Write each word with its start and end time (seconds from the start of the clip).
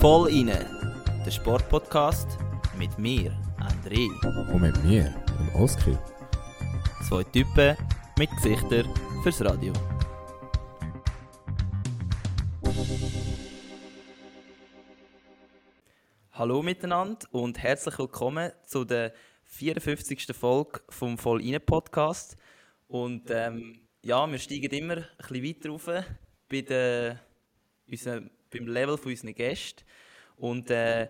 Voll 0.00 0.30
inne, 0.30 0.66
der 1.24 1.30
Sportpodcast 1.30 2.26
mit 2.76 2.98
mir, 2.98 3.30
André. 3.60 4.08
Und 4.52 4.62
mit 4.62 4.84
mir, 4.84 5.14
dem 5.28 5.62
Oskar. 5.62 5.96
Zwei 7.08 7.22
Typen 7.22 7.76
mit 8.18 8.28
Gesichtern 8.30 8.92
fürs 9.22 9.40
Radio. 9.44 9.72
Hallo 16.32 16.62
miteinander 16.62 17.28
und 17.30 17.62
herzlich 17.62 17.96
willkommen 17.96 18.50
zu 18.64 18.84
der 18.84 19.12
54. 19.44 20.34
Folge 20.34 20.80
vom 20.88 21.16
Voll 21.16 21.42
inne 21.42 21.60
Podcast. 21.60 22.36
Und 22.88 23.30
ähm, 23.30 23.85
ja, 24.06 24.30
wir 24.30 24.38
steigen 24.38 24.70
immer 24.70 24.96
ein 24.96 25.06
bisschen 25.18 25.44
weiter 25.44 25.68
rauf 25.70 26.04
bei 26.48 26.60
der, 26.60 27.20
unserem, 27.88 28.30
beim 28.52 28.68
Level 28.68 28.96
von 28.96 29.10
unseren 29.10 29.34
Gästen. 29.34 29.82
Und 30.36 30.70
äh, 30.70 31.08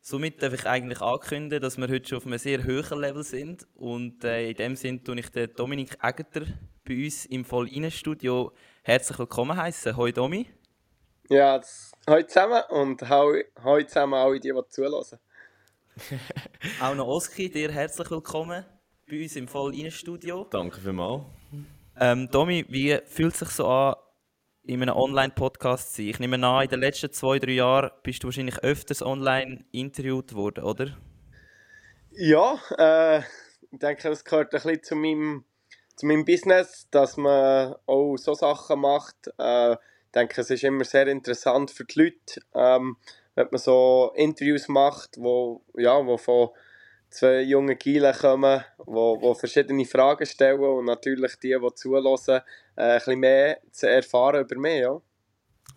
somit 0.00 0.40
darf 0.40 0.52
ich 0.52 0.64
eigentlich 0.64 1.00
ankündigen, 1.00 1.60
dass 1.60 1.76
wir 1.78 1.88
heute 1.88 2.08
schon 2.08 2.18
auf 2.18 2.26
einem 2.26 2.38
sehr 2.38 2.64
hohen 2.64 3.00
Level 3.00 3.24
sind. 3.24 3.66
Und 3.74 4.22
äh, 4.22 4.50
in 4.50 4.56
dem 4.56 4.76
Sinne 4.76 5.02
tue 5.02 5.18
ich 5.18 5.30
den 5.30 5.52
Dominik 5.54 5.98
Egeter 6.00 6.46
bei 6.86 7.04
uns 7.04 7.26
im 7.26 7.44
Voll-Innen-Studio 7.44 8.52
herzlich 8.82 9.18
willkommen 9.18 9.56
heißen. 9.56 9.96
Hoi 9.96 10.12
Domi. 10.12 10.46
Ja, 11.28 11.60
hallo 12.06 12.22
zusammen 12.22 12.62
und 12.70 13.02
hallo, 13.02 13.42
zusammen 13.84 14.14
alle, 14.14 14.38
die, 14.38 14.52
die 14.52 14.68
zulassen. 14.68 15.18
Auch 16.80 16.94
noch 16.94 17.08
Oski, 17.08 17.50
dir 17.50 17.72
herzlich 17.72 18.08
willkommen 18.10 18.64
bei 19.10 19.22
uns 19.22 19.34
im 19.34 19.48
Voll-Innen-Studio. 19.48 20.46
Danke 20.50 20.80
vielmals. 20.80 21.37
Ähm, 22.00 22.30
Domi, 22.30 22.64
wie 22.68 22.98
fühlt 23.06 23.34
es 23.34 23.40
sich 23.40 23.50
so 23.50 23.66
an, 23.66 23.96
in 24.62 24.82
einem 24.82 24.94
Online-Podcast 24.94 25.94
zu 25.94 26.02
sein? 26.02 26.10
Ich 26.10 26.20
nehme 26.20 26.46
an, 26.46 26.62
in 26.62 26.68
den 26.68 26.80
letzten 26.80 27.12
zwei, 27.12 27.40
drei 27.40 27.52
Jahren 27.52 27.90
bist 28.04 28.22
du 28.22 28.28
wahrscheinlich 28.28 28.58
öfters 28.60 29.02
online 29.02 29.64
interviewt 29.72 30.34
worden, 30.34 30.62
oder? 30.62 30.96
Ja, 32.12 32.60
äh, 32.78 33.18
ich 33.72 33.78
denke, 33.80 34.08
das 34.08 34.24
gehört 34.24 34.54
ein 34.54 34.62
bisschen 34.62 34.82
zu 34.82 34.94
meinem, 34.94 35.44
zu 35.96 36.06
meinem 36.06 36.24
Business, 36.24 36.86
dass 36.90 37.16
man 37.16 37.74
auch 37.86 38.16
so 38.16 38.34
Sachen 38.34 38.80
macht. 38.80 39.16
Äh, 39.38 39.72
ich 39.72 40.12
denke, 40.14 40.40
es 40.40 40.50
ist 40.50 40.62
immer 40.62 40.84
sehr 40.84 41.08
interessant 41.08 41.72
für 41.72 41.84
die 41.84 41.98
Leute, 41.98 42.40
ähm, 42.54 42.96
wenn 43.34 43.48
man 43.50 43.58
so 43.58 44.12
Interviews 44.14 44.68
macht, 44.68 45.16
wo, 45.18 45.64
ja, 45.76 46.04
wo 46.06 46.16
von 46.16 46.50
zwei 47.10 47.42
jungen 47.42 47.78
Gielen 47.78 48.14
kommen, 48.14 48.64
wo, 48.78 49.20
wo 49.20 49.34
verschiedene 49.34 49.84
Fragen 49.84 50.26
stellen 50.26 50.60
und 50.60 50.84
natürlich 50.84 51.36
die, 51.36 51.56
die 51.60 51.74
zulassen, 51.74 52.40
äh, 52.76 52.82
ein 52.82 52.98
bisschen 52.98 53.20
mehr 53.20 53.58
zu 53.70 53.88
erfahren 53.88 54.44
über 54.44 54.58
mich. 54.58 54.80
Ja. 54.80 55.00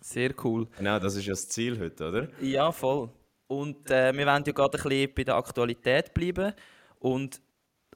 Sehr 0.00 0.34
cool. 0.44 0.66
Genau, 0.76 0.98
das 0.98 1.16
ist 1.16 1.26
ja 1.26 1.32
das 1.32 1.48
Ziel 1.48 1.78
heute, 1.78 2.08
oder? 2.08 2.28
Ja, 2.40 2.72
voll. 2.72 3.10
Und 3.46 3.90
äh, 3.90 4.12
wir 4.16 4.26
wollen 4.26 4.44
ja 4.46 4.52
gerade 4.52 4.78
ein 4.78 4.82
bisschen 4.82 5.14
bei 5.14 5.24
der 5.24 5.36
Aktualität 5.36 6.14
bleiben. 6.14 6.54
Und 6.98 7.40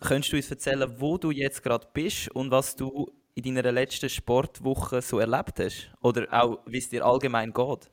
könntest 0.00 0.32
du 0.32 0.36
uns 0.36 0.50
erzählen, 0.50 0.94
wo 0.98 1.18
du 1.18 1.30
jetzt 1.30 1.62
gerade 1.62 1.86
bist 1.92 2.30
und 2.32 2.50
was 2.50 2.76
du 2.76 3.10
in 3.34 3.54
deiner 3.54 3.72
letzten 3.72 4.08
Sportwoche 4.08 5.02
so 5.02 5.18
erlebt 5.18 5.58
hast? 5.58 5.90
Oder 6.00 6.26
auch, 6.30 6.60
wie 6.66 6.78
es 6.78 6.88
dir 6.88 7.04
allgemein 7.04 7.52
geht? 7.52 7.90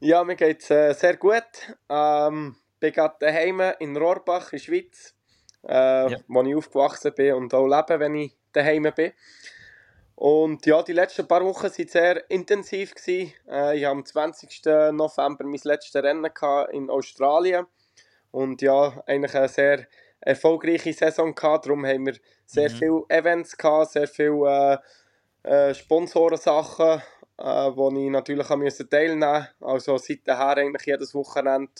Ja, 0.00 0.24
mir 0.24 0.36
geht 0.36 0.62
es 0.62 0.70
äh, 0.70 0.92
sehr 0.94 1.16
gut. 1.16 1.44
Ähm, 1.88 2.56
bin 2.80 2.92
gerade 2.92 3.16
daheim 3.20 3.60
in 3.78 3.96
Rohrbach 3.96 4.52
in 4.52 4.58
der 4.58 4.64
Schweiz, 4.64 5.14
äh, 5.68 6.10
Ja. 6.12 6.18
wo 6.26 6.42
ich 6.42 6.54
aufgewachsen 6.56 7.12
bin 7.14 7.34
und 7.34 7.54
auch 7.54 7.66
lebe, 7.66 8.00
wenn 8.00 8.14
ich 8.16 8.32
daheim 8.52 8.90
bin. 8.94 9.12
Und 10.16 10.66
ja, 10.66 10.82
die 10.82 10.92
letzten 10.92 11.26
paar 11.26 11.44
Wochen 11.44 11.64
waren 11.64 11.88
sehr 11.88 12.30
intensiv. 12.30 12.94
Gewesen. 12.94 13.32
Äh, 13.48 13.78
ich 13.78 13.84
hatte 13.84 13.92
am 13.92 14.04
20. 14.04 14.92
November 14.92 15.44
mein 15.44 15.60
letztes 15.64 16.02
Rennen 16.02 16.30
in 16.72 16.90
Australien. 16.90 17.66
Und 18.30 18.60
ja, 18.62 19.02
eigentlich 19.06 19.34
eine 19.34 19.48
sehr 19.48 19.86
erfolgreiche 20.20 20.92
Saison 20.92 21.34
gehabt. 21.34 21.66
Darum 21.66 21.86
haben 21.86 22.06
wir 22.06 22.16
sehr 22.44 22.70
Mhm. 22.70 22.74
viele 22.74 23.02
Events 23.08 23.56
gehabt, 23.56 23.92
sehr 23.92 24.06
viele 24.08 24.80
äh, 25.42 25.70
äh, 25.70 25.74
Sponsorensachen, 25.74 27.00
äh, 27.38 27.42
wo 27.74 27.88
ich 27.90 28.10
natürlich 28.10 28.46
teilnehmen 28.46 28.64
musste. 28.64 29.48
Also 29.60 29.96
seither 29.96 30.38
eigentlich 30.38 30.84
jedes 30.86 31.14
Wochenende 31.14 31.72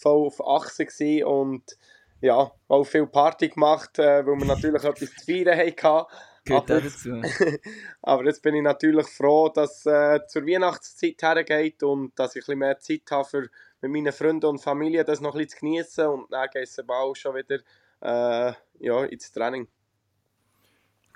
voll 0.00 0.26
auf 0.26 0.46
Achse 0.46 0.86
gewesen 0.86 1.24
und 1.24 1.76
ja, 2.20 2.50
auch 2.68 2.84
viel 2.84 3.06
Party 3.06 3.48
gemacht, 3.48 3.98
äh, 3.98 4.24
weil 4.26 4.36
wir 4.38 4.46
natürlich 4.46 4.84
etwas 4.84 5.14
zu 5.14 5.24
feiern 5.24 5.58
hatten. 5.58 6.06
Gehört 6.44 6.70
Aber- 6.70 6.78
auch 6.78 6.82
dazu. 6.82 7.22
Aber 8.02 8.24
jetzt 8.24 8.42
bin 8.42 8.54
ich 8.54 8.62
natürlich 8.62 9.06
froh, 9.06 9.48
dass 9.48 9.80
es 9.80 9.86
äh, 9.86 10.26
zur 10.26 10.46
Weihnachtszeit 10.46 11.22
hergeht 11.22 11.82
und 11.82 12.18
dass 12.18 12.34
ich 12.34 12.42
ein 12.42 12.46
bisschen 12.46 12.58
mehr 12.58 12.78
Zeit 12.78 13.02
habe, 13.10 13.24
für, 13.28 13.48
mit 13.82 13.92
meinen 13.92 14.12
Freunden 14.12 14.46
und 14.46 14.58
Familie 14.58 15.04
das 15.04 15.20
noch 15.20 15.34
ein 15.34 15.38
bisschen 15.38 15.50
zu 15.50 15.60
genießen 15.60 16.06
und 16.06 16.32
dann 16.32 16.48
geht 16.50 16.64
es 16.64 16.78
auch 16.88 17.14
schon 17.14 17.36
wieder 17.36 17.58
äh, 18.02 18.52
ja, 18.78 19.04
ins 19.04 19.30
Training. 19.32 19.68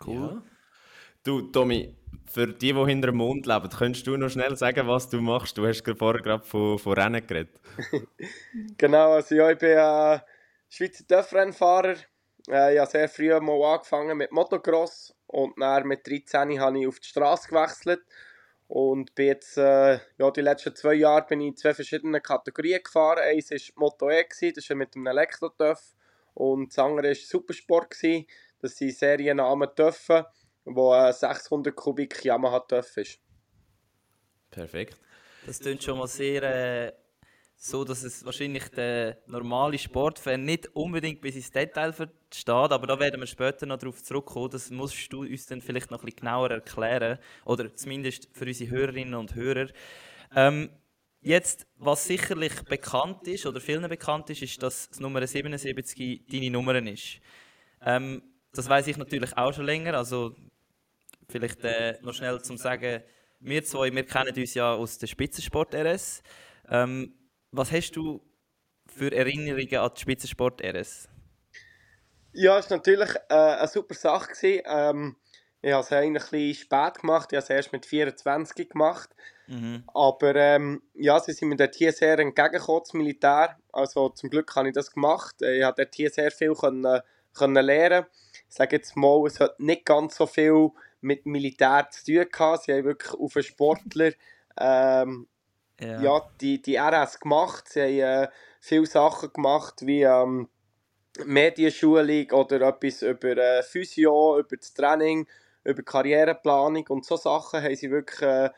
Cool. 0.05 0.15
Ja. 0.15 0.43
Du, 1.23 1.41
Tommy, 1.43 1.94
für 2.27 2.47
die, 2.47 2.73
die 2.73 2.85
hinter 2.87 3.09
dem 3.09 3.17
Mond 3.17 3.47
leben, 3.47 3.69
könntest 3.69 4.07
du 4.07 4.17
noch 4.17 4.29
schnell 4.29 4.57
sagen, 4.57 4.87
was 4.89 5.09
du 5.09 5.21
machst? 5.21 5.57
Du 5.59 5.67
hast 5.67 5.85
vorher 5.99 6.23
gerade 6.23 6.45
von, 6.45 6.79
von 6.79 6.93
Rennen 6.95 7.27
geredet. 7.27 7.55
Genau, 8.79 9.12
also 9.12 9.35
ja, 9.35 9.51
ich 9.51 9.59
bin 9.59 9.71
äh, 9.71 10.19
Schweizer 10.69 11.07
Töpfrennfahrer. 11.07 11.97
Äh, 12.49 12.75
ich 12.75 12.81
habe 12.81 12.91
sehr 12.91 13.09
früh 13.09 13.29
mal 13.41 13.75
angefangen 13.75 14.17
mit 14.17 14.33
Motocross 14.33 15.15
und 15.27 15.55
dann 15.59 15.87
mit 15.87 16.07
13 16.07 16.61
habe 16.61 16.81
ich 16.81 16.87
auf 16.87 17.01
die 17.01 17.09
Straße 17.09 17.49
gewechselt 17.49 18.03
und 18.69 19.15
bin 19.15 19.27
jetzt, 19.27 19.56
äh, 19.59 19.99
ja, 20.19 20.31
die 20.31 20.41
letzten 20.41 20.75
zwei 20.75 20.95
Jahre 20.95 21.27
bin 21.27 21.41
ich 21.41 21.49
in 21.49 21.56
zwei 21.56 21.75
verschiedenen 21.75 22.23
Kategorien 22.23 22.83
gefahren. 22.83 23.21
Eins 23.21 23.51
war 23.51 23.59
Moto 23.77 24.11
E, 24.11 24.25
das 24.31 24.65
ist 24.65 24.75
mit 24.75 24.97
einem 24.97 25.06
Elektrotöff 25.06 25.95
und 26.35 26.71
das 26.71 26.79
andere 26.79 27.09
war 27.09 27.15
Supersport. 27.15 27.95
Das 28.61 28.77
sind 28.77 28.97
Seriennamen 28.97 29.69
Töpfe, 29.75 30.27
wo 30.64 30.92
ein 30.92 31.12
600 31.12 31.75
Kubik 31.75 32.25
Yamaha 32.25 32.60
Töff 32.60 32.97
ist. 32.97 33.19
Perfekt. 34.50 34.97
Das 35.47 35.58
klingt 35.58 35.82
schon 35.82 35.98
mal 35.98 36.06
sehr 36.06 36.42
äh, 36.42 36.92
so, 37.56 37.84
dass 37.84 38.02
es 38.02 38.25
wahrscheinlich 38.25 38.69
der 38.69 39.19
normale 39.26 39.78
Sportfan 39.78 40.44
nicht 40.44 40.69
unbedingt 40.75 41.20
bis 41.20 41.36
ins 41.36 41.50
Detail 41.50 41.92
versteht, 41.92 42.48
aber 42.48 42.86
da 42.86 42.98
werden 42.98 43.20
wir 43.20 43.26
später 43.26 43.66
noch 43.66 43.78
darauf 43.78 44.02
zurückkommen. 44.02 44.50
Das 44.50 44.70
musst 44.70 45.12
du 45.12 45.22
uns 45.22 45.47
dann 45.47 45.60
vielleicht 45.60 45.91
noch 45.91 46.00
ein 46.00 46.04
bisschen 46.04 46.20
genauer 46.20 46.50
erklären, 46.50 47.19
oder 47.44 47.75
zumindest 47.75 48.28
für 48.32 48.44
unsere 48.44 48.70
Hörerinnen 48.70 49.14
und 49.14 49.34
Hörer. 49.34 49.69
Ähm, 50.34 50.70
jetzt, 51.20 51.66
was 51.76 52.04
sicherlich 52.04 52.62
bekannt 52.64 53.26
ist, 53.28 53.46
oder 53.46 53.60
vielen 53.60 53.88
bekannt 53.88 54.31
ist, 54.31 54.42
ist, 54.42 54.62
dass 54.62 54.88
das 54.88 55.00
Nummer 55.00 55.26
77 55.26 56.26
deine 56.31 56.50
Nummer 56.50 56.75
ist. 56.75 57.20
Ähm, 57.81 58.22
das 58.52 58.69
weiß 58.69 58.86
ich 58.86 58.96
natürlich 58.96 59.36
auch 59.36 59.52
schon 59.52 59.64
länger, 59.64 59.94
also 59.94 60.34
vielleicht 61.34 61.65
äh, 61.65 61.99
noch 62.03 62.15
schnell 62.15 62.41
zum 62.43 62.56
Sagen, 62.56 63.03
wir 63.41 63.65
zwei, 63.65 63.93
wir 63.93 64.06
kennen 64.06 64.33
uns 64.37 64.55
ja 64.55 64.72
aus 64.72 64.99
der 64.99 65.09
Spitzensport 65.09 65.75
RS. 65.75 66.22
Ähm, 66.69 67.12
was 67.50 67.72
hast 67.72 67.93
du 67.97 68.25
für 68.87 69.11
Erinnerungen 69.12 69.77
an 69.77 69.91
die 69.97 70.00
Spitzensport 70.00 70.62
RS? 70.62 71.09
Ja, 72.33 72.59
es 72.59 72.71
war 72.71 72.77
natürlich 72.78 73.11
äh, 73.28 73.34
eine 73.34 73.67
super 73.67 73.94
Sache. 73.94 74.33
Gewesen. 74.33 74.62
Ähm, 74.65 75.17
ich 75.61 75.73
habe 75.73 75.83
es 75.83 75.93
eigentlich 75.93 76.23
ein 76.23 76.31
bisschen 76.31 76.55
spät 76.55 77.00
gemacht. 77.00 77.33
Ich 77.33 77.37
habe 77.37 77.44
es 77.44 77.50
erst 77.50 77.73
mit 77.73 77.84
24 77.84 78.69
gemacht. 78.69 79.11
Mhm. 79.49 79.83
Aber 79.93 80.37
ähm, 80.37 80.83
ja, 80.94 81.19
sie 81.19 81.33
sind 81.33 81.49
mir 81.49 81.56
dort 81.56 81.75
hier 81.75 81.93
sehr 81.93 82.17
entgegengekommen, 82.21 82.83
das 82.84 82.94
Militär. 82.94 83.59
Also 83.73 84.11
zum 84.11 84.31
Glück 84.31 84.55
habe 84.55 84.69
ich 84.69 84.75
das 84.75 84.93
gemacht. 84.93 85.34
Ich 85.43 85.65
habe 85.65 85.83
dort 85.83 85.94
hier 85.97 86.11
sehr 86.11 86.31
viel 86.31 86.55
können, 86.55 87.00
können 87.33 87.65
lernen. 87.65 88.06
Ich 88.49 88.55
sage 88.55 88.77
jetzt 88.77 88.97
mal, 88.97 89.27
es 89.27 89.41
hat 89.41 89.59
nicht 89.59 89.84
ganz 89.84 90.15
so 90.17 90.27
viel 90.27 90.71
mit 91.04 91.26
Militär 91.26 91.88
zu 91.91 92.04
tun 92.04 92.26
gehabt. 92.31 92.65
Sie 92.65 92.72
haben 92.72 92.84
wirklich 92.84 93.12
auf 93.14 93.37
einen 93.37 93.44
Sportler 93.44 94.12
ähm, 94.58 95.29
ja. 95.81 96.00
die, 96.40 96.61
die 96.61 96.76
RS 96.76 97.20
gemacht. 97.20 97.69
Sie 97.69 98.02
haben 98.02 98.25
äh, 98.25 98.29
viele 98.61 98.87
Sachen 98.87 99.32
gemacht, 99.32 99.87
wie 99.87 100.02
ähm, 100.02 100.49
Medienschulung 101.25 102.31
oder 102.32 102.61
etwas 102.62 103.02
über 103.02 103.37
äh, 103.37 103.62
Physio, 103.62 104.38
über 104.38 104.56
das 104.56 104.75
Training, 104.75 105.26
über 105.62 105.82
Karriereplanung 105.82 106.87
und 106.88 107.05
so 107.05 107.17
Sachen 107.17 107.62
haben 107.62 107.76
sie 107.76 107.90
wirklich 107.90 108.23
äh, 108.23 108.50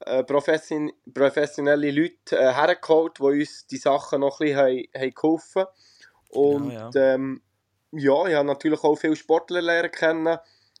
äh, 0.00 0.24
profession 0.24 0.92
professionelle 1.12 1.90
Leute 1.90 2.36
äh, 2.36 2.52
hergeholt, 2.52 3.18
die 3.18 3.22
uns 3.22 3.66
die 3.66 3.76
Sachen 3.76 4.20
noch 4.20 4.40
ein 4.40 4.46
bisschen 4.46 4.58
haben, 4.58 4.84
haben 4.96 5.14
geholfen 5.14 5.64
Und 6.30 6.70
Genau, 6.70 6.90
Ähm, 6.94 7.42
ja, 7.92 8.26
ich 8.26 8.34
habe 8.34 8.46
natürlich 8.46 8.82
auch 8.82 8.96
viele 8.96 9.16
Sportler 9.16 9.60
lernen 9.60 9.90
kennen, 9.90 10.38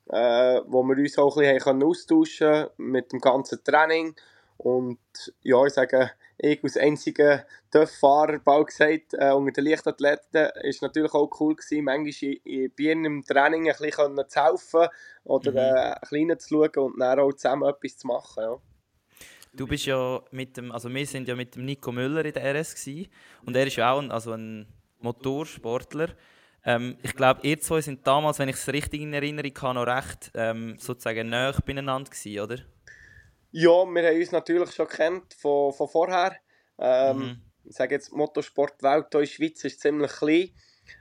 äh, 0.08 0.60
wo 0.66 0.82
wir 0.82 0.96
uns 0.96 1.18
auch 1.18 1.36
ein 1.36 1.54
bisschen 1.54 1.82
austauschen 1.82 2.66
mit 2.76 3.12
dem 3.12 3.20
ganzen 3.20 3.62
Training 3.64 4.14
Und 4.58 4.98
ja, 5.42 5.64
ich 5.64 5.72
sage, 5.72 6.12
ich 6.38 6.62
als 6.62 6.76
einziger 6.76 7.44
TÜV-Fahrer, 7.70 8.40
bald 8.40 8.68
gesagt, 8.68 9.14
äh, 9.14 9.32
unter 9.32 9.52
den 9.52 9.64
Leichtathleten, 9.64 10.50
ist 10.62 10.82
natürlich 10.82 11.14
auch 11.14 11.30
cool 11.40 11.54
gewesen, 11.54 11.84
manchmal 11.84 12.38
in, 12.44 12.72
in 12.76 13.04
im 13.04 13.24
Training 13.24 13.68
ein 13.68 13.76
bisschen 13.78 14.28
zu 14.28 14.44
helfen 14.44 14.88
oder 15.24 15.50
mhm. 15.50 15.56
äh, 15.56 15.60
ein 15.60 16.00
bisschen 16.00 16.38
zu 16.38 16.48
schauen 16.48 16.92
und 16.92 17.00
dann 17.00 17.20
auch 17.20 17.32
zusammen 17.32 17.68
etwas 17.68 17.98
zu 17.98 18.06
machen. 18.06 18.42
Ja. 18.42 18.58
Du 19.54 19.66
bist 19.66 19.86
ja 19.86 20.20
mit 20.30 20.56
dem, 20.56 20.72
also 20.72 20.92
wir 20.92 21.06
sind 21.06 21.28
ja 21.28 21.36
mit 21.36 21.54
dem 21.54 21.64
Nico 21.64 21.92
Müller 21.92 22.24
in 22.24 22.32
der 22.32 22.54
RS 22.54 22.74
gewesen, 22.74 23.10
und 23.44 23.56
er 23.56 23.66
ist 23.66 23.76
ja 23.76 23.92
auch 23.92 24.00
ein, 24.00 24.10
also 24.10 24.32
ein 24.32 24.66
Motorsportler. 25.00 26.08
Ähm, 26.64 26.96
ich 27.02 27.14
glaube, 27.14 27.40
ihr 27.42 27.60
zwei 27.60 27.80
sind 27.80 28.06
damals, 28.06 28.38
wenn 28.38 28.48
ich 28.48 28.56
es 28.56 28.68
richtig 28.68 29.00
in 29.00 29.12
Erinnerung 29.12 29.52
habe, 29.60 29.74
noch 29.74 29.86
recht 29.86 30.30
ähm, 30.34 30.76
sozusagen 30.78 31.28
näher 31.28 31.54
beieinander 31.64 32.10
gewesen, 32.10 32.40
oder? 32.40 32.56
Ja, 33.50 33.84
wir 33.84 34.08
haben 34.08 34.18
uns 34.18 34.32
natürlich 34.32 34.72
schon 34.72 34.88
kennt 34.88 35.34
von, 35.34 35.72
von 35.72 35.88
vorher. 35.88 36.36
Ähm, 36.78 37.18
mhm. 37.18 37.42
Ich 37.64 37.76
sage 37.76 37.94
jetzt, 37.94 38.12
Motorsportwelt 38.12 39.06
hier 39.10 39.20
in 39.20 39.26
der 39.26 39.32
Schweiz 39.32 39.64
ist 39.64 39.80
ziemlich 39.80 40.12
klein. 40.12 40.50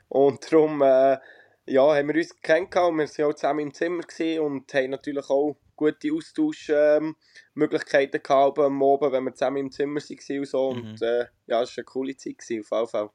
Und 0.10 0.52
darum 0.52 0.82
äh, 0.82 1.18
ja, 1.66 1.96
haben 1.96 2.10
wir 2.10 2.16
uns 2.16 2.36
kennengelernt. 2.42 3.18
Wir 3.18 3.26
waren 3.26 3.32
auch 3.32 3.36
zusammen 3.36 3.60
im 3.60 3.74
Zimmer 3.74 4.04
und 4.42 4.74
haben 4.74 4.90
natürlich 4.90 5.30
auch 5.30 5.56
gute 5.76 6.12
Austauschmöglichkeiten 6.14 8.20
ähm, 8.20 8.24
gehabt 8.24 8.60
am 8.60 8.84
Abend, 8.84 9.14
wenn 9.14 9.24
wir 9.24 9.34
zusammen 9.34 9.58
im 9.58 9.72
Zimmer 9.72 10.02
waren 10.02 10.40
und 10.40 10.48
so. 10.48 10.74
Mhm. 10.74 10.82
Und 10.82 11.02
äh, 11.02 11.26
ja, 11.48 11.62
es 11.62 11.70
war 11.70 11.78
eine 11.78 11.86
coole 11.86 12.18
Zeit 12.18 12.36
auf 12.40 12.50
jeden 12.50 12.64
Fall. 12.64 13.10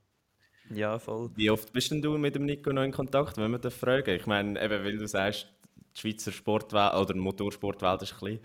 Ja, 0.70 0.98
voll. 0.98 1.30
Wie 1.36 1.50
oft 1.50 1.72
bist 1.72 1.90
denn 1.90 2.02
du 2.02 2.18
mit 2.18 2.34
dem 2.34 2.44
Nico 2.44 2.72
noch 2.72 2.82
in 2.82 2.92
Kontakt, 2.92 3.38
wenn 3.38 3.50
wir 3.52 3.58
das 3.58 3.74
fragen? 3.74 4.14
Ich 4.14 4.26
meine, 4.26 4.60
eben, 4.60 4.84
weil 4.84 4.96
du 4.96 5.06
sagst, 5.06 5.46
die 5.94 6.00
Schweizer 6.00 6.32
Sportwelt 6.32 6.94
oder 6.94 7.14
die 7.14 7.20
Motorsportwelt 7.20 8.02
ist 8.02 8.18
klein. 8.18 8.40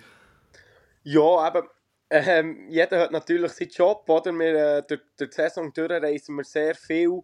Ja, 1.03 1.47
eben. 1.47 1.67
Ähm, 2.13 2.67
jeder 2.69 2.99
hat 2.99 3.11
natürlich 3.11 3.53
seinen 3.53 3.69
Job, 3.69 4.07
oder? 4.09 4.33
Wir, 4.33 4.77
äh, 4.77 4.83
durch, 4.83 5.01
durch 5.17 5.29
die 5.29 5.35
Saison 5.35 5.71
durch 5.73 5.89
reisen 5.89 6.35
wir 6.35 6.43
sehr 6.43 6.75
viel 6.75 7.21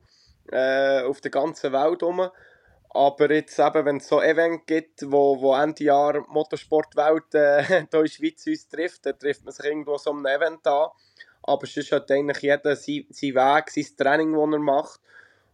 äh, 0.49 1.01
auf 1.01 1.19
der 1.19 1.31
ganzen 1.31 1.73
Welt 1.73 2.01
rum. 2.01 2.29
Aber 2.89 3.31
jetzt 3.31 3.59
eben, 3.59 3.85
wenn 3.85 3.97
es 3.97 4.07
so 4.07 4.21
Event 4.21 4.65
gibt, 4.65 5.03
wo, 5.11 5.39
wo 5.41 5.53
Ende 5.55 5.83
Jahr 5.83 6.25
Motorsportwelt 6.29 7.35
äh, 7.35 7.63
hier 7.67 7.77
in 7.79 7.89
der 7.91 8.07
Schweiz 8.07 8.47
uns 8.47 8.67
trifft, 8.69 9.05
dann 9.05 9.19
trifft 9.19 9.43
man 9.43 9.53
sich 9.53 9.65
irgendwo 9.65 9.97
so 9.97 10.11
einem 10.11 10.25
Event 10.25 10.65
an. 10.65 10.89
Aber 11.47 11.65
sonst 11.65 11.91
hat 11.91 12.11
eigentlich 12.11 12.43
jeder 12.43 12.75
seinen 12.75 13.05
sein 13.09 13.33
Weg, 13.33 13.69
sein 13.69 13.97
Training, 13.97 14.33
das 14.33 14.53
er 14.53 14.59
macht. 14.59 14.99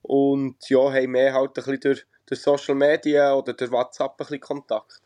Und 0.02 0.58
ja, 0.70 0.92
haben 0.92 1.14
wir 1.14 1.34
halt 1.34 1.52
ein 1.52 1.54
bisschen 1.54 1.80
durch, 1.80 2.06
durch 2.26 2.42
Social 2.42 2.76
Media 2.76 3.34
oder 3.34 3.54
durch 3.54 3.72
WhatsApp 3.72 4.12
ein 4.12 4.18
bisschen 4.18 4.40
Kontakt. 4.42 5.02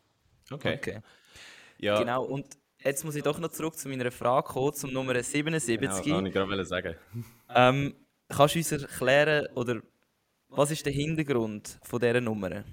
Okay. 0.49 0.75
okay. 0.75 0.99
Ja. 1.77 1.99
Genau, 1.99 2.23
und 2.23 2.47
jetzt 2.79 3.03
muss 3.03 3.15
ich 3.15 3.23
doch 3.23 3.37
noch 3.37 3.49
zurück 3.49 3.77
zu 3.77 3.89
meiner 3.89 4.11
Frage 4.11 4.47
kommen, 4.47 4.73
zum 4.73 4.93
Nummer 4.93 5.21
77. 5.21 6.03
Genau, 6.03 6.17
kann 6.17 6.25
ich 6.25 6.33
gerade 6.33 6.65
sagen. 6.65 6.95
Ähm, 7.55 7.95
kannst 8.27 8.55
du 8.55 8.59
uns 8.59 8.73
erklären, 8.73 9.47
oder 9.55 9.79
was 10.49 10.69
ist 10.69 10.85
der 10.85 10.91
Hintergrund 10.91 11.79
von 11.81 11.97
dieser 11.97 12.19
Nummer? 12.19 12.65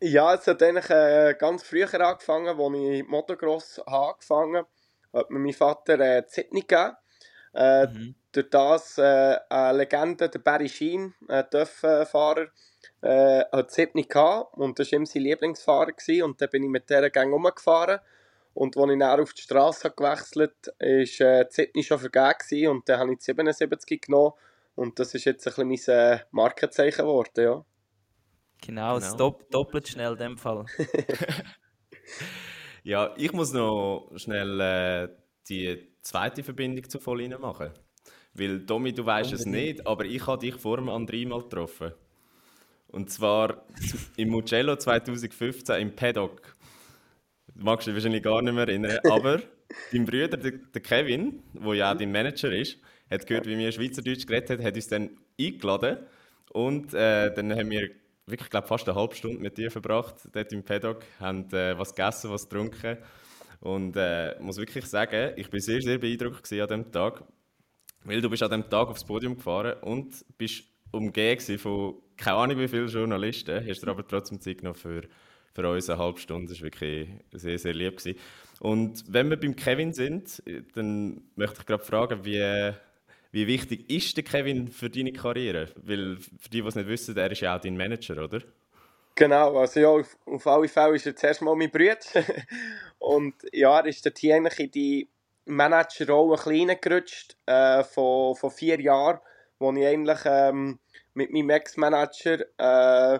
Ja, 0.00 0.32
es 0.32 0.46
hat 0.46 0.62
eigentlich 0.62 0.88
äh, 0.88 1.34
ganz 1.38 1.64
früher 1.64 1.92
angefangen, 2.00 2.48
als 2.48 2.74
ich 2.78 3.06
Motocross 3.06 3.78
angefangen 3.80 4.56
habe, 4.56 4.68
hat 5.18 5.30
mir 5.30 5.38
mein 5.38 5.52
Vater 5.52 5.98
äh, 6.00 6.22
Sydney 6.26 6.62
gegeben. 6.62 6.96
Äh, 7.54 7.86
mhm. 7.86 8.14
Durch 8.32 8.50
das 8.50 8.98
äh, 8.98 9.38
eine 9.48 9.78
Legende, 9.78 10.28
der 10.28 10.38
Barry 10.38 10.68
Sheen, 10.68 11.14
ein 11.28 11.48
TÜV-Fahrer, 11.50 12.48
äh, 13.00 13.44
hat 13.50 13.70
Sydney 13.70 14.04
gehabt 14.04 14.54
und 14.56 14.78
das 14.78 14.92
war 14.92 14.98
ihm 14.98 15.06
sein 15.06 15.22
Lieblingsfahrer 15.22 15.92
gewesen, 15.92 16.24
und 16.24 16.40
dann 16.40 16.50
bin 16.50 16.64
ich 16.64 16.70
mit 16.70 16.88
dieser 16.90 17.10
Gang 17.10 17.32
rumgefahren 17.32 18.00
und 18.54 18.76
als 18.76 18.90
ich 18.90 18.98
dann 18.98 19.20
auf 19.20 19.32
die 19.32 19.42
Straße 19.42 19.90
gewechselt 19.90 20.54
habe, 20.66 20.80
war 20.80 21.40
äh, 21.40 21.46
Sydney 21.48 21.82
schon 21.82 21.98
vergeben 21.98 22.68
und 22.68 22.88
dann 22.88 23.00
habe 23.00 23.12
ich 23.12 23.18
die 23.18 23.24
77 23.24 24.00
genommen 24.00 24.32
und 24.74 24.98
das 24.98 25.14
ist 25.14 25.24
jetzt 25.24 25.46
ein 25.46 25.68
bisschen 25.68 25.94
mein 25.94 26.16
äh, 26.16 26.20
Markenzeichen 26.30 27.04
geworden, 27.04 27.44
ja. 27.44 27.64
Genau, 28.60 28.98
genau. 28.98 29.16
Dopp 29.16 29.50
doppelt 29.50 29.88
schnell 29.88 30.12
in 30.12 30.18
dem 30.18 30.38
Fall. 30.38 30.66
ja, 32.88 33.14
ich 33.18 33.34
muss 33.34 33.52
noch 33.52 34.10
schnell 34.16 34.60
äh, 34.60 35.08
die 35.46 35.78
zweite 36.00 36.42
Verbindung 36.42 36.88
zu 36.88 36.98
Volline 36.98 37.38
machen. 37.38 37.70
Weil, 38.32 38.64
Tommy, 38.64 38.94
du 38.94 39.04
weißt 39.04 39.34
es 39.34 39.44
nicht, 39.44 39.86
aber 39.86 40.06
ich 40.06 40.26
habe 40.26 40.40
dich 40.40 40.54
vor 40.54 40.78
dem 40.78 40.88
André 40.88 41.28
mal 41.28 41.42
getroffen. 41.42 41.92
Und 42.86 43.10
zwar 43.10 43.66
im 44.16 44.30
Mugello 44.30 44.76
2015 44.76 45.76
im 45.76 45.94
Paddock 45.94 46.56
magst 47.54 47.86
du 47.86 47.90
dich 47.90 47.96
wahrscheinlich 47.96 48.22
gar 48.22 48.40
nicht 48.40 48.54
mehr 48.54 48.66
erinnern, 48.66 48.98
aber 49.10 49.42
dein 49.92 50.06
Bruder, 50.06 50.38
der, 50.38 50.80
Kevin, 50.80 51.42
der 51.52 51.74
ja 51.74 51.92
auch 51.92 51.98
dein 51.98 52.10
Manager 52.10 52.50
ist, 52.50 52.78
hat 53.10 53.26
gehört, 53.26 53.46
wie 53.46 53.58
wir 53.58 53.70
Schweizerdeutsch 53.70 54.26
geredet 54.26 54.48
haben, 54.50 54.64
hat 54.64 54.76
uns 54.76 54.88
dann 54.88 55.10
eingeladen 55.38 55.98
und 56.54 56.94
äh, 56.94 57.34
dann 57.34 57.52
haben 57.52 57.70
wir 57.70 57.90
wirklich, 58.30 58.50
glaube 58.50 58.66
fast 58.66 58.88
eine 58.88 58.98
halbe 58.98 59.14
Stunde 59.14 59.38
mit 59.38 59.56
dir 59.58 59.70
verbracht, 59.70 60.16
dort 60.32 60.52
im 60.52 60.62
Paddock, 60.62 61.04
haben 61.20 61.50
äh, 61.52 61.78
was 61.78 61.94
gegessen, 61.94 62.30
was 62.30 62.48
getrunken 62.48 62.98
und 63.60 63.96
äh, 63.96 64.36
muss 64.40 64.56
wirklich 64.56 64.86
sagen, 64.86 65.32
ich 65.36 65.50
bin 65.50 65.60
sehr, 65.60 65.80
sehr 65.80 65.98
beeindruckt 65.98 66.50
an 66.52 66.68
dem 66.68 66.92
Tag, 66.92 67.24
weil 68.04 68.20
du 68.20 68.30
bist 68.30 68.42
an 68.42 68.50
dem 68.50 68.68
Tag 68.68 68.88
aufs 68.88 69.04
Podium 69.04 69.36
gefahren 69.36 69.76
und 69.82 70.24
bist 70.36 70.64
umgeben 70.90 71.58
von 71.58 71.94
keine 72.16 72.36
Ahnung 72.36 72.58
wie 72.58 72.68
vielen 72.68 72.88
Journalisten, 72.88 73.64
hast 73.66 73.80
du 73.80 73.90
aber 73.90 74.06
trotzdem 74.06 74.40
Zeit 74.40 74.58
genommen 74.58 74.74
für 74.74 75.02
für 75.54 75.68
uns 75.70 75.90
eine 75.90 75.98
halbe 75.98 76.20
Stunde. 76.20 76.48
Das 76.52 76.60
war 76.60 76.66
wirklich 76.66 77.08
sehr, 77.32 77.58
sehr 77.58 77.74
lieb. 77.74 77.96
Gewesen. 77.96 78.18
Und 78.60 79.04
wenn 79.08 79.30
wir 79.30 79.36
beim 79.36 79.56
Kevin 79.56 79.92
sind, 79.92 80.42
dann 80.74 81.22
möchte 81.36 81.60
ich 81.60 81.66
gerade 81.66 81.84
fragen, 81.84 82.24
wie, 82.24 82.72
wie 83.30 83.46
wichtig 83.46 83.90
ist 83.90 84.16
der 84.16 84.24
Kevin 84.24 84.68
für 84.68 84.88
deine 84.88 85.12
Karriere? 85.12 85.68
Weil 85.76 86.16
für 86.16 86.48
die, 86.50 86.62
die 86.62 86.68
es 86.68 86.74
nicht 86.74 86.88
wissen, 86.88 87.16
er 87.16 87.30
ist 87.30 87.40
ja 87.40 87.56
auch 87.56 87.60
dein 87.60 87.76
Manager, 87.76 88.24
oder? 88.24 88.40
Genau, 89.14 89.58
also 89.58 89.80
ja, 89.80 89.88
auf, 89.88 90.16
auf 90.26 90.46
alle 90.46 90.68
Fälle 90.68 90.94
ist 90.94 91.06
er 91.06 91.16
zuerst 91.16 91.42
mal 91.42 91.56
mein 91.56 91.70
Bruder. 91.70 91.98
Und 92.98 93.34
ja, 93.52 93.80
er 93.80 93.86
ist 93.86 94.06
dort 94.06 94.18
eigentlich 94.22 94.60
in 94.60 94.70
die 94.70 95.08
Managerrolle 95.44 96.46
reingerutscht, 96.46 97.36
äh, 97.46 97.82
von, 97.84 98.36
von 98.36 98.50
vier 98.50 98.80
Jahren, 98.80 99.18
wo 99.58 99.72
ich 99.72 99.86
eigentlich 99.86 100.20
ähm, 100.24 100.78
mit 101.14 101.32
meinem 101.32 101.50
Ex-Manager 101.50 102.40
äh, 102.58 103.18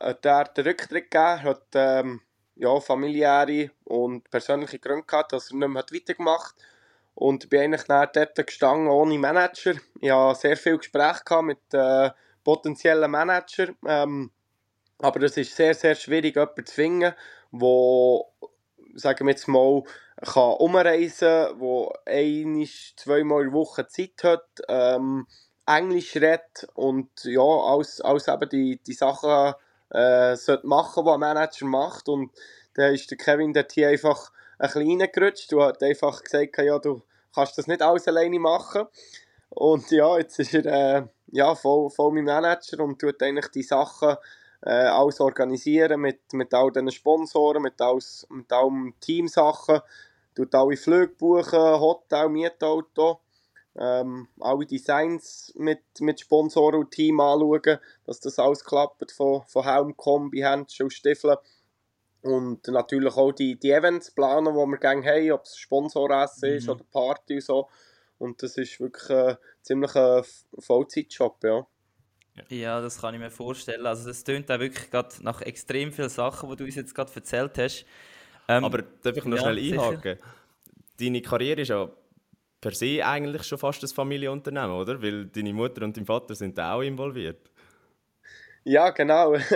hat 0.00 0.26
er 0.26 0.44
den 0.44 0.66
Rücktritt 0.66 1.10
gegeben, 1.10 1.42
hat 1.42 1.66
ähm, 1.74 2.20
ja, 2.56 2.80
familiäre 2.80 3.70
und 3.84 4.28
persönliche 4.30 4.78
Gründe 4.78 5.06
gehabt, 5.06 5.32
dass 5.32 5.50
er 5.50 5.56
nicht 5.56 5.68
mehr 5.68 5.84
weitergemacht 5.92 6.54
hat. 6.56 6.75
Und 7.16 7.48
bin 7.48 7.60
eigentlich 7.60 7.84
dann 7.84 8.08
dort 8.12 8.46
gestanden 8.46 8.88
ohne 8.88 9.18
Manager. 9.18 9.72
Ich 10.00 10.10
hatte 10.10 10.38
sehr 10.38 10.56
viele 10.56 10.78
Gespräche 10.78 11.42
mit 11.42 11.58
äh, 11.72 12.10
potenziellen 12.44 13.10
Managern. 13.10 13.74
Ähm, 13.86 14.30
aber 14.98 15.22
es 15.22 15.36
ist 15.36 15.56
sehr, 15.56 15.74
sehr 15.74 15.94
schwierig, 15.94 16.36
jemanden 16.36 16.66
zu 16.66 16.74
finden, 16.74 17.14
der, 17.52 18.48
sagen 18.94 19.26
wir 19.26 19.32
jetzt 19.32 19.48
mal, 19.48 19.82
kann 20.22 20.52
umreisen 20.58 21.58
der 21.58 21.94
ein-, 22.06 22.68
zweimal 22.96 23.42
in 23.42 23.50
der 23.50 23.58
Woche 23.58 23.86
Zeit 23.88 24.22
hat, 24.22 24.46
ähm, 24.68 25.26
Englisch 25.66 26.14
redet 26.16 26.68
und 26.74 27.08
ja, 27.24 27.42
alles, 27.42 28.00
alles 28.00 28.28
eben 28.28 28.48
die, 28.48 28.80
die 28.86 28.92
Sachen 28.92 29.54
äh, 29.90 30.36
sollte 30.36 30.66
machen, 30.66 31.04
was 31.04 31.14
ein 31.14 31.20
Manager 31.20 31.66
macht. 31.66 32.08
Und 32.08 32.30
dann 32.74 32.94
ist 32.94 33.10
der 33.10 33.18
Kevin 33.18 33.52
dort 33.52 33.72
hier 33.72 33.88
einfach 33.88 34.30
ein 34.58 34.68
bisschen 34.68 35.00
reingerutscht. 35.00 35.52
Du 35.52 35.62
hast 35.62 35.82
einfach 35.82 36.22
gesagt, 36.22 36.58
ja, 36.58 36.78
du 36.78 37.02
kannst 37.34 37.58
das 37.58 37.66
nicht 37.66 37.82
alles 37.82 38.08
alleine 38.08 38.38
machen. 38.38 38.86
Und 39.50 39.90
ja, 39.90 40.18
jetzt 40.18 40.38
ist 40.38 40.54
er 40.54 40.66
äh, 40.66 41.02
ja, 41.28 41.54
voll, 41.54 41.90
voll 41.90 42.12
mein 42.12 42.24
Manager 42.24 42.82
und 42.82 42.98
tut 42.98 43.22
eigentlich 43.22 43.48
die 43.48 43.62
Sachen 43.62 44.16
äh, 44.62 44.70
alles 44.70 45.20
organisieren 45.20 46.00
mit, 46.00 46.32
mit 46.32 46.52
all 46.52 46.70
diesen 46.72 46.90
Sponsoren, 46.90 47.62
mit, 47.62 47.80
alles, 47.80 48.26
mit 48.30 48.52
allen 48.52 48.94
Teamsachen. 49.00 49.80
Tut 50.34 50.54
alle 50.54 50.76
Flüge 50.76 51.14
buchen, 51.14 51.80
Hotel, 51.80 52.28
Mietauto 52.28 53.20
ähm, 53.78 54.28
alle 54.40 54.66
Designs 54.66 55.52
mit, 55.56 55.82
mit 56.00 56.20
Sponsoren 56.20 56.80
und 56.80 56.90
Team 56.90 57.20
anschauen, 57.20 57.78
dass 58.04 58.20
das 58.20 58.38
alles 58.38 58.64
klappt, 58.64 59.12
von, 59.12 59.42
von 59.46 59.64
Helm, 59.64 59.96
Kombi, 59.96 60.40
Handschuhe, 60.40 60.90
Stiefeln. 60.90 61.36
Und 62.26 62.66
natürlich 62.68 63.16
auch 63.16 63.32
die, 63.32 63.56
die 63.56 63.70
Events 63.70 64.10
planen, 64.10 64.54
die 64.54 64.66
wir 64.66 64.78
gerne 64.78 65.06
haben, 65.06 65.32
ob 65.32 65.44
es 65.44 65.56
Sponsoressen 65.56 66.50
mhm. 66.50 66.56
ist 66.56 66.68
oder 66.68 66.84
Party 66.92 67.34
und 67.34 67.44
so. 67.44 67.68
Und 68.18 68.42
das 68.42 68.56
ist 68.56 68.80
wirklich 68.80 69.10
ein 69.10 69.36
ziemlich 69.62 69.94
ein 69.94 70.24
Vollzeitjob, 70.58 71.44
ja. 71.44 71.66
Ja, 72.48 72.80
das 72.80 73.00
kann 73.00 73.14
ich 73.14 73.20
mir 73.20 73.30
vorstellen. 73.30 73.86
Also 73.86 74.08
das 74.08 74.22
tönt 74.22 74.50
auch 74.50 74.58
wirklich 74.58 74.90
gerade 74.90 75.14
nach 75.20 75.40
extrem 75.42 75.92
vielen 75.92 76.08
Sachen, 76.08 76.50
die 76.50 76.56
du 76.56 76.64
uns 76.64 76.74
jetzt 76.74 76.94
gerade 76.94 77.10
erzählt 77.14 77.56
hast. 77.58 77.86
Ähm, 78.48 78.64
Aber 78.64 78.82
darf 78.82 79.16
ich 79.16 79.24
noch 79.24 79.36
ja, 79.36 79.42
schnell 79.42 79.58
einhaken? 79.58 80.16
Sicher. 80.16 80.18
Deine 81.00 81.22
Karriere 81.22 81.60
ist 81.62 81.68
ja 81.68 81.90
per 82.60 82.72
se 82.72 83.04
eigentlich 83.04 83.42
schon 83.44 83.58
fast 83.58 83.82
ein 83.82 83.88
Familienunternehmen, 83.88 84.70
oder? 84.70 85.00
Weil 85.00 85.26
deine 85.26 85.52
Mutter 85.52 85.82
und 85.82 85.96
dein 85.96 86.04
Vater 86.04 86.34
sind 86.34 86.58
auch 86.60 86.82
involviert. 86.82 87.50
Ja, 88.68 88.90
genau. 88.90 89.34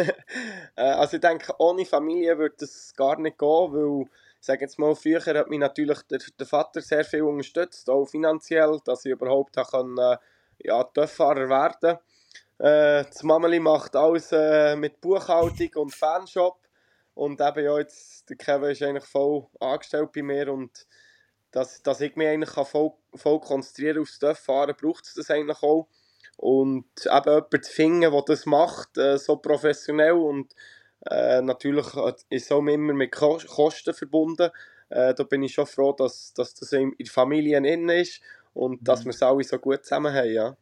Äh, 0.77 0.83
also 0.83 1.17
ich 1.17 1.21
denke, 1.21 1.53
ohne 1.59 1.85
Familie 1.85 2.39
würde 2.39 2.55
das 2.61 2.95
gar 2.97 3.19
nicht 3.19 3.39
gehen, 3.39 3.73
weil, 3.73 4.07
sage 4.41 4.61
jetzt 4.63 4.79
mal, 4.79 4.95
früher 4.95 5.21
hat 5.25 5.51
mich 5.51 5.59
natürlich 5.59 6.01
der, 6.03 6.21
der 6.39 6.47
Vater 6.47 6.81
sehr 6.81 7.05
viel 7.05 7.23
unterstützt, 7.23 7.91
auch 7.91 8.07
finanziell, 8.07 8.79
dass 8.85 9.05
ich 9.05 9.11
überhaupt 9.13 9.57
kann, 9.57 9.99
äh, 9.99 10.17
ja, 10.61 10.85
TÜV-Fahrer 10.85 11.49
werden 11.49 11.99
äh, 12.59 13.05
Das 13.05 13.23
Mameli 13.25 13.61
macht 13.61 13.97
alles 13.97 14.33
äh, 14.33 14.77
mit 14.77 15.01
Buchhaltung 15.01 15.71
und 15.77 15.95
Fanshop 15.95 16.59
und 17.15 17.41
eben 17.41 17.65
ja, 17.65 17.79
jetzt, 17.79 18.31
der 18.31 18.37
Kevin 18.37 18.71
ist 18.71 18.83
eigentlich 18.83 19.05
voll 19.07 19.47
angestellt 19.61 20.13
bei 20.15 20.23
mir 20.23 20.53
und 20.53 20.87
dass, 21.53 21.83
dass 21.83 22.01
ich 22.01 22.17
mich 22.17 22.29
eigentlich 22.29 22.51
voll, 22.69 22.93
voll 23.15 23.41
konzentrieren 23.41 24.03
aufs 24.03 24.19
TÜV-Fahren, 24.21 24.77
braucht 24.81 25.07
es 25.07 25.15
das 25.15 25.31
eigentlich 25.31 25.63
auch. 25.63 25.89
Und 26.41 26.87
eben 27.05 27.25
jemanden 27.27 27.63
zu 27.63 27.71
finden, 27.71 28.13
der 28.13 28.23
das 28.27 28.47
macht, 28.47 28.97
äh, 28.97 29.19
so 29.19 29.37
professionell 29.37 30.13
und 30.13 30.55
äh, 31.11 31.43
natürlich 31.43 31.87
ist 32.31 32.47
es 32.47 32.51
auch 32.51 32.65
immer 32.67 32.95
mit 32.95 33.13
Kosten 33.13 33.93
verbunden. 33.93 34.51
Äh, 34.89 35.13
da 35.13 35.23
bin 35.25 35.43
ich 35.43 35.53
schon 35.53 35.67
froh, 35.67 35.93
dass, 35.93 36.33
dass 36.33 36.55
das 36.55 36.73
in 36.73 36.95
der 36.99 37.07
Familie 37.09 37.59
innen 37.59 37.91
ist 37.91 38.23
und 38.55 38.81
mhm. 38.81 38.85
dass 38.85 39.05
wir 39.05 39.11
es 39.11 39.23
alle 39.23 39.45
so 39.45 39.59
gut 39.59 39.85
zusammen 39.85 40.15
haben. 40.15 40.33
Ja. 40.33 40.57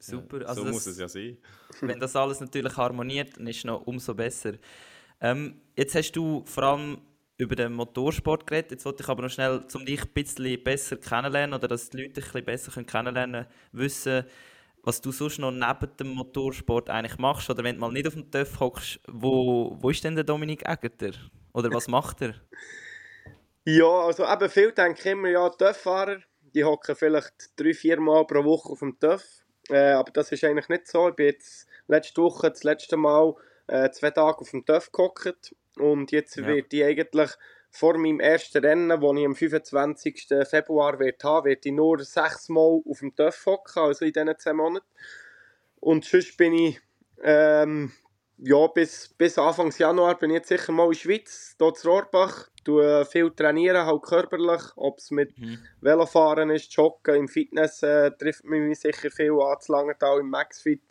Super. 0.00 0.48
Also 0.48 0.62
so 0.62 0.66
das, 0.66 0.74
muss 0.74 0.86
es 0.88 0.98
ja 0.98 1.08
sein. 1.08 1.38
wenn 1.80 2.00
das 2.00 2.16
alles 2.16 2.40
natürlich 2.40 2.76
harmoniert, 2.76 3.36
dann 3.36 3.46
ist 3.46 3.58
es 3.58 3.64
noch 3.64 3.86
umso 3.86 4.12
besser. 4.12 4.54
Ähm, 5.20 5.60
jetzt 5.76 5.94
hast 5.94 6.12
du 6.12 6.42
vor 6.46 6.64
allem 6.64 6.98
über 7.38 7.54
den 7.54 7.72
Motorsport 7.72 8.46
geredet. 8.46 8.72
Jetzt 8.72 8.84
wollte 8.84 9.02
ich 9.02 9.08
aber 9.08 9.22
noch 9.22 9.30
schnell, 9.30 9.64
um 9.72 9.86
dich 9.86 10.02
ein 10.02 10.12
bisschen 10.12 10.62
besser 10.62 10.96
kennenlernen 10.96 11.54
oder 11.54 11.68
dass 11.68 11.88
die 11.88 11.98
Leute 11.98 12.14
dich 12.14 12.24
ein 12.26 12.44
bisschen 12.44 12.44
besser 12.44 12.82
kennenlernen 12.82 13.44
können, 13.44 13.54
wissen, 13.72 14.24
was 14.82 15.00
du 15.00 15.12
sonst 15.12 15.38
noch 15.38 15.52
neben 15.52 15.96
dem 15.98 16.08
Motorsport 16.08 16.90
eigentlich 16.90 17.18
machst. 17.18 17.48
Oder 17.48 17.62
wenn 17.62 17.76
du 17.76 17.80
mal 17.80 17.92
nicht 17.92 18.08
auf 18.08 18.14
dem 18.14 18.30
TÜV 18.30 18.58
hockst, 18.60 19.00
wo, 19.06 19.76
wo 19.80 19.90
ist 19.90 20.02
denn 20.02 20.16
der 20.16 20.24
Dominik 20.24 20.68
Egger? 20.68 21.12
Oder 21.52 21.72
was 21.72 21.86
macht 21.88 22.22
er? 22.22 22.34
Ja, 23.64 24.06
also 24.06 24.24
eben 24.26 24.50
viel 24.50 24.72
denke 24.72 25.10
immer, 25.10 25.28
ja, 25.28 25.48
TÜV-Fahrer, 25.48 26.18
die 26.54 26.64
hocken 26.64 26.96
vielleicht 26.96 27.52
drei, 27.56 27.72
vier 27.72 28.00
Mal 28.00 28.26
pro 28.26 28.42
Woche 28.44 28.70
auf 28.70 28.80
dem 28.80 28.98
TÜV. 28.98 29.22
Äh, 29.68 29.92
aber 29.92 30.10
das 30.10 30.32
ist 30.32 30.42
eigentlich 30.42 30.68
nicht 30.68 30.88
so. 30.88 31.10
Ich 31.10 31.14
bin 31.14 31.26
jetzt 31.26 31.68
letzte 31.86 32.22
Woche 32.22 32.50
das 32.50 32.64
letzte 32.64 32.96
Mal 32.96 33.34
äh, 33.68 33.90
zwei 33.90 34.10
Tage 34.10 34.38
auf 34.38 34.50
dem 34.50 34.64
TÜV 34.64 34.92
gehockt 34.92 35.54
und 35.78 36.10
jetzt 36.10 36.36
ja. 36.36 36.46
wird 36.46 36.72
ich 36.72 36.84
eigentlich 36.84 37.30
vor 37.70 37.98
meinem 37.98 38.20
ersten 38.20 38.64
Rennen, 38.64 38.88
das 38.88 38.98
ich 39.00 39.26
am 39.26 39.34
25. 39.34 40.28
Februar 40.48 40.98
wird 40.98 41.22
haben, 41.22 41.46
werde 41.46 41.68
ich 41.68 41.72
nur 41.72 42.02
sechs 42.02 42.48
Mal 42.48 42.80
auf 42.84 42.98
dem 43.00 43.14
TÜV 43.14 43.46
hocken, 43.46 43.82
also 43.82 44.04
in 44.04 44.12
diesen 44.12 44.38
zehn 44.38 44.56
Monaten. 44.56 44.86
Und 45.80 46.04
sonst 46.04 46.36
bin 46.36 46.54
ich 46.54 46.80
ähm, 47.22 47.92
ja, 48.38 48.66
bis, 48.68 49.08
bis 49.08 49.36
Anfang 49.38 49.72
Januar 49.76 50.18
bin 50.18 50.30
ich 50.30 50.36
jetzt 50.36 50.48
sicher 50.48 50.72
mal 50.72 50.84
in 50.84 50.92
der 50.92 50.98
Schweiz, 50.98 51.56
hier 51.58 51.74
zu 51.74 51.88
Rohrbach. 51.88 52.48
tue 52.64 53.04
viel 53.04 53.30
trainieren, 53.32 53.84
halt 53.84 54.02
körperlich, 54.02 54.62
ob 54.76 54.98
es 54.98 55.10
mit 55.10 55.36
mhm. 55.38 55.58
Velofahren 55.80 56.50
ist, 56.50 56.72
Joggen, 56.72 57.16
im 57.16 57.28
Fitness 57.28 57.82
äh, 57.82 58.12
trifft 58.12 58.44
mich 58.44 58.78
sicher 58.78 59.10
viel 59.10 59.32
an, 59.40 59.60
zu 59.60 59.72
Langenthal 59.72 60.20
im 60.20 60.30
Maxfit. 60.30 60.82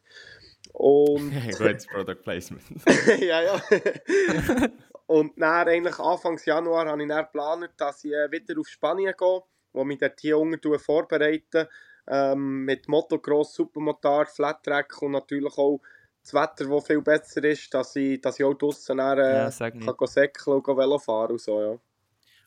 Und... 0.77 1.31
Gutes 1.57 1.87
Product 1.87 2.21
Placement. 2.21 2.61
ja, 3.19 3.41
ja. 3.41 3.61
und 5.07 5.33
dann 5.35 5.67
eigentlich 5.67 5.97
Anfang 5.97 6.39
Januar 6.45 6.87
habe 6.87 7.01
ich 7.01 7.09
dann 7.09 7.25
geplant, 7.25 7.71
dass 7.77 8.03
ich 8.03 8.13
äh, 8.13 8.31
wieder 8.31 8.59
auf 8.59 8.67
Spanien 8.67 9.15
gehe, 9.17 9.41
wo 9.73 9.83
mich 9.83 9.97
dort 9.97 10.19
hier 10.19 10.37
unten 10.37 10.79
vorbereite. 10.79 11.67
Ähm, 12.07 12.63
mit 12.63 12.87
Motocross, 12.87 13.55
Supermotor, 13.55 14.27
Flat-Track 14.27 15.01
und 15.01 15.13
natürlich 15.13 15.57
auch 15.57 15.81
das 16.21 16.33
Wetter, 16.33 16.69
das 16.69 16.85
viel 16.85 17.01
besser 17.01 17.43
ist, 17.43 17.73
dass 17.73 17.95
ich, 17.95 18.21
dass 18.21 18.39
ich 18.39 18.45
auch 18.45 18.53
draußen 18.53 18.99
äh, 18.99 19.49
ja, 19.49 19.49
kann 19.49 20.07
säckeln 20.07 20.61
und 20.61 20.77
Velo 20.77 20.99
fahren 20.99 21.31
und 21.31 21.41
so, 21.41 21.59
ja. 21.59 21.77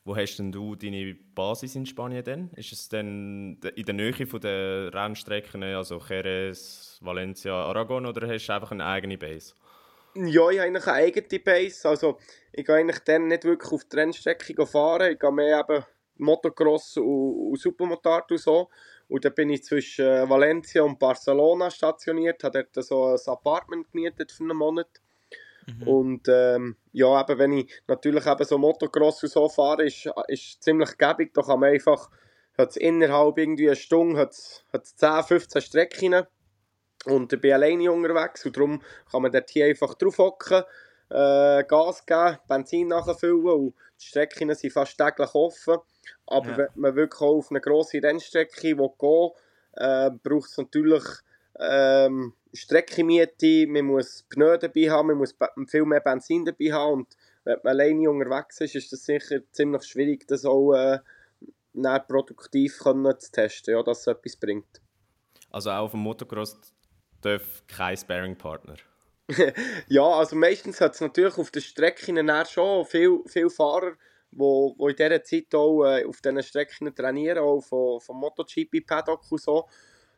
Wo 0.03 0.15
hast 0.15 0.37
denn 0.37 0.51
du 0.51 0.75
deine 0.75 1.15
Basis 1.35 1.75
in 1.75 1.85
Spanien 1.85 2.23
denn? 2.23 2.49
Ist 2.55 2.71
es 2.71 2.89
denn 2.89 3.59
in 3.75 3.85
der 3.85 3.93
Nähe 3.93 4.25
von 4.25 4.41
der 4.41 4.91
Rennstrecken, 4.93 5.63
also 5.63 6.01
Jerez, 6.09 6.97
Valencia, 7.01 7.53
Aragon, 7.53 8.07
oder 8.07 8.27
hast 8.27 8.47
du 8.47 8.53
einfach 8.53 8.71
eine 8.71 8.85
eigene 8.85 9.19
Base? 9.19 9.53
Ja, 10.15 10.49
ich 10.49 10.59
habe 10.59 10.67
eigentlich 10.67 10.87
eine 10.87 10.95
eigene 10.95 11.39
Base. 11.39 11.87
Also, 11.87 12.17
ich 12.51 12.65
gehe 12.65 12.75
eigentlich 12.75 12.99
dann 12.99 13.27
nicht 13.27 13.43
wirklich 13.43 13.71
auf 13.71 13.83
die 13.85 13.95
Rennstrecke 13.95 14.65
fahren. 14.65 15.11
Ich 15.11 15.19
gehe 15.19 15.31
mehr 15.31 15.59
eben 15.59 15.85
Motocross 16.17 16.97
und, 16.97 17.05
und 17.51 17.59
Supermotard 17.59 18.31
und 18.31 18.39
so. 18.39 18.69
Und 19.07 19.23
dann 19.23 19.35
bin 19.35 19.49
ich 19.51 19.63
zwischen 19.63 20.29
Valencia 20.29 20.81
und 20.83 20.97
Barcelona 20.97 21.69
stationiert, 21.69 22.43
habe 22.43 22.67
dort 22.73 22.85
so 22.85 23.05
ein 23.05 23.19
Apartment 23.27 23.91
gemietet 23.91 24.31
für 24.31 24.43
einen 24.43 24.57
Monat. 24.57 25.01
Mhm. 25.67 25.87
Und 25.87 26.27
ähm, 26.27 26.75
ja, 26.91 27.21
eben, 27.21 27.39
wenn 27.39 27.53
ich 27.53 27.81
natürlich 27.87 28.25
eben 28.25 28.45
so 28.45 28.57
Motocross 28.57 29.23
und 29.23 29.29
so 29.29 29.49
fahre, 29.49 29.85
ist, 29.85 30.09
ist 30.27 30.63
ziemlich 30.63 30.97
gäbig. 30.97 31.33
Da 31.33 31.41
kann 31.41 31.59
man 31.59 31.71
einfach, 31.71 32.09
hat 32.57 32.77
innerhalb 32.77 33.37
irgendwie 33.37 33.67
eine 33.67 33.75
Stunde 33.75 34.19
hat's, 34.19 34.65
hat's 34.73 34.95
10, 34.95 35.23
15 35.23 35.61
Strecken. 35.61 36.23
Und 37.05 37.33
ich 37.33 37.41
bin 37.41 37.53
alleine 37.53 37.91
unterwegs 37.91 38.45
und 38.45 38.55
darum 38.55 38.81
kann 39.09 39.23
man 39.23 39.31
dort 39.31 39.49
hier 39.49 39.65
einfach 39.65 39.95
drauf 39.95 40.19
hocken, 40.19 40.63
äh, 41.09 41.63
Gas 41.63 42.05
geben, 42.05 42.37
Benzin 42.47 42.89
nachfüllen 42.89 43.47
und 43.47 43.73
die 43.99 44.05
Strecken 44.05 44.53
sind 44.53 44.71
fast 44.71 44.97
täglich 44.97 45.33
offen. 45.33 45.77
Aber 46.27 46.49
ja. 46.49 46.57
wenn 46.57 46.67
man 46.75 46.95
wirklich 46.95 47.21
auf 47.21 47.49
eine 47.49 47.59
grosse 47.59 48.01
Rennstrecke 48.03 48.77
will 48.77 48.89
gehen 48.99 49.31
äh, 49.73 50.11
braucht 50.23 50.49
es 50.49 50.57
natürlich 50.57 51.03
ähm, 51.59 52.33
Streckenmiete, 52.53 53.67
man 53.67 53.85
muss 53.85 54.23
Pneu 54.29 54.57
dabei 54.57 54.89
haben, 54.89 55.07
man 55.07 55.17
muss 55.17 55.35
viel 55.67 55.85
mehr 55.85 56.01
Benzin 56.01 56.45
dabei 56.45 56.71
haben 56.71 56.93
und 56.93 57.17
wenn 57.43 57.57
man 57.63 57.71
alleine 57.71 58.09
unterwegs 58.09 58.61
ist, 58.61 58.75
ist 58.75 58.93
es 58.93 59.05
sicher 59.05 59.39
ziemlich 59.51 59.83
schwierig, 59.83 60.27
das 60.27 60.45
auch 60.45 60.73
äh, 60.73 60.99
produktiv 62.07 62.79
können 62.79 63.19
zu 63.19 63.31
testen, 63.31 63.73
ja, 63.73 63.83
dass 63.83 64.01
es 64.01 64.07
etwas 64.07 64.35
bringt. 64.35 64.81
Also 65.49 65.71
auch 65.71 65.85
auf 65.85 65.91
dem 65.91 66.01
Motocross 66.01 66.59
darf 67.21 67.63
kein 67.67 67.97
Sparing-Partner? 67.97 68.75
ja, 69.87 70.03
also 70.03 70.35
meistens 70.35 70.81
hat 70.81 70.93
es 70.95 71.01
natürlich 71.01 71.37
auf 71.37 71.51
den 71.51 71.61
Strecken 71.61 72.45
schon 72.47 72.85
viele 72.85 73.21
viel 73.27 73.49
Fahrer, 73.49 73.93
wo, 74.31 74.75
wo 74.77 74.89
in 74.89 74.95
dieser 74.95 75.23
Zeit 75.23 75.53
auch 75.55 75.85
äh, 75.85 76.05
auf 76.05 76.21
diesen 76.21 76.43
Strecken 76.43 76.93
trainieren, 76.93 77.39
auch 77.39 77.61
von, 77.61 77.99
von 78.01 78.17
MotoGP 78.17 78.85
Paddock 78.85 79.31
und 79.31 79.41
so. 79.41 79.67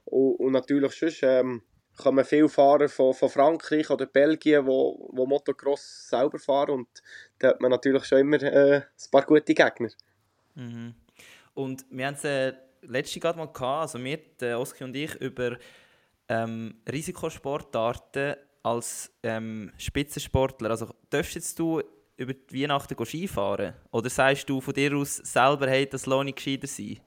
Und, 0.06 0.36
und 0.36 0.52
natürlich 0.52 0.94
sonst 0.94 1.24
ähm, 1.24 1.62
kommen 1.98 2.26
viele 2.26 2.50
Fahrer 2.50 2.90
von, 2.90 3.14
von 3.14 3.30
Frankreich 3.30 3.90
oder 3.90 4.06
Belgien, 4.06 4.66
wo, 4.66 5.10
wo 5.12 5.26
Motocross 5.26 6.10
selber 6.10 6.40
fahren 6.40 6.72
und 6.72 6.88
da 7.40 7.50
hat 7.50 7.62
man 7.62 7.72
natürlich 7.72 8.06
schon 8.06 8.20
immer 8.20 8.42
äh, 8.42 8.78
ein 8.78 9.12
paar 9.12 9.26
gute 9.26 9.54
Gegner. 9.54 9.90
Mhm. 10.56 10.96
Und 11.54 11.86
wir 11.90 12.08
haben 12.08 12.16
es 12.16 12.24
äh, 12.24 12.54
letzte 12.82 13.20
gerade 13.20 13.38
mal 13.38 13.46
gehabt, 13.46 13.62
also 13.62 14.04
wir, 14.04 14.18
der 14.40 14.60
Oski 14.60 14.84
und 14.84 14.96
ich, 14.96 15.16
über 15.16 15.58
ähm, 16.30 16.76
Risikosportarten 16.92 18.36
als 18.64 19.12
ähm, 19.24 19.72
Spitzensportler. 19.78 20.72
Also 20.72 20.90
darfst 21.10 21.36
jetzt 21.36 21.60
du 21.60 21.82
über 22.16 22.34
die 22.34 22.64
Weihnachten 22.64 23.06
Skifahren? 23.06 23.74
Oder 23.92 24.10
sagst 24.10 24.50
du 24.50 24.62
von 24.62 24.74
dir 24.74 24.96
aus 24.96 25.18
selber, 25.18 25.68
hey, 25.68 25.88
das 25.88 26.06
lohnt 26.06 26.26
nicht 26.26 26.38
gescheiter 26.38 26.68
sein? 26.68 27.00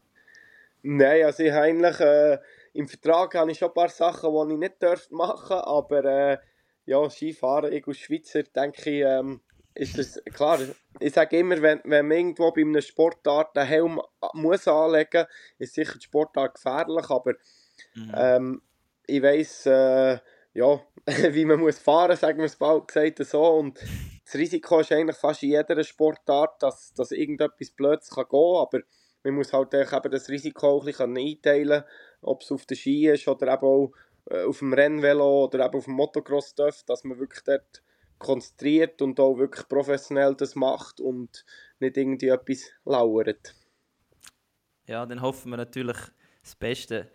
Nein, 0.83 1.25
also 1.25 1.43
ich 1.43 1.53
eigentlich, 1.53 1.99
äh, 2.01 2.39
im 2.77 2.89
Vertrag 2.89 3.35
habe 3.35 3.51
ich 3.51 3.59
schon 3.59 3.69
ein 3.69 3.75
paar 3.75 3.89
Sachen, 3.89 4.33
die 4.33 4.55
ich 4.55 4.59
nicht 4.59 4.83
darf 4.83 5.11
machen 5.11 5.57
aber 5.57 6.05
äh, 6.05 6.39
ja, 6.85 7.09
Skifahren, 7.11 7.73
ich 7.73 7.87
als 7.87 7.99
Schweizer, 7.99 8.43
denke 8.45 8.91
ich, 8.91 9.03
ähm, 9.03 9.41
ist 9.75 9.99
das 9.99 10.23
klar. 10.33 10.59
Ich 11.01 11.13
sage 11.13 11.39
immer, 11.39 11.61
wenn, 11.61 11.81
wenn 11.85 12.07
man 12.07 12.17
irgendwo 12.17 12.51
bei 12.53 12.63
einem 12.63 12.81
Sportart 12.81 13.57
einen 13.59 13.69
Helm 13.69 14.01
muss 14.35 14.69
anlegen 14.69 15.27
muss, 15.59 15.69
ist 15.69 15.75
sicher 15.75 15.99
die 15.99 16.05
Sportart 16.05 16.55
gefährlich, 16.55 17.11
aber 17.11 17.35
mhm. 17.95 18.13
ähm, 18.15 18.63
ich 19.07 19.23
weiss, 19.23 19.67
äh, 19.67 20.19
ja, 20.55 20.81
wie 21.31 21.45
man 21.45 21.61
muss 21.61 21.79
fahren, 21.79 22.17
sagen 22.17 22.39
wir 22.39 22.47
es 22.47 22.57
bald 22.57 22.89
gesagt 22.89 23.25
so. 23.27 23.43
Und 23.43 23.79
das 24.25 24.35
Risiko 24.35 24.81
ist 24.81 24.93
eigentlich 24.93 25.17
fast 25.17 25.43
in 25.43 25.51
jeder 25.51 25.83
Sportart, 25.85 26.63
dass, 26.63 26.95
dass 26.95 27.11
irgendetwas 27.13 27.71
Blödes 27.71 28.11
kann 28.11 28.25
gehen 28.31 28.55
kann, 28.55 28.63
aber 28.63 28.81
man 29.25 29.35
muss 29.35 29.53
halt 29.53 29.75
eben 29.75 30.11
das 30.11 30.29
Risiko 30.29 30.69
auch 30.69 30.83
ein 30.83 30.87
bisschen 30.87 31.17
einteilen, 31.17 31.85
ob 32.27 32.43
es 32.43 32.53
auf 32.53 32.67
der 32.67 32.77
Ski 32.77 33.09
ist 33.09 33.29
oder 33.29 33.53
eben 33.53 33.63
auch 33.63 33.93
äh, 34.31 34.45
auf 34.45 34.59
dem 34.59 34.73
Rennvelo 34.73 35.45
oder 35.45 35.65
eben 35.65 35.79
auf 35.79 35.85
dem 35.85 35.95
Motocross 35.95 36.55
darf, 36.55 36.83
dass 36.85 37.05
man 37.05 37.19
wirklich 37.19 37.43
dort 37.45 37.83
konzentriert 38.19 39.03
und 39.03 39.21
auch 39.21 39.37
wirklich 39.37 39.69
professionell 39.69 40.35
das 40.35 40.55
macht 40.55 41.01
und 41.01 41.45
nicht 41.81 41.97
irgendwie 41.97 42.29
etwas 42.29 42.71
lauert. 42.85 43.55
Ja, 44.87 45.05
dann 45.05 45.21
hoffen 45.21 45.51
wir 45.51 45.57
natürlich 45.57 45.99
das 46.43 46.55
Beste. 46.55 47.11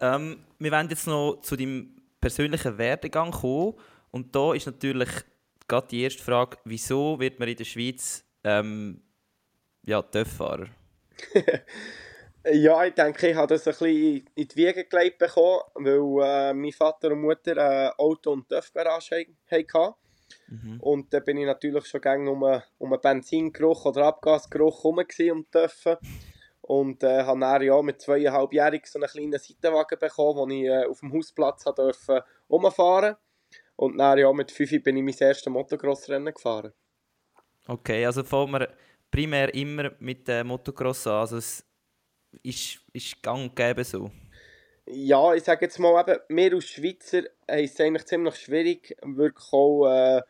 Ähm, 0.00 0.44
wir 0.58 0.70
werden 0.70 0.88
jetzt 0.90 1.06
noch 1.06 1.40
zu 1.42 1.56
deinem 1.56 1.96
persönlichen 2.20 2.78
Werdegang 2.78 3.30
kommen. 3.30 3.74
Und 4.10 4.34
da 4.34 4.54
ist 4.54 4.66
natürlich 4.66 5.08
gerade 5.66 5.88
die 5.88 6.02
erste 6.02 6.22
Frage, 6.22 6.58
wieso 6.64 7.20
wird 7.20 7.38
man 7.38 7.48
in 7.48 7.56
der 7.56 7.64
Schweiz 7.64 8.24
ähm, 8.44 9.02
ja, 9.84 10.02
TÜV-Fahrer? 10.02 10.68
Ja, 12.44 12.84
ich 12.84 12.94
denke, 12.94 13.30
ich 13.30 13.36
habe 13.36 13.48
das 13.48 13.66
ein 13.66 13.72
bisschen 13.72 14.26
in 14.34 14.48
die 14.48 14.56
Wiege 14.56 14.84
gelegt 14.84 15.18
bekommen, 15.18 15.62
weil 15.74 16.50
äh, 16.50 16.54
mein 16.54 16.72
Vater 16.72 17.10
und 17.10 17.20
Mutter 17.20 17.56
ein 17.56 17.90
Auto- 17.98 18.32
und 18.32 18.48
TÜV-Garage 18.48 19.26
hatten. 19.50 19.94
Mhm. 20.48 20.80
Und 20.80 21.12
da 21.12 21.20
bin 21.20 21.38
ich 21.38 21.46
natürlich 21.46 21.86
schon 21.86 22.00
gerne 22.00 22.30
um, 22.30 22.42
um 22.78 22.92
einen 22.92 23.00
Benzingeruch 23.00 23.86
oder 23.86 24.06
Abgasgeruch 24.06 24.84
herum 24.84 24.98
um 24.98 25.50
TÜV. 25.50 25.98
Und 26.60 27.02
äh, 27.02 27.22
habe 27.22 27.40
dann 27.40 27.62
ja 27.62 27.80
mit 27.82 28.00
zweieinhalbjährig 28.00 28.86
so 28.86 28.98
einen 28.98 29.08
kleinen 29.08 29.38
Seitenwagen 29.38 29.98
bekommen, 29.98 30.38
wo 30.38 30.48
ich 30.48 30.64
äh, 30.64 30.84
auf 30.84 31.00
dem 31.00 31.12
Hausplatz 31.12 31.64
durfte 31.64 32.24
rumfahren. 32.48 33.16
Und 33.76 33.96
dann 33.98 34.18
ja 34.18 34.32
mit 34.32 34.50
fünf 34.50 34.82
bin 34.82 34.96
ich 34.96 35.02
mein 35.02 35.28
erstes 35.28 35.52
Motocross-Rennen 35.52 36.34
gefahren. 36.34 36.72
Okay, 37.66 38.04
also 38.04 38.22
fahren 38.22 38.50
wir 38.50 38.68
primär 39.10 39.54
immer 39.54 39.92
mit 39.98 40.28
dem 40.28 40.48
Motocross 40.48 41.06
an. 41.06 41.20
Also 41.20 41.36
es 41.36 41.64
ist, 42.42 42.80
ist 42.92 43.22
gang 43.22 43.42
und 43.42 43.56
gäbe 43.56 43.84
so. 43.84 44.10
Ja, 44.86 45.34
ich 45.34 45.44
sage 45.44 45.66
jetzt 45.66 45.78
mal, 45.78 46.00
eben, 46.00 46.18
wir 46.28 46.54
als 46.54 46.64
Schweizer 46.64 47.22
haben 47.48 47.64
es 47.64 47.80
eigentlich 47.80 48.06
ziemlich 48.06 48.36
schwierig, 48.36 48.96
wirklich 49.02 49.52
auch 49.52 49.86
äh, 49.86 50.22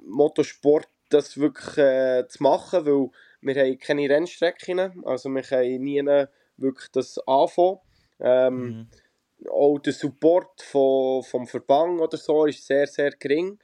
Motorsport 0.00 0.88
das 1.08 1.38
wirklich 1.38 1.78
äh, 1.78 2.26
zu 2.28 2.42
machen, 2.42 2.84
weil 2.84 3.10
wir 3.40 3.62
haben 3.62 3.78
keine 3.78 4.08
Rennstrecken, 4.08 5.04
also 5.04 5.28
wir 5.28 5.42
können 5.42 5.82
nie 5.82 6.02
wirklich 6.56 6.90
das 6.90 7.18
anfangen. 7.26 7.78
Ähm, 8.18 8.56
mhm. 8.56 9.50
Auch 9.50 9.78
der 9.78 9.92
Support 9.92 10.62
von, 10.62 11.22
vom 11.22 11.46
Verband 11.46 12.00
oder 12.00 12.16
so 12.16 12.46
ist 12.46 12.66
sehr, 12.66 12.86
sehr 12.86 13.10
gering. 13.10 13.58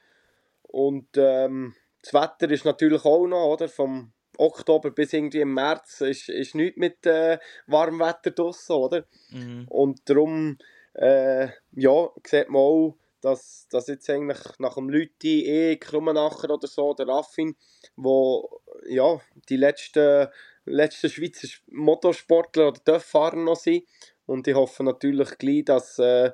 Und 0.61 1.07
ähm, 1.17 1.75
das 2.01 2.13
Wetter 2.13 2.51
ist 2.51 2.65
natürlich 2.65 3.03
auch 3.03 3.25
noch, 3.27 3.53
oder? 3.53 3.67
Vom 3.67 4.13
Oktober 4.37 4.91
bis 4.91 5.13
irgendwie 5.13 5.41
im 5.41 5.53
März 5.53 6.01
ist, 6.01 6.29
ist 6.29 6.55
nichts 6.55 6.77
mit 6.77 7.05
äh, 7.05 7.39
warmem 7.67 7.99
Wetter 7.99 8.31
draussen, 8.31 8.73
oder? 8.73 9.05
Mhm. 9.29 9.65
Und 9.69 10.09
darum, 10.09 10.57
äh, 10.93 11.49
ja, 11.71 12.09
sieht 12.25 12.49
man 12.49 12.61
auch, 12.61 12.97
dass, 13.21 13.67
dass 13.69 13.87
jetzt 13.87 14.09
eigentlich 14.09 14.39
nach 14.59 14.75
dem 14.75 14.89
Lüti, 14.89 15.45
eh, 15.45 15.77
Krummenacher 15.77 16.49
oder 16.49 16.67
so, 16.67 16.93
der 16.93 17.07
Raffin, 17.07 17.55
wo 17.95 18.61
ja, 18.87 19.19
die 19.49 19.57
letzten, 19.57 20.27
letzten 20.65 21.09
Schweizer 21.09 21.47
Motorsportler 21.67 22.69
oder 22.69 22.83
Töfffahrer 22.83 23.37
noch 23.37 23.55
sind. 23.55 23.85
Und 24.25 24.47
ich 24.47 24.55
hoffe 24.55 24.83
natürlich 24.83 25.37
gleich, 25.37 25.65
dass, 25.65 25.99
äh, 25.99 26.31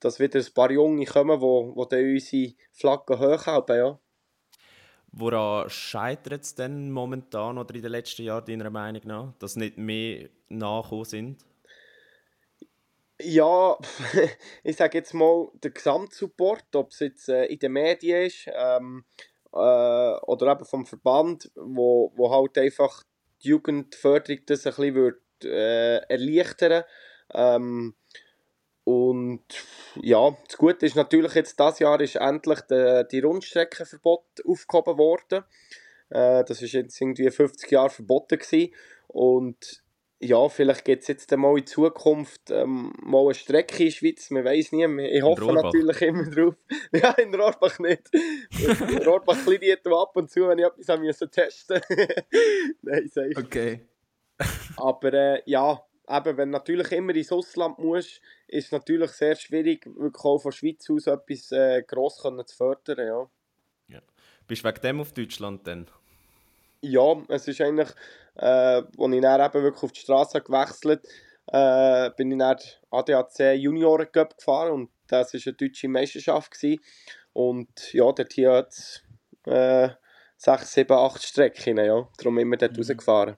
dass 0.00 0.18
wieder 0.18 0.40
ein 0.40 0.54
paar 0.54 0.70
Junge 0.70 1.04
kommen, 1.06 1.38
die 1.38 1.42
wo, 1.42 1.76
wo 1.76 1.84
dann 1.84 2.00
unsere 2.00 2.54
Flagge 2.72 3.18
hochhalten, 3.18 3.76
ja. 3.76 3.98
Woran 5.12 5.68
scheitert 5.68 6.42
es 6.42 6.54
denn 6.54 6.90
momentan 6.90 7.58
oder 7.58 7.74
in 7.74 7.82
den 7.82 7.92
letzten 7.92 8.22
Jahren 8.22 8.46
deiner 8.46 8.70
Meinung 8.70 9.02
nach, 9.04 9.34
dass 9.38 9.56
nicht 9.56 9.76
mehr 9.76 10.30
nachgekommen 10.48 11.04
sind? 11.04 11.44
Ja, 13.20 13.76
ich 14.64 14.76
sage 14.76 14.98
jetzt 14.98 15.12
mal, 15.12 15.48
der 15.62 15.70
Gesamtsupport, 15.70 16.74
ob 16.74 16.90
es 16.90 17.00
jetzt 17.00 17.28
äh, 17.28 17.44
in 17.44 17.58
den 17.58 17.72
Medien 17.72 18.22
ist 18.26 18.48
ähm, 18.52 19.04
äh, 19.52 19.56
oder 19.56 20.52
eben 20.52 20.64
vom 20.64 20.86
Verband, 20.86 21.50
wo, 21.54 22.12
wo 22.16 22.30
halt 22.30 22.56
einfach 22.56 23.04
die 23.44 23.48
Jugendförderung 23.48 24.42
das 24.46 24.66
ein 24.66 24.72
bisschen 24.72 24.94
wird, 24.94 25.22
äh, 25.44 25.98
erleichtern 26.08 26.84
ähm, 27.34 27.94
und 28.84 29.44
ja, 30.00 30.36
das 30.46 30.56
Gute 30.56 30.86
ist 30.86 30.96
natürlich 30.96 31.34
jetzt, 31.34 31.58
das 31.60 31.78
Jahr 31.78 32.00
ist 32.00 32.16
endlich 32.16 32.60
die, 32.62 33.04
die 33.10 33.20
Rundstreckenverbot 33.20 34.24
aufgehoben 34.44 34.98
worden. 34.98 35.44
Äh, 36.10 36.44
das 36.44 36.62
ist 36.62 36.72
jetzt 36.72 37.00
irgendwie 37.00 37.30
50 37.30 37.70
Jahre 37.70 37.90
verboten 37.90 38.38
gewesen. 38.38 38.74
Und 39.06 39.82
ja, 40.18 40.48
vielleicht 40.48 40.84
gibt 40.84 41.02
es 41.02 41.08
jetzt 41.08 41.30
mal 41.36 41.58
in 41.58 41.66
Zukunft 41.66 42.50
ähm, 42.50 42.92
mal 43.02 43.24
eine 43.24 43.34
Strecke 43.34 43.78
in 43.78 43.88
der 43.88 43.90
Schweiz, 43.90 44.30
man 44.30 44.44
weiß 44.44 44.70
nie, 44.72 44.86
ich 45.08 45.22
hoffe 45.22 45.52
natürlich 45.52 46.00
immer 46.02 46.30
drauf. 46.30 46.54
ja, 46.92 47.10
in 47.12 47.34
Rohrbach 47.34 47.78
nicht. 47.80 48.08
in 48.12 49.02
Rohrbach 49.02 49.42
kliniert 49.44 49.86
ab 49.88 50.16
und 50.16 50.30
zu, 50.30 50.46
wenn 50.46 50.58
ich 50.58 50.64
etwas 50.64 50.88
haben 50.88 51.30
testen 51.30 51.80
Nein, 52.82 53.10
sag 53.12 53.36
Okay. 53.36 53.80
Aber 54.76 55.12
äh, 55.12 55.42
ja, 55.46 55.84
eben, 56.16 56.36
wenn 56.36 56.50
du 56.50 56.58
natürlich 56.58 56.92
immer 56.92 57.14
ins 57.14 57.32
Ausland 57.32 57.78
musst, 57.78 58.20
ist 58.48 58.66
es 58.66 58.72
natürlich 58.72 59.10
sehr 59.12 59.36
schwierig, 59.36 59.86
wirklich 59.86 60.24
auch 60.24 60.38
von 60.38 60.50
der 60.50 60.56
Schweiz 60.56 60.88
aus 60.90 61.06
etwas 61.06 61.52
äh, 61.52 61.82
gross 61.86 62.20
können 62.22 62.46
zu 62.46 62.56
fördern. 62.56 63.06
Ja. 63.06 63.30
ja. 63.96 64.02
Bist 64.46 64.64
du 64.64 64.68
wegen 64.68 64.80
dem 64.80 65.00
auf 65.00 65.12
Deutschland 65.12 65.66
denn? 65.66 65.86
Ja, 66.80 67.22
es 67.28 67.46
ist 67.46 67.60
eigentlich, 67.60 67.90
äh, 68.34 68.44
als 68.44 68.86
ich 68.88 69.20
dann 69.20 69.40
eben 69.40 69.62
wirklich 69.62 69.82
auf 69.82 69.92
die 69.92 70.00
Straße 70.00 70.40
gewechselt 70.40 71.06
äh, 71.46 72.10
bin 72.16 72.32
ich 72.32 72.38
dann 72.38 72.56
ADAC 72.90 73.54
Junioren 73.56 74.10
Cup 74.10 74.36
gefahren 74.36 74.72
und 74.72 74.90
das 75.08 75.34
war 75.34 75.40
eine 75.44 75.54
deutsche 75.54 75.88
Meisterschaft. 75.88 76.52
Gewesen. 76.52 76.80
Und 77.32 77.92
ja, 77.92 78.10
dort 78.12 78.32
hier 78.32 78.52
hat 78.52 78.68
es 78.68 79.02
äh, 79.46 79.90
6, 80.36 80.72
7, 80.72 80.92
8 80.92 81.22
Strecken, 81.22 81.78
ja. 81.78 82.08
darum 82.18 82.38
immer 82.38 82.56
dort 82.56 82.72
mhm. 82.72 82.78
rausgefahren. 82.78 83.36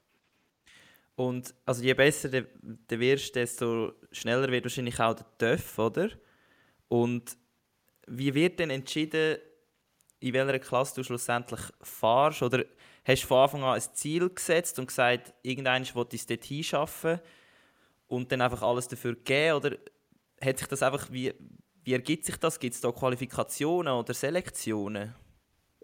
Und 1.16 1.54
also 1.64 1.82
je 1.82 1.94
besser 1.94 2.28
du, 2.28 2.42
du 2.42 2.98
wirst, 2.98 3.34
desto 3.36 3.92
schneller 4.10 4.50
wird 4.50 4.64
wahrscheinlich 4.64 4.98
auch 4.98 5.14
der 5.14 5.56
TÜV, 5.56 5.78
oder? 5.78 6.10
Und 6.88 7.36
wie 8.06 8.34
wird 8.34 8.58
denn 8.58 8.70
entschieden, 8.70 9.38
in 10.20 10.32
welcher 10.32 10.58
Klasse 10.58 10.96
du 10.96 11.04
schlussendlich 11.04 11.60
fahrst? 11.82 12.42
Oder 12.42 12.64
hast 13.04 13.22
du 13.22 13.26
von 13.26 13.38
Anfang 13.38 13.62
an 13.62 13.74
ein 13.74 13.82
Ziel 13.94 14.28
gesetzt 14.28 14.78
und 14.78 14.86
gesagt, 14.86 15.34
irgendeiner 15.42 15.84
will 15.94 16.06
es 16.12 16.26
dort 16.26 16.44
hinschaffen 16.44 17.20
und 18.06 18.32
dann 18.32 18.40
einfach 18.40 18.62
alles 18.62 18.88
dafür 18.88 19.14
geben? 19.14 19.56
Oder 19.56 19.76
hat 20.40 20.58
sich 20.58 20.68
das 20.68 20.82
einfach, 20.82 21.10
wie, 21.12 21.32
wie 21.84 21.92
ergibt 21.92 22.24
sich 22.24 22.36
das? 22.36 22.58
Gibt 22.58 22.74
es 22.74 22.80
da 22.80 22.90
Qualifikationen 22.90 23.92
oder 23.92 24.14
Selektionen? 24.14 25.14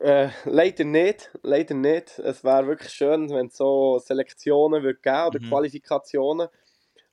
Äh, 0.00 0.30
leider 0.44 0.84
nicht, 0.84 1.30
leider 1.42 1.74
nicht. 1.74 2.18
Es 2.18 2.42
wäre 2.42 2.66
wirklich 2.66 2.90
schön, 2.90 3.28
wenn 3.30 3.46
es 3.46 3.56
so 3.56 3.98
Selektionen 3.98 4.82
würde 4.82 4.98
geben 4.98 5.26
oder 5.26 5.40
mhm. 5.40 5.48
Qualifikationen. 5.48 6.48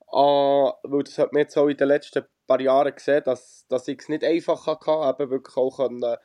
Uh, 0.10 0.72
weil 0.84 1.04
das 1.04 1.18
hat 1.18 1.34
man 1.34 1.42
jetzt 1.42 1.58
auch 1.58 1.68
in 1.68 1.76
den 1.76 1.90
letzten 1.90 2.24
paar 2.48 2.62
Jahren 2.62 2.96
gesehen, 2.96 3.24
dass, 3.26 3.66
dass 3.68 3.90
ich 3.90 4.00
es 4.00 4.08
nicht 4.08 4.24
einfach 4.24 4.66
hatte, 4.66 5.22
eben 5.22 5.30
wirklich 5.30 5.58
auch 5.58 5.76
können, 5.76 6.02
äh, 6.02 6.16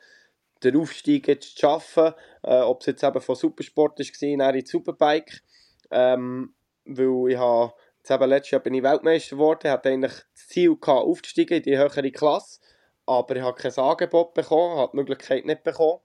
den 0.63 0.77
Aufstieg 0.77 1.27
jetzt 1.27 1.57
zu 1.57 1.59
schaffen, 1.59 2.13
äh, 2.43 2.61
ob 2.61 2.79
es 2.79 2.85
jetzt 2.85 3.03
eben 3.03 3.19
von 3.19 3.35
Supersport 3.35 3.99
war, 3.99 4.37
dann 4.37 4.55
in 4.55 4.65
Superbike. 4.65 5.43
Ähm, 5.91 6.53
weil 6.85 7.31
ich 7.31 7.37
habe, 7.37 7.73
jetzt 7.97 8.11
eben 8.11 8.29
letztes 8.29 8.51
Jahr 8.51 8.61
bin 8.61 8.73
ich 8.73 8.83
Weltmeister 8.83 9.35
geworden, 9.35 9.69
hatte 9.69 9.89
eigentlich 9.89 10.13
das 10.13 10.47
Ziel 10.47 10.77
gehabt, 10.79 11.05
aufzusteigen 11.05 11.57
in 11.57 11.63
die 11.63 11.77
höhere 11.77 12.11
Klasse, 12.11 12.61
aber 13.05 13.35
ich 13.35 13.41
habe 13.41 13.61
kein 13.61 13.77
Angebot 13.83 14.33
bekommen, 14.33 14.77
habe 14.77 14.91
die 14.93 14.97
Möglichkeit 14.97 15.45
nicht 15.45 15.63
bekommen. 15.63 15.99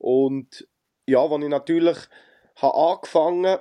Und 0.00 0.66
ja, 1.06 1.20
als 1.20 1.42
ich 1.42 1.48
natürlich 1.48 1.98
habe 2.56 2.74
angefangen 2.74 3.58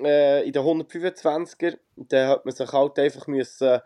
äh, 0.00 0.44
in 0.44 0.52
den 0.52 0.62
125er, 0.62 1.78
dann 1.94 2.28
hat 2.28 2.44
man 2.44 2.54
sich 2.54 2.72
halt 2.72 2.98
einfach 2.98 3.28
müssen, 3.28 3.80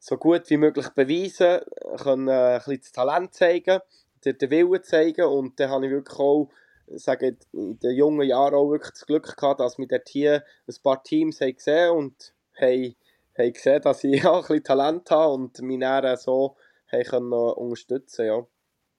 so 0.00 0.16
gut 0.16 0.50
wie 0.50 0.56
möglich 0.56 0.88
beweisen, 0.90 1.60
können, 1.98 2.28
äh, 2.28 2.32
ein 2.32 2.58
bisschen 2.58 2.80
das 2.80 2.92
Talent 2.92 3.34
zeigen, 3.34 3.80
den, 4.24 4.50
Willen 4.50 4.82
zeigen 4.82 5.24
und 5.26 5.58
dann 5.60 5.70
habe 5.70 5.86
ich 5.86 5.92
wirklich 5.92 6.18
auch 6.18 6.50
sagen, 6.88 7.38
in 7.52 7.78
den 7.78 7.96
jungen 7.96 8.26
Jahren 8.26 8.54
auch 8.54 8.70
wirklich 8.70 8.92
das 8.92 9.06
Glück 9.06 9.36
gehabt, 9.36 9.60
dass 9.60 9.78
wir 9.78 9.86
dort 9.86 10.08
hier 10.08 10.44
ein 10.66 10.74
paar 10.82 11.02
Teams 11.02 11.40
haben 11.40 11.54
gesehen 11.54 11.90
und 11.90 12.34
haben, 12.60 12.96
haben 13.38 13.52
gesehen, 13.52 13.82
dass 13.82 14.02
ich 14.02 14.24
auch 14.26 14.42
ein 14.42 14.48
bisschen 14.48 14.64
Talent 14.64 15.10
habe 15.12 15.32
und 15.32 15.60
mich 15.62 15.80
dann 15.80 16.16
so 16.16 16.56
haben 16.90 17.04
können 17.04 17.32
unterstützen 17.32 18.26
ja. 18.26 18.46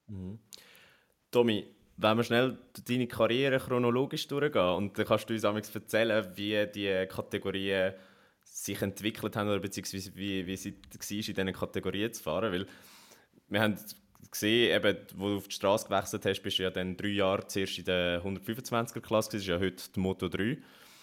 Mhm. 0.08 0.40
Tommy, 1.30 1.77
wenn 1.98 2.18
wir 2.18 2.24
schnell 2.24 2.58
deine 2.88 3.08
Karriere 3.08 3.60
chronologisch 3.60 4.28
durchgehen 4.28 4.76
und 4.76 4.98
dann 4.98 5.06
kannst 5.06 5.30
du 5.30 5.34
uns 5.34 5.76
erzählen, 5.76 6.26
wie 6.36 6.66
die 6.74 7.06
Kategorien 7.08 7.94
sich 8.44 8.82
entwickelt 8.82 9.36
haben 9.36 9.50
oder 9.50 9.60
beziehungsweise 9.60 10.16
wie, 10.16 10.46
wie 10.46 10.54
es 10.54 10.66
war, 10.66 10.72
in 10.72 11.22
diesen 11.22 11.54
Kategorien 11.54 12.14
zu 12.14 12.24
fahren, 12.24 12.52
weil 12.52 12.68
wir 13.50 13.62
haben 13.62 13.78
gesehen, 14.32 14.76
eben, 14.76 14.98
wo 15.16 15.30
du 15.30 15.38
auf 15.38 15.48
die 15.48 15.56
Straße 15.56 15.88
gewechselt 15.88 16.26
hast, 16.26 16.42
bist 16.42 16.60
du 16.60 16.64
ja 16.64 16.70
dann 16.70 16.98
drei 16.98 17.10
Jahre 17.10 17.48
zuerst 17.48 17.78
in 17.80 17.86
der 17.86 18.24
125er-Klasse, 18.24 19.32
das 19.32 19.42
ist 19.42 19.48
ja 19.48 19.60
heute 19.60 19.84
die 19.96 20.00
Moto 20.00 20.28
3. 20.28 20.58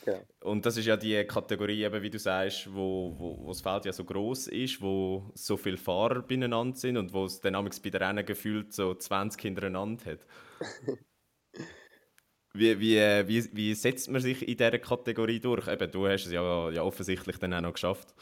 Ja. 0.07 0.21
Und 0.41 0.67
das 0.67 0.77
ist 0.77 0.87
ja 0.87 0.97
die 0.97 1.25
Kategorie, 1.25 1.85
eben, 1.85 2.03
wie 2.03 2.11
du 2.11 2.19
sagst, 2.19 2.73
wo, 2.75 3.15
wo, 3.19 3.39
wo 3.45 3.49
das 3.49 3.61
Feld 3.61 3.87
ja 3.87 3.93
so 3.93 4.05
groß 4.05 4.49
ist, 4.49 4.81
wo 4.83 5.31
so 5.35 5.57
viele 5.57 5.77
Fahrer 5.77 6.23
beieinander 6.23 6.77
sind 6.77 6.97
und 6.97 7.13
wo 7.13 7.25
es 7.25 7.41
dann 7.41 7.55
bei 7.55 7.91
den 7.91 8.03
Rennen 8.03 8.27
gefühlt 8.27 8.73
so 8.73 8.95
20 8.95 9.41
hintereinander 9.41 10.05
hat. 10.13 10.21
wie, 12.55 12.79
wie, 12.81 12.99
wie, 13.29 13.57
wie 13.57 13.75
setzt 13.75 14.11
man 14.11 14.21
sich 14.21 14.47
in 14.47 14.57
dieser 14.57 14.79
Kategorie 14.79 15.41
durch? 15.41 15.69
Eben, 15.69 15.91
du 15.91 16.07
hast 16.07 16.27
es 16.27 16.33
ja, 16.33 16.71
ja 16.71 16.83
offensichtlich 16.83 17.39
dann 17.39 17.55
auch 17.55 17.63
noch 17.63 17.73
geschafft. 17.73 18.15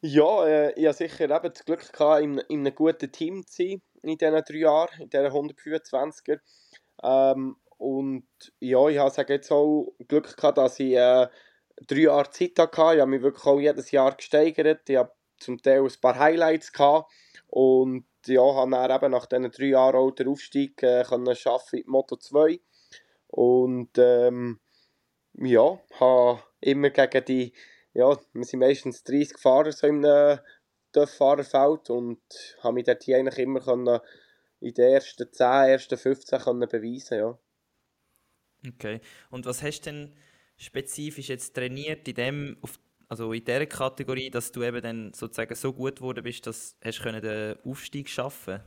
Ja, 0.00 0.46
äh, 0.46 0.72
ich 0.78 0.86
hatte 0.86 1.08
sicher 1.08 1.24
eben 1.24 1.52
das 1.52 1.64
Glück, 1.64 1.92
gehabt, 1.92 2.22
in, 2.22 2.38
in 2.38 2.60
einem 2.60 2.74
guten 2.74 3.10
Team 3.10 3.46
zu 3.46 3.62
sein 3.62 3.82
in 4.02 4.18
diesen 4.18 4.42
drei 4.42 4.56
Jahren, 4.56 5.00
in 5.00 5.10
diesen 5.10 5.26
125er. 5.26 6.40
Ähm, 7.02 7.56
und 7.84 8.24
ja, 8.60 8.88
ich 8.88 8.98
habe 8.98 9.24
jetzt 9.28 9.52
auch 9.52 9.92
Glück 10.08 10.34
gehabt, 10.34 10.56
dass 10.56 10.80
ich 10.80 10.94
äh, 10.94 11.28
drei 11.86 11.98
Jahre 11.98 12.30
Zeit 12.30 12.58
hatte. 12.58 12.94
Ich 12.94 13.00
habe 13.00 13.06
mich 13.06 13.20
wirklich 13.20 13.44
auch 13.44 13.60
jedes 13.60 13.90
Jahr 13.90 14.16
gesteigert. 14.16 14.88
Ich 14.88 14.96
habe 14.96 15.12
zum 15.38 15.60
Teil 15.60 15.82
ein 15.82 16.00
paar 16.00 16.18
Highlights 16.18 16.72
gehabt. 16.72 17.12
Und 17.48 18.06
ja, 18.24 18.40
habe 18.40 18.70
dann 18.70 18.90
eben 18.90 19.10
nach 19.12 19.26
diesen 19.26 19.50
drei 19.50 19.66
Jahren 19.66 19.96
auch 19.96 20.12
den 20.12 20.28
Aufstieg 20.28 20.82
äh, 20.82 21.04
können 21.06 21.36
schaffen 21.36 21.80
in 21.80 21.90
Moto 21.90 22.16
2. 22.16 22.58
Und 23.26 23.90
ähm, 23.98 24.60
ja, 25.34 25.78
habe 26.00 26.42
immer 26.62 26.88
gegen 26.88 27.24
die, 27.26 27.52
ja, 27.92 28.16
wir 28.32 28.44
sind 28.44 28.60
meistens 28.60 29.04
30 29.04 29.38
Fahrer 29.38 29.72
so 29.72 29.86
in 29.86 30.06
einem 30.06 30.38
Fahrerfeld 31.06 31.90
und 31.90 32.22
habe 32.62 32.74
mich 32.74 32.84
dort 32.84 33.06
eigentlich 33.08 33.38
immer 33.38 33.60
können 33.60 34.00
in 34.60 34.72
den 34.72 34.92
ersten 34.94 35.30
10, 35.30 35.46
ersten 35.46 35.98
15 35.98 36.38
können 36.38 36.68
beweisen 36.68 37.18
ja. 37.18 37.38
Okay, 38.66 39.00
und 39.30 39.46
was 39.46 39.62
hast 39.62 39.82
du 39.82 39.90
denn 39.90 40.14
spezifisch 40.56 41.28
jetzt 41.28 41.54
trainiert 41.54 42.06
in 42.08 42.14
dem, 42.14 42.56
also 43.08 43.32
in 43.32 43.44
dieser 43.44 43.66
Kategorie, 43.66 44.30
dass 44.30 44.52
du 44.52 44.62
eben 44.62 44.80
dann 44.80 45.12
sozusagen 45.12 45.54
so 45.54 45.72
gut 45.72 45.96
geworden 45.96 46.22
bist, 46.22 46.46
dass 46.46 46.78
du 46.80 47.20
den 47.20 47.56
Aufstieg 47.64 48.08
schaffen 48.08 48.60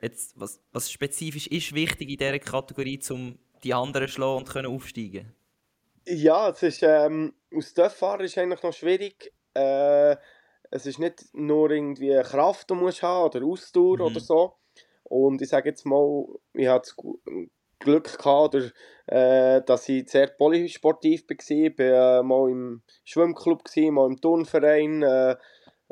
Jetzt, 0.00 0.38
was, 0.38 0.60
was 0.72 0.90
spezifisch 0.90 1.46
ist 1.46 1.74
wichtig 1.74 2.10
in 2.10 2.18
dieser 2.18 2.38
Kategorie, 2.38 3.00
um 3.10 3.38
die 3.64 3.72
anderen 3.72 4.08
zu 4.08 4.14
schlagen 4.14 4.38
und 4.38 4.48
können 4.48 4.74
aufsteigen 4.74 5.34
Ja, 6.04 6.50
es 6.50 6.62
ist, 6.62 6.82
ähm, 6.82 7.34
aus 7.54 7.72
Dörffahren 7.72 8.24
ist 8.24 8.36
eigentlich 8.36 8.62
noch 8.62 8.74
schwierig. 8.74 9.32
Äh, 9.54 10.16
es 10.70 10.84
ist 10.84 10.98
nicht 10.98 11.24
nur 11.32 11.70
irgendwie 11.70 12.20
Kraft, 12.22 12.68
die 12.68 12.74
du 12.74 12.80
musst 12.80 13.02
haben 13.02 13.24
oder 13.24 13.44
Ausdauer 13.44 13.96
mhm. 13.96 14.02
oder 14.02 14.20
so. 14.20 14.54
Und 15.04 15.40
ich 15.40 15.48
sage 15.48 15.70
jetzt 15.70 15.86
mal, 15.86 16.26
ich 16.52 16.68
hatte 16.68 16.92
Glück 17.78 18.18
gehabt, 18.18 18.54
oder, 18.54 18.70
äh, 19.06 19.62
dass 19.64 19.88
ich 19.88 20.08
sehr 20.08 20.28
polysportiv 20.28 21.24
war. 21.28 21.36
Ich 21.38 21.78
war 21.78 22.18
äh, 22.18 22.22
mal 22.22 22.50
im 22.50 22.82
Schwimmclub, 23.04 23.64
gewesen, 23.64 23.94
mal 23.94 24.06
im 24.06 24.20
Turnverein. 24.20 25.02
Äh, 25.02 25.36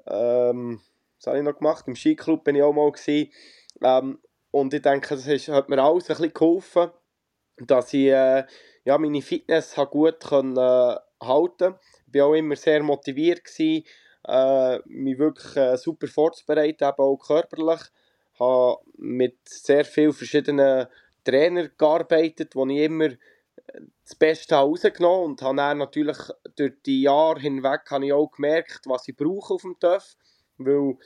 ähm, 0.06 0.80
was 1.18 1.26
habe 1.26 1.38
ich 1.38 1.44
noch 1.44 1.58
gemacht? 1.58 1.84
Im 1.86 1.96
Skiclub 1.96 2.44
bin 2.44 2.56
ich 2.56 2.62
auch 2.62 2.72
mal. 2.72 2.90
Gewesen. 2.90 3.30
Ähm, 3.82 4.18
und 4.50 4.72
ich 4.72 4.82
denke, 4.82 5.14
das 5.14 5.26
ist, 5.26 5.48
hat 5.48 5.68
mir 5.68 5.82
alles 5.82 6.10
ein 6.10 6.16
bisschen 6.16 6.32
geholfen, 6.32 6.90
dass 7.58 7.92
ich 7.92 8.06
äh, 8.06 8.44
ja, 8.84 8.98
meine 8.98 9.22
Fitness 9.22 9.74
gut 9.90 10.20
können, 10.20 10.56
äh, 10.56 10.60
halten 10.60 11.00
konnte. 11.18 11.80
Ich 12.06 12.20
war 12.20 12.26
auch 12.26 12.34
immer 12.34 12.56
sehr 12.56 12.82
motiviert, 12.82 13.44
gewesen, 13.44 13.84
äh, 14.26 14.78
mich 14.86 15.18
wirklich 15.18 15.56
äh, 15.56 15.76
super 15.76 16.06
vorzubereiten, 16.06 16.84
eben 16.84 16.98
auch 16.98 17.16
körperlich. 17.16 17.80
Ich 18.34 18.40
habe 18.40 18.78
mit 18.96 19.36
sehr 19.48 19.84
vielen 19.84 20.12
verschiedenen 20.12 20.86
Trainer 21.24 21.68
gearbeitet, 21.68 22.54
wo 22.54 22.66
ich 22.66 22.78
immer 22.78 23.06
äh, 23.06 23.16
das 24.04 24.14
Beste 24.14 24.54
rausgenommen 24.54 25.16
habe 25.16 25.24
und 25.24 25.42
habe 25.42 25.56
dann 25.56 25.78
natürlich 25.78 26.18
durch 26.56 26.74
die 26.84 27.02
Jahre 27.02 27.40
hinweg 27.40 27.90
habe 27.90 28.06
ich 28.06 28.12
auch 28.12 28.30
gemerkt, 28.30 28.82
was 28.86 29.08
ich 29.08 29.16
brauche 29.16 29.54
auf 29.54 29.62
dem 29.62 29.78
TÜV, 29.80 30.16
weil 30.58 30.96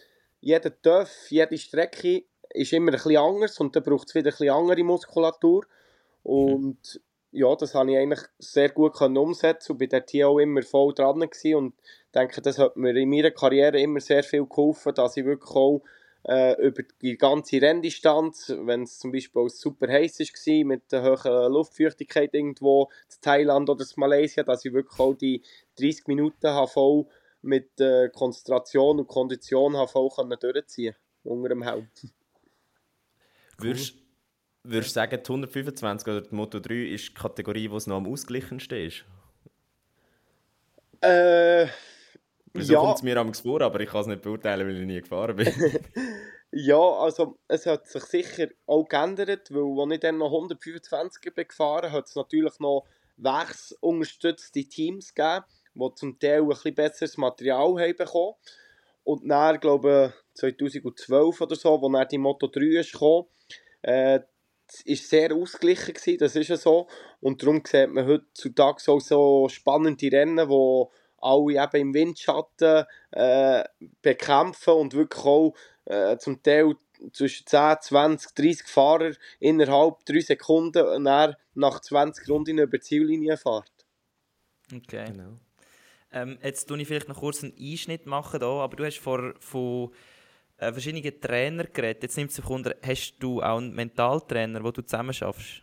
jeder 0.41 0.71
TÜV, 0.83 1.09
jede 1.31 1.59
Strecke 1.59 2.25
ist 2.51 2.73
immer 2.73 2.91
ein 2.91 2.95
bisschen 2.95 3.17
anders 3.17 3.59
und 3.61 3.75
dann 3.77 3.83
braucht 3.83 4.09
es 4.09 4.15
wieder 4.15 4.29
ein 4.29 4.33
bisschen 4.33 4.51
andere 4.51 4.85
Muskulatur. 4.85 5.65
Und 6.23 7.01
ja, 7.31 7.55
das 7.55 7.75
habe 7.75 7.91
ich 7.93 7.99
eigentlich 7.99 8.21
sehr 8.39 8.71
gut 8.71 9.01
umsetzen 9.01 9.73
und 9.73 9.79
bin 9.79 9.89
dort 9.89 10.11
hier 10.11 10.29
auch 10.29 10.39
immer 10.39 10.63
voll 10.63 10.95
dran 10.95 11.21
gewesen 11.21 11.55
und 11.55 11.75
denke, 12.15 12.41
das 12.41 12.59
hat 12.59 12.77
mir 12.77 12.97
in 12.97 13.11
meiner 13.11 13.31
Karriere 13.31 13.81
immer 13.81 14.01
sehr 14.01 14.23
viel 14.23 14.47
geholfen, 14.47 14.95
dass 14.95 15.17
ich 15.17 15.25
wirklich 15.25 15.51
auch 15.51 15.83
äh, 16.25 16.61
über 16.61 16.83
die 17.01 17.17
ganze 17.17 17.61
Renndistanz, 17.61 18.53
wenn 18.63 18.83
es 18.83 18.99
zum 18.99 19.13
Beispiel 19.13 19.43
auch 19.43 19.49
super 19.49 19.89
heiß 19.89 20.19
war, 20.21 20.65
mit 20.65 20.93
der 20.93 21.03
hohen 21.05 21.53
Luftfeuchtigkeit 21.53 22.35
irgendwo 22.35 22.85
in 22.85 23.17
Thailand 23.21 23.71
oder 23.71 23.85
in 23.85 23.91
Malaysia, 23.97 24.43
dass 24.43 24.65
ich 24.65 24.73
wirklich 24.73 24.99
auch 24.99 25.15
die 25.15 25.43
30 25.79 26.07
Minuten 26.07 26.67
voll 26.67 27.07
mit 27.43 27.81
äh, 27.81 28.09
Konzentration 28.11 29.01
und 29.01 29.07
Kondition 29.07 29.75
voll 29.87 30.11
können 30.11 30.39
durchziehen 30.39 30.95
unter 31.25 31.49
dem 31.49 31.63
Helm. 31.63 31.89
Würdest 33.59 33.95
du 34.65 34.83
sagen, 34.83 35.21
die 35.23 35.31
125 35.31 36.09
oder 36.09 36.21
die 36.23 36.35
Moto 36.35 36.61
3 36.61 36.75
ist 36.75 37.09
die 37.09 37.15
Kategorie, 37.15 37.71
es 37.73 37.87
noch 37.87 37.97
am 37.97 38.07
ausgeglichensten 38.07 38.87
ist? 38.87 39.05
Äh, 41.01 41.69
so 42.63 42.73
ja. 42.73 42.81
kommt 42.81 42.97
es 42.97 43.03
mir 43.03 43.17
am 43.17 43.35
vor, 43.35 43.61
aber 43.63 43.81
ich 43.81 43.91
kann 43.91 44.03
es 44.03 44.07
nicht 44.07 44.23
beurteilen, 44.23 44.67
weil 44.67 44.81
ich 44.81 44.87
nie 44.87 45.01
gefahren 45.01 45.37
bin. 45.37 45.53
ja, 46.53 46.79
also 46.79 47.39
es 47.49 47.67
hat 47.67 47.87
sich 47.87 48.05
sicher 48.05 48.49
auch 48.67 48.89
geändert, 48.89 49.53
weil 49.53 49.81
als 49.81 49.93
ich 49.95 50.01
dann 50.01 50.19
noch 50.19 50.33
125 50.33 51.35
bin 51.35 51.49
gefahren 51.49 51.93
hat 51.93 52.07
es 52.07 52.17
natürlich 52.17 52.59
noch 52.61 52.85
werksunterstützte 53.17 54.65
Teams 54.65 55.15
gegeben, 55.15 55.45
die 55.75 55.95
zum 55.95 56.19
Teil 56.19 56.43
ein 56.43 56.49
bisschen 56.49 56.75
besseres 56.75 57.17
Material 57.17 57.81
haben 57.81 57.97
bekommen. 57.97 58.35
Und 59.05 59.29
dann, 59.29 59.59
glaube 59.59 60.13
ich, 60.13 60.41
2012 60.41 61.41
oder 61.41 61.57
so, 61.57 61.75
als 61.75 61.93
dann 61.93 62.09
die 62.09 62.19
Moto 62.19 62.47
3 62.47 62.81
ist 62.81 62.93
gekommen, 62.93 63.27
äh, 63.83 64.21
ist 64.85 65.09
sehr 65.09 65.35
ausgeglichen 65.35 65.95
gewesen, 65.95 66.19
das 66.19 66.37
ist 66.37 66.49
ja 66.49 66.57
so. 66.57 66.89
Und 67.21 67.43
darum 67.43 67.63
sieht 67.67 67.91
man 67.91 68.07
heutzutage 68.07 68.93
auch 68.93 69.01
so 69.01 69.49
spannende 69.49 70.13
Rennen, 70.13 70.49
wo 70.49 70.93
alle 71.21 71.63
eben 71.63 71.81
im 71.81 71.95
Windschatten 71.95 72.85
äh, 73.11 73.65
bekämpfen 74.03 74.75
und 74.75 74.95
wirklich 74.95 75.25
auch 75.25 75.55
äh, 75.85 76.17
zum 76.19 76.43
Teil 76.43 76.75
zwischen 77.13 77.47
10, 77.47 77.77
20, 77.81 78.35
30 78.35 78.67
Fahrer 78.67 79.13
innerhalb 79.41 80.05
3 80.05 80.21
Sekunden 80.21 80.87
und 80.87 81.05
dann 81.05 81.37
nach 81.55 81.81
20 81.81 82.29
Runden 82.29 82.59
über 82.59 82.79
die 82.79 82.85
Ziellinie 82.85 83.37
fährt. 83.37 83.73
Okay. 84.75 85.07
Genau. 85.07 85.37
Ähm, 86.13 86.39
jetzt 86.43 86.67
tue 86.67 86.81
ich 86.81 86.89
vielleicht 86.89 87.09
noch 87.09 87.21
kurz 87.21 87.43
einen 87.43 87.55
Einschnitt 87.59 88.07
machen, 88.07 88.41
hier, 88.41 88.49
aber 88.49 88.77
du 88.77 88.85
hast 88.85 88.99
vor, 88.99 89.35
von 89.39 89.93
äh, 90.57 90.73
verschiedenen 90.73 91.21
Trainern 91.21 91.69
geredet. 91.73 92.03
Jetzt 92.03 92.17
nimmt 92.17 92.31
es 92.31 92.37
sich 92.37 92.47
unter, 92.49 92.75
hast 92.83 93.17
du 93.19 93.43
auch 93.43 93.59
einen 93.59 93.75
Mentaltrainer, 93.75 94.63
wo 94.65 94.71
du 94.71 94.83
zusammen 94.83 95.13
schaffst? 95.13 95.63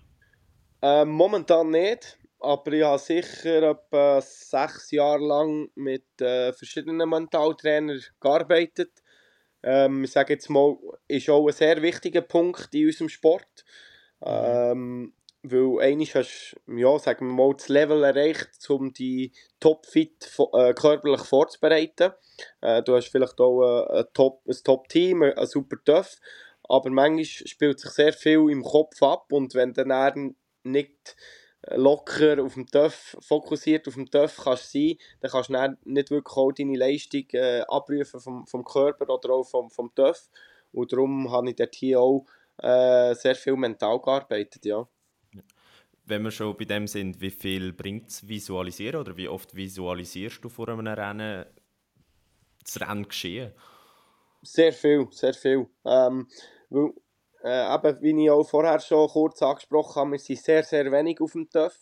Ähm, 0.82 1.10
momentan 1.10 1.72
nicht. 1.72 2.18
Aber 2.39 2.71
ich 2.74 2.84
habe 2.84 3.00
sicher 3.00 3.63
etwa 3.71 4.21
sechs 4.21 4.91
Jahre 4.91 5.26
lang 5.26 5.69
mit 5.76 6.06
äh, 6.21 6.54
verschiedenen 6.54 7.10
Mentaltrainern 7.10 8.02
gearbeitet. 8.19 8.91
Ähm, 9.63 10.04
ich 10.04 10.12
sage 10.12 10.34
jetzt 10.34 10.50
mal, 10.50 10.78
ist 11.08 11.30
auch 11.30 11.48
ein 11.48 11.54
sehr 11.54 11.82
wichtiger 11.82 12.21
Punkt 12.21 12.74
in 12.74 12.88
unserem 12.88 13.10
Sport. 13.10 13.65
Ähm, 14.21 15.13
weil 15.52 15.80
eigentlich 15.82 16.15
hast 16.15 16.56
du, 16.65 16.78
ja, 16.78 16.98
sagen 17.00 17.28
wir 17.28 17.34
mal, 17.34 17.54
das 17.54 17.69
Level 17.69 18.04
erreicht, 18.04 18.50
um 18.69 18.93
die 18.93 19.32
topfit 19.60 20.30
äh, 20.54 20.74
körperlich 20.74 21.21
vorzubereiten. 21.21 22.13
Äh, 22.62 22.82
du 22.84 22.95
hast 22.95 23.10
vielleicht 23.10 23.39
auch 23.39 23.62
ein, 23.62 24.06
ein 24.06 24.63
Top-Team, 24.63 25.24
ein, 25.24 25.38
ein 25.38 25.48
super 25.48 25.78
Töff, 25.84 26.17
aber 26.63 26.89
manchmal 26.89 27.26
spielt 27.26 27.80
sich 27.80 27.91
sehr 27.91 28.13
viel 28.13 28.50
im 28.50 28.63
Kopf 28.63 29.02
ab 29.04 29.32
und 29.32 29.54
wenn 29.54 29.74
dann 29.74 30.36
nicht 30.63 31.15
locker 31.71 32.43
auf 32.43 32.54
dem 32.54 32.67
TÜV, 32.67 33.17
fokussiert 33.19 33.88
auf 33.88 33.95
dem 33.95 34.10
TÜV 34.10 34.38
kannst 34.43 34.71
sein, 34.71 34.95
dann 35.21 35.32
kannst 35.32 35.49
du 35.49 35.78
nicht 35.86 36.12
wirklich 36.12 36.38
auch 36.38 36.51
deine 36.51 36.78
Leistung 36.78 37.25
äh, 37.34 37.62
abrufen 37.67 38.19
vom, 38.19 38.47
vom 38.47 38.63
Körper 38.63 39.10
oder 39.10 39.34
auch 39.34 39.43
vom, 39.43 39.69
vom 39.69 39.93
TÜV. 39.93 40.30
Und 40.71 40.91
darum 40.91 41.32
habe 41.32 41.49
ich 41.49 41.56
dort 41.56 41.75
hier 41.75 41.99
auch 41.99 42.25
äh, 42.58 43.13
sehr 43.15 43.36
viel 43.36 43.56
mental 43.56 43.99
gearbeitet, 43.99 44.65
ja. 44.65 44.88
Wenn 46.06 46.21
wir 46.21 46.32
schon 46.32 46.56
bei 46.56 46.65
dem 46.65 46.88
sind, 46.88 47.19
wie 47.19 47.32
viel 47.32 47.73
bringt 47.73 48.10
es 48.10 48.28
Visualisieren 48.28 48.99
oder 48.99 49.17
wie 49.17 49.28
oft 49.28 49.56
visualisierst 49.56 50.43
du 50.43 50.49
vor 50.49 50.69
einem 50.69 50.86
Rennen 50.86 51.45
das 52.63 52.80
Rennen 52.80 53.08
geschehen? 53.08 53.54
Sehr 54.43 54.71
viel, 54.71 55.08
sehr 55.10 55.34
viel. 55.34 55.67
Ähm, 55.84 56.28
weil 56.69 56.93
äh, 57.46 57.76
eben, 57.76 58.02
wie 58.02 58.24
ich 58.24 58.32
auch 58.32 58.44
vorher 58.44 58.80
schon 58.80 59.08
kurz 59.08 59.42
angesprochen 59.44 60.02
habe, 60.02 60.12
wir 60.14 60.20
sind 60.20 60.40
sehr, 60.40 60.64
sehr 60.64 60.92
wenig 60.92 61.22
auf 61.22 61.34
dem 61.34 61.48
TÜV. 61.48 61.78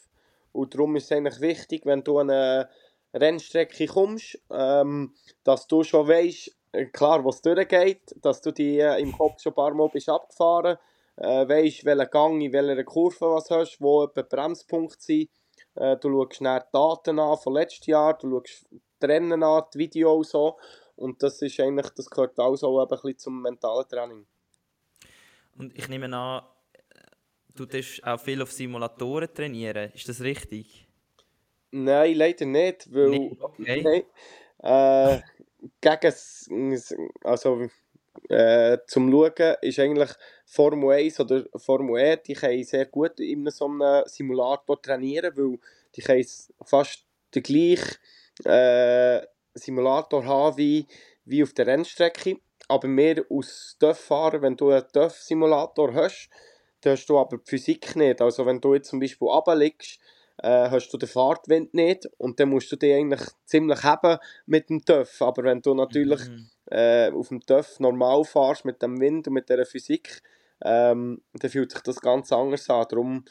Und 0.51 0.73
darum 0.73 0.95
ist 0.97 1.05
es 1.05 1.13
eigentlich 1.13 1.39
wichtig, 1.39 1.85
wenn 1.85 2.03
du 2.03 2.19
an 2.19 2.29
eine 2.29 2.69
Rennstrecke 3.13 3.87
kommst, 3.87 4.37
ähm, 4.51 5.15
dass 5.45 5.67
du 5.67 5.83
schon 5.83 6.07
weißt, 6.07 6.51
äh, 6.73 6.85
klar, 6.87 7.23
was 7.23 7.41
durchgeht, 7.41 8.13
dass 8.21 8.41
du 8.41 8.51
die 8.51 8.79
äh, 8.79 8.99
im 9.01 9.13
Kopf 9.13 9.39
schon 9.39 9.53
ein 9.53 9.55
paar 9.55 9.73
Mal 9.73 9.87
bist 9.87 10.09
abgefahren, 10.09 10.77
äh, 11.15 11.47
weißt, 11.47 11.85
welchen 11.85 12.11
Gang 12.11 12.41
in 12.41 12.51
welcher 12.51 12.83
Kurve 12.83 13.31
was 13.31 13.49
hast, 13.49 13.79
wo 13.79 14.03
etwa 14.03 14.21
Bremspunkte 14.21 15.01
sind. 15.01 15.29
Äh, 15.75 15.95
du 15.95 16.09
schaust 16.09 16.41
die 16.41 16.59
Daten 16.73 17.19
an 17.19 17.37
von 17.37 17.53
letztes 17.53 17.87
Jahr, 17.87 18.17
du 18.17 18.29
schaust 18.29 18.65
die 18.69 19.05
Rennen 19.05 19.41
an, 19.41 19.63
die 19.73 19.79
Videos 19.79 20.31
so. 20.31 20.57
Und 20.97 21.23
das 21.23 21.41
ist 21.41 21.59
eigentlich, 21.61 21.89
das 21.91 22.09
gehört 22.09 22.37
auch 22.37 22.51
ein 22.51 22.87
bisschen 22.89 23.17
zum 23.17 23.41
mentalen 23.41 23.87
Training. 23.87 24.27
Und 25.57 25.77
ich 25.77 25.87
nehme 25.87 26.15
an, 26.15 26.43
du 27.55 27.65
tust 27.65 28.03
auch 28.03 28.19
viel 28.19 28.41
auf 28.41 28.51
Simulatoren 28.51 29.33
trainieren. 29.33 29.91
Ist 29.93 30.09
das 30.09 30.21
richtig? 30.21 30.87
Nein, 31.71 32.15
leider 32.15 32.45
nicht, 32.45 32.93
weil 32.93 33.09
nee, 33.09 33.37
okay. 33.39 34.05
äh, 34.59 35.19
gegen 35.81 36.81
also 37.23 37.67
äh, 38.29 38.77
zum 38.87 39.11
Schauen 39.11 39.55
ist 39.61 39.79
eigentlich 39.79 40.09
Formel 40.45 40.97
1 40.97 41.19
oder 41.19 41.45
Formel 41.55 41.99
E, 41.99 42.17
die 42.17 42.33
können 42.33 42.63
sehr 42.63 42.85
gut 42.85 43.19
in 43.19 43.49
so 43.49 43.65
einem 43.65 44.03
Simulator 44.05 44.81
trainieren, 44.81 45.35
weil 45.35 45.59
die 45.95 46.01
können 46.01 46.25
fast 46.63 47.05
den 47.33 47.43
gleichen 47.43 47.97
äh, 48.45 49.25
Simulator 49.55 50.25
haben 50.25 50.57
wie, 50.57 50.85
wie 51.25 51.43
auf 51.43 51.53
der 51.53 51.67
Rennstrecke. 51.67 52.37
Aber 52.67 52.87
mehr 52.87 53.23
aus 53.29 53.77
TÜV-Fahren, 53.79 54.41
wenn 54.41 54.55
du 54.55 54.69
einen 54.69 54.87
TÜV-Simulator 54.87 55.93
hast, 55.93 56.29
dann 56.81 56.93
hast 56.93 57.05
du 57.07 57.17
aber 57.17 57.37
die 57.37 57.49
Physik 57.49 57.95
nicht. 57.95 58.21
Also 58.21 58.45
wenn 58.45 58.61
du 58.61 58.73
jetzt 58.73 58.89
zum 58.89 58.99
Beispiel 58.99 59.27
runterliegst, 59.27 59.99
äh, 60.37 60.69
hast 60.69 60.89
du 60.89 60.97
den 60.97 61.09
Fahrtwind 61.09 61.73
nicht 61.73 62.09
und 62.17 62.39
dann 62.39 62.49
musst 62.49 62.71
du 62.71 62.75
dich 62.75 62.93
eigentlich 62.93 63.21
ziemlich 63.45 63.83
haben 63.83 64.17
mit 64.45 64.69
dem 64.69 64.83
TÜV. 64.83 65.21
Aber 65.21 65.43
wenn 65.43 65.61
du 65.61 65.73
natürlich 65.73 66.27
mhm. 66.27 66.49
äh, 66.71 67.11
auf 67.11 67.29
dem 67.29 67.45
TÜV 67.45 67.79
normal 67.79 68.23
fährst 68.23 68.65
mit 68.65 68.81
dem 68.81 68.99
Wind 68.99 69.27
und 69.27 69.33
mit 69.33 69.49
der 69.49 69.65
Physik, 69.65 70.21
ähm, 70.63 71.21
dann 71.33 71.51
fühlt 71.51 71.71
sich 71.71 71.81
das 71.81 71.99
ganz 71.99 72.31
anders 72.31 72.69
an. 72.69 72.85
Darum, 72.89 73.25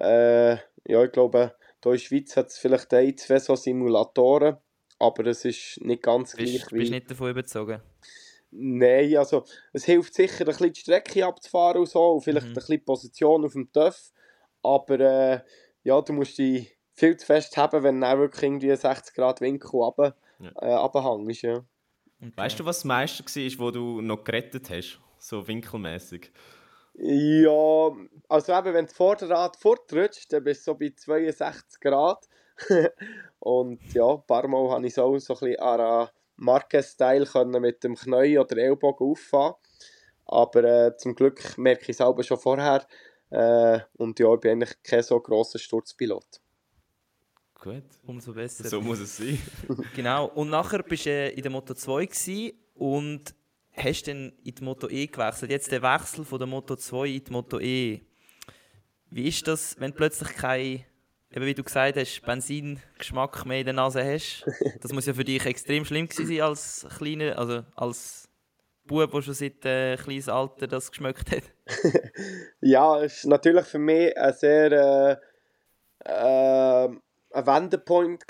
äh, 0.00 0.52
ja, 0.86 1.04
ich 1.04 1.12
glaube, 1.12 1.54
hier 1.82 1.92
in 1.92 1.98
der 1.98 1.98
Schweiz 1.98 2.36
hat 2.36 2.48
es 2.48 2.58
vielleicht 2.58 2.92
ein, 2.94 3.16
zwei 3.16 3.38
so 3.38 3.54
Simulatoren, 3.54 4.56
aber 4.98 5.26
es 5.26 5.44
ist 5.44 5.80
nicht 5.80 6.02
ganz 6.02 6.34
bist, 6.34 6.52
gleich 6.52 6.72
wie... 6.72 6.78
Bist 6.78 6.90
du 6.90 6.94
nicht 6.94 7.10
davon 7.10 7.30
überzogen? 7.30 7.82
Nein, 8.50 9.16
also 9.16 9.44
es 9.72 9.84
hilft 9.84 10.14
sicher, 10.14 10.40
ein 10.40 10.46
bisschen 10.46 10.72
die 10.72 10.80
Strecke 10.80 11.26
abzufahren 11.26 11.80
und 11.80 11.88
so, 11.88 12.12
und 12.12 12.22
vielleicht 12.22 12.46
mhm. 12.46 12.52
ein 12.52 12.54
bisschen 12.54 12.72
die 12.74 12.84
Position 12.84 13.44
auf 13.44 13.52
dem 13.52 13.70
TÜV, 13.72 14.12
aber 14.62 15.00
äh, 15.00 15.40
ja, 15.82 16.00
du 16.00 16.12
musst 16.12 16.38
dich 16.38 16.76
viel 16.92 17.16
zu 17.16 17.26
fest 17.26 17.56
haben, 17.56 17.82
wenn 17.82 18.00
du 18.00 18.18
wirklich 18.18 18.42
irgendwie 18.42 18.74
60 18.74 19.14
Grad 19.14 19.40
Winkel 19.40 19.70
runter, 19.70 20.16
ja. 20.40 20.50
äh, 20.60 20.74
runterhängst, 20.74 21.42
ja. 21.42 21.64
Okay. 22.20 22.32
Weißt 22.34 22.58
du, 22.58 22.64
was 22.64 22.78
das 22.78 22.84
meiste 22.84 23.24
war, 23.24 23.66
wo 23.66 23.70
du 23.70 24.00
noch 24.00 24.24
gerettet 24.24 24.70
hast, 24.70 24.98
so 25.18 25.46
winkelmäßig? 25.46 26.32
Ja, 26.94 27.92
also 28.28 28.52
eben, 28.52 28.74
wenn 28.74 28.86
das 28.86 28.94
Vorderrad 28.94 29.56
fortrutscht, 29.56 30.32
dann 30.32 30.42
bist 30.42 30.66
du 30.66 30.72
so 30.72 30.78
bei 30.78 30.92
62 30.96 31.80
Grad. 31.80 32.28
und 33.38 33.80
ja, 33.94 34.14
ein 34.14 34.26
paar 34.26 34.48
Mal 34.48 34.68
habe 34.70 34.86
ich 34.86 34.94
so, 34.94 35.16
so 35.18 35.34
ein 35.34 35.38
bisschen 35.38 35.60
an 35.60 36.08
Marquez-Style 36.38 37.26
mit 37.60 37.84
dem 37.84 37.94
Knie 37.94 38.38
oder 38.38 38.56
Ellbogen 38.56 39.10
auffahren. 39.10 39.54
Aber 40.24 40.64
äh, 40.64 40.96
zum 40.96 41.14
Glück 41.14 41.56
merke 41.58 41.82
ich 41.82 41.88
es 41.90 41.96
selber 41.98 42.22
schon 42.22 42.38
vorher. 42.38 42.86
Äh, 43.30 43.80
und 43.96 44.18
ja, 44.18 44.32
ich 44.34 44.40
bin 44.40 44.52
eigentlich 44.52 44.82
kein 44.82 45.02
so 45.02 45.20
grosser 45.20 45.58
Sturzpilot. 45.58 46.40
Gut. 47.54 47.84
Umso 48.06 48.32
besser. 48.32 48.68
So 48.68 48.80
muss 48.80 49.00
es 49.00 49.16
sein. 49.16 49.38
genau. 49.94 50.26
Und 50.26 50.50
nachher 50.50 50.82
bist 50.82 51.06
du 51.06 51.10
äh, 51.10 51.30
in 51.30 51.42
der 51.42 51.50
Moto 51.50 51.74
2 51.74 52.54
und 52.74 53.34
hast 53.72 54.08
dann 54.08 54.32
in 54.44 54.54
die 54.54 54.64
Moto 54.64 54.88
E 54.88 55.06
gewechselt. 55.06 55.50
Jetzt 55.50 55.72
der 55.72 55.82
Wechsel 55.82 56.24
von 56.24 56.38
der 56.38 56.46
Moto 56.46 56.76
2 56.76 57.08
in 57.08 57.24
die 57.24 57.32
Moto 57.32 57.58
E. 57.58 58.00
Wie 59.10 59.28
ist 59.28 59.46
das, 59.48 59.78
wenn 59.80 59.90
du 59.90 59.96
plötzlich 59.96 60.36
kein, 60.36 60.84
eben 61.30 61.46
wie 61.46 61.54
du 61.54 61.62
gesagt 61.62 61.96
hast, 61.96 62.22
Benzingeschmack 62.22 63.46
mehr 63.46 63.60
in 63.60 63.66
der 63.66 63.74
Nase 63.74 64.04
hast? 64.04 64.46
Das 64.80 64.92
muss 64.92 65.06
ja 65.06 65.14
für 65.14 65.24
dich 65.24 65.44
extrem 65.44 65.84
schlimm 65.84 66.08
gewesen 66.08 66.26
sein 66.26 66.40
als 66.40 66.86
kleiner, 66.96 67.38
also 67.38 67.62
als 67.74 68.28
Bub, 68.84 69.10
der 69.10 69.22
schon 69.22 69.34
seit 69.34 69.64
äh, 69.64 69.96
kleines 69.96 70.28
Alter 70.28 70.66
das 70.66 70.90
geschmeckt 70.90 71.30
hat. 71.30 71.42
ja, 72.60 73.02
es 73.02 73.24
war 73.24 73.30
natürlich 73.30 73.66
für 73.66 73.78
mich 73.78 74.16
ein 74.16 74.32
sehr 74.32 74.72
äh, 74.72 75.16
äh, 76.04 76.88
ein 77.30 77.46
Wendepunkt 77.46 78.24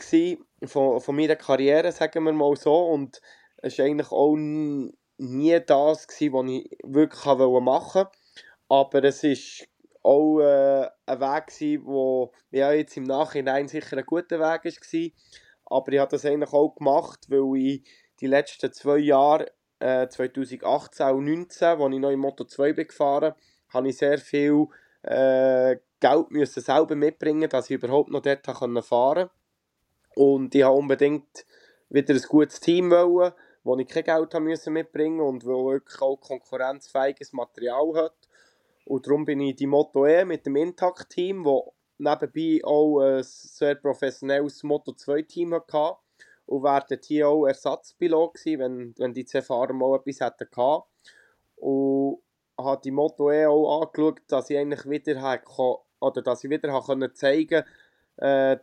von, 0.64 1.00
von 1.00 1.16
meiner 1.16 1.36
Karriere, 1.36 1.92
sagen 1.92 2.24
wir 2.24 2.32
mal 2.32 2.56
so. 2.56 2.86
Und 2.86 3.20
es 3.58 3.74
ist 3.74 3.80
eigentlich 3.80 4.10
auch 4.10 4.36
nie 4.36 5.60
das, 5.64 6.08
gewesen, 6.08 6.32
was 6.32 6.50
ich 6.50 6.78
wirklich 6.84 7.24
machen 7.24 8.04
wollte. 8.04 8.10
Aber 8.68 9.04
es 9.04 9.22
war 9.22 9.66
auch 10.02 10.40
äh, 10.40 10.88
ein 11.06 11.20
Weg, 11.20 11.46
gewesen, 11.46 11.86
wo 11.86 12.32
ja, 12.50 12.72
jetzt 12.72 12.96
im 12.96 13.04
Nachhinein 13.04 13.68
sicher 13.68 13.96
ein 13.96 14.06
guter 14.06 14.38
Weg 14.38 14.64
war. 14.64 15.10
Aber 15.78 15.92
ich 15.92 15.98
habe 15.98 16.10
das 16.10 16.24
eigentlich 16.24 16.52
auch 16.52 16.74
gemacht, 16.74 17.26
weil 17.28 17.60
ich 17.60 17.88
die 18.20 18.26
letzten 18.26 18.72
zwei 18.72 18.98
Jahre, 18.98 19.50
äh, 19.80 20.08
2018 20.08 20.66
und 21.14 21.52
2019, 21.52 21.68
als 21.68 21.94
ich 21.94 22.00
noch 22.00 22.10
in 22.10 22.18
Moto 22.18 22.44
2 22.44 22.72
bin 22.72 22.88
gefahren 22.88 23.34
habe 23.68 23.88
ich 23.88 23.98
sehr 23.98 24.18
viel 24.18 24.66
äh, 25.02 25.76
Geld 26.00 26.30
müssen 26.30 26.62
selber 26.62 26.94
mitbringen, 26.94 27.48
dass 27.48 27.70
ich 27.70 27.76
überhaupt 27.76 28.10
noch 28.10 28.22
dort 28.22 28.46
fahren 28.46 28.74
konnte. 28.74 29.30
Und 30.14 30.54
ich 30.54 30.64
wollte 30.64 30.78
unbedingt 30.78 31.46
wieder 31.88 32.14
ein 32.14 32.22
gutes 32.22 32.60
Team 32.60 32.90
wollen 32.90 33.32
wo 33.64 33.76
ich 33.76 33.88
kein 33.88 34.04
Geld 34.04 34.32
mitbringen 34.68 35.20
und 35.20 35.44
wo 35.44 35.72
wirklich 35.72 36.00
auch 36.00 36.16
konkurrenzfähiges 36.16 37.34
Material 37.34 37.92
hat. 37.96 38.27
Und 38.88 39.06
darum 39.06 39.26
bin 39.26 39.40
ich 39.40 39.56
die 39.56 39.66
Moto 39.66 40.06
E 40.06 40.24
mit 40.24 40.46
dem 40.46 40.56
Intact-Team, 40.56 41.44
wo 41.44 41.74
nebenbei 41.98 42.64
auch 42.64 43.00
ein 43.00 43.22
sehr 43.22 43.74
professionelles 43.74 44.62
Moto 44.62 44.92
2-Team 44.92 45.52
hatte. 45.54 45.98
Und 46.46 46.62
wäre 46.62 46.98
hier 47.04 47.28
auch 47.28 47.46
Ersatzpilot 47.46 48.34
gewesen, 48.34 48.58
wenn, 48.58 48.94
wenn 48.96 49.12
die 49.12 49.26
zwei 49.26 49.42
Fahrer 49.42 49.74
mal 49.74 49.96
etwas 49.96 50.20
hätten 50.20 50.48
gehabt. 50.50 50.88
Und 51.56 52.22
habe 52.58 52.80
die 52.82 52.90
Moto 52.90 53.30
E 53.30 53.44
auch 53.44 53.82
angeschaut, 53.82 54.22
dass 54.28 54.48
ich 54.48 54.56
eigentlich 54.56 54.88
wieder 54.88 55.42
oder 56.00 56.22
dass 56.22 56.44
ich 56.44 56.48
wieder 56.50 56.72
habe 56.72 57.12
zeigen 57.12 57.64
äh, 58.16 58.56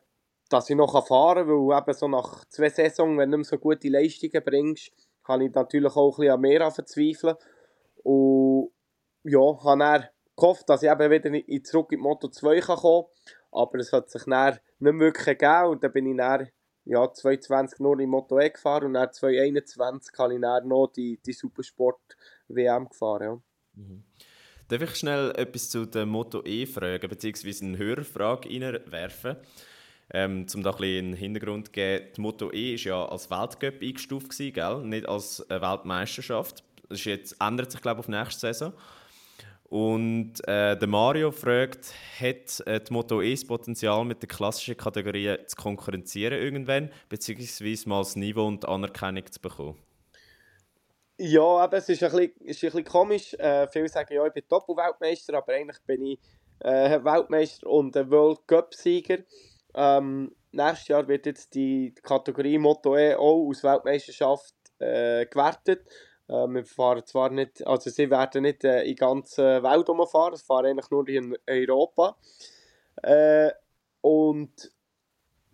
dass 0.49 0.69
ich 0.69 0.75
noch 0.75 1.07
fahren 1.07 1.47
kann, 1.47 1.69
weil 1.69 1.77
eben 1.77 1.93
so 1.93 2.07
nach 2.07 2.45
zwei 2.45 2.69
Saisons, 2.69 3.17
wenn 3.17 3.31
du 3.31 3.37
nicht 3.37 3.51
mehr 3.51 3.57
so 3.57 3.61
gute 3.61 3.89
Leistungen 3.89 4.43
bringst, 4.43 4.91
kann 5.23 5.41
ich 5.41 5.53
natürlich 5.53 5.95
auch 5.95 6.17
ein 6.17 6.21
bisschen 6.21 6.33
an 6.33 6.41
mehr 6.41 6.71
verzweifeln. 6.71 7.35
Und 8.03 8.71
ja, 9.23 9.63
habe 9.63 9.79
dann 9.79 10.05
gehofft, 10.35 10.69
dass 10.69 10.83
ich 10.83 10.89
eben 10.89 11.11
wieder 11.11 11.63
zurück 11.63 11.91
in 11.91 11.99
die 11.99 12.03
Moto 12.03 12.27
2 12.27 12.59
kann 12.59 12.77
kommen 12.77 13.03
kann. 13.03 13.31
Aber 13.51 13.79
es 13.79 13.93
hat 13.93 14.09
sich 14.09 14.23
dann 14.23 14.59
nicht 14.79 14.99
wirklich 14.99 15.37
gegeben 15.37 15.69
und 15.69 15.83
dann 15.83 15.91
bin 15.93 16.07
ich 16.07 16.17
dann 16.17 16.49
ja, 16.85 17.11
2020 17.11 17.79
nur 17.79 17.99
in 17.99 18.09
Moto 18.09 18.39
E 18.39 18.49
gefahren 18.49 18.85
und 18.85 18.93
dann 18.93 19.11
2021 19.11 20.13
habe 20.17 20.35
ich 20.35 20.41
dann 20.41 20.67
noch 20.67 20.87
die, 20.87 21.19
die 21.25 21.33
Supersport-WM 21.33 22.89
gefahren. 22.89 23.23
Ja. 23.23 23.41
Mhm. 23.81 24.03
Darf 24.67 24.81
ich 24.81 24.95
schnell 24.95 25.31
etwas 25.35 25.69
zu 25.69 25.85
der 25.85 26.05
Moto 26.05 26.43
E 26.43 26.65
fragen, 26.65 27.09
beziehungsweise 27.09 27.65
eine 27.65 27.77
Hörerfrage 27.77 28.49
reinwerfen? 28.49 29.37
Ähm, 30.11 30.45
um 30.53 30.61
da 30.61 30.69
ein 30.71 30.77
bisschen 30.77 31.05
einen 31.05 31.13
Hintergrund 31.13 31.67
zu 31.67 31.71
geben, 31.71 32.05
die 32.15 32.21
Moto 32.21 32.51
E 32.51 32.73
war 32.73 32.79
ja 32.79 33.05
als 33.07 33.29
Weltcup 33.31 33.81
eingestuft, 33.81 34.29
gewesen, 34.29 34.53
gell? 34.53 34.81
nicht 34.83 35.07
als 35.07 35.43
Weltmeisterschaft. 35.49 36.63
Das 36.89 36.99
ist 36.99 37.05
jetzt, 37.05 37.35
ändert 37.41 37.71
sich, 37.71 37.81
glaube 37.81 38.01
ich, 38.01 38.05
auf 38.05 38.07
nächste 38.07 38.41
Saison. 38.41 38.73
Und 39.75 40.35
äh, 40.47 40.77
der 40.77 40.87
Mario 40.87 41.31
fragt, 41.31 41.93
hat 42.21 42.65
äh, 42.65 42.79
die 42.79 42.93
Moto 42.93 43.21
E 43.21 43.31
das 43.31 43.43
Potenzial, 43.43 44.05
mit 44.05 44.23
den 44.23 44.29
klassischen 44.29 44.77
Kategorien 44.77 45.37
zu 45.47 45.57
konkurrenzieren 45.57 46.39
irgendwann, 46.39 46.93
beziehungsweise 47.09 47.89
mal 47.89 47.99
das 47.99 48.15
Niveau 48.15 48.47
und 48.47 48.63
die 48.63 48.67
Anerkennung 48.69 49.29
zu 49.29 49.41
bekommen? 49.41 49.77
Ja, 51.17 51.41
aber 51.41 51.75
es 51.75 51.89
ist 51.89 52.01
ein 52.01 52.09
bisschen, 52.09 52.31
ist 52.47 52.63
ein 52.63 52.67
bisschen 52.67 52.83
komisch. 52.85 53.33
Äh, 53.33 53.67
viele 53.67 53.89
sagen, 53.89 54.13
ja, 54.13 54.25
ich 54.25 54.31
bin 54.31 54.43
Doppel-Weltmeister, 54.47 55.33
aber 55.33 55.51
eigentlich 55.51 55.81
bin 55.85 56.05
ich 56.05 56.19
äh, 56.59 57.03
Weltmeister 57.03 57.67
und 57.67 57.97
ein 57.97 58.09
World 58.09 58.47
Cup-Sieger. 58.47 59.25
Ähm, 59.73 60.33
nächstes 60.53 60.87
Jahr 60.87 61.05
wird 61.05 61.25
jetzt 61.25 61.53
die 61.53 61.93
Kategorie 62.01 62.57
Moto 62.57 62.95
E 62.95 63.15
auch 63.15 63.49
aus 63.49 63.61
Weltmeisterschaft 63.61 64.55
äh, 64.79 65.25
gewertet. 65.25 65.85
Äh, 66.27 66.47
wir 66.47 66.65
fahren 66.65 67.05
zwar 67.05 67.29
nicht, 67.29 67.65
also 67.65 67.89
sie 67.89 68.09
werden 68.09 68.43
nicht 68.43 68.63
äh, 68.63 68.83
in 68.83 68.95
der 68.95 69.07
ganzen 69.07 69.63
Welt 69.63 69.89
umfahren, 69.89 70.35
sie 70.35 70.43
fahren 70.43 70.65
eigentlich 70.65 70.89
nur 70.89 71.07
in 71.07 71.37
Europa. 71.47 72.17
Äh, 73.03 73.51
und 74.01 74.71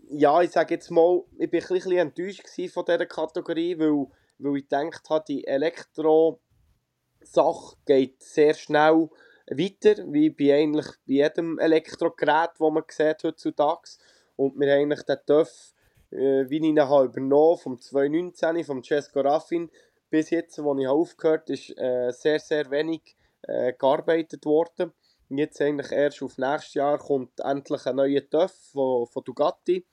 ja, 0.09 0.41
ich 0.41 0.51
sage 0.51 0.75
jetzt 0.75 0.91
mal, 0.91 1.23
ich 1.37 1.49
bin 1.49 1.61
ein 1.61 1.67
bisschen 1.67 1.97
enttäuscht 1.97 2.47
von 2.73 2.85
dieser 2.85 3.05
Kategorie, 3.05 3.77
weil, 3.79 4.07
weil 4.39 4.57
ich 4.57 4.67
gedacht 4.67 5.09
habe, 5.09 5.23
die 5.27 5.47
Elektro-Sache 5.47 7.75
geht 7.85 8.21
sehr 8.21 8.53
schnell 8.53 9.09
weiter, 9.47 9.95
wie 10.11 10.29
bei 10.29 10.55
eigentlich 10.55 10.87
bei 11.07 11.13
jedem 11.13 11.57
Elektrogerät, 11.59 12.51
das 12.59 12.59
man 12.59 12.83
sieht 12.89 13.23
heutzutage. 13.23 13.89
Und 14.35 14.59
wir 14.59 14.71
haben 14.71 14.81
eigentlich 14.81 15.03
den 15.03 15.17
TÜV, 15.25 15.73
äh, 16.11 16.49
wie 16.49 16.57
ich 16.57 16.63
ihn 16.63 16.79
habe 16.79 17.05
übernommen 17.05 17.57
vom 17.57 17.79
2019, 17.79 18.63
vom 18.63 18.83
Cesco 18.83 19.21
Raffin, 19.21 19.71
bis 20.11 20.29
jetzt, 20.29 20.61
wo 20.63 20.77
ich 20.77 20.87
aufgehört 20.87 21.43
habe, 21.43 21.53
ist 21.53 21.75
äh, 21.77 22.11
sehr, 22.11 22.39
sehr 22.39 22.69
wenig 22.69 23.15
äh, 23.41 23.73
gearbeitet 23.73 24.45
worden. 24.45 24.91
Und 25.29 25.37
jetzt 25.39 25.59
eigentlich 25.61 25.91
erst 25.91 26.21
auf 26.21 26.37
nächstes 26.37 26.75
Jahr 26.75 26.99
kommt 26.99 27.39
endlich 27.39 27.85
ein 27.87 27.95
neuer 27.95 28.29
TÜV 28.29 28.51
von, 28.73 29.07
von 29.07 29.23
Dugatti, 29.23 29.85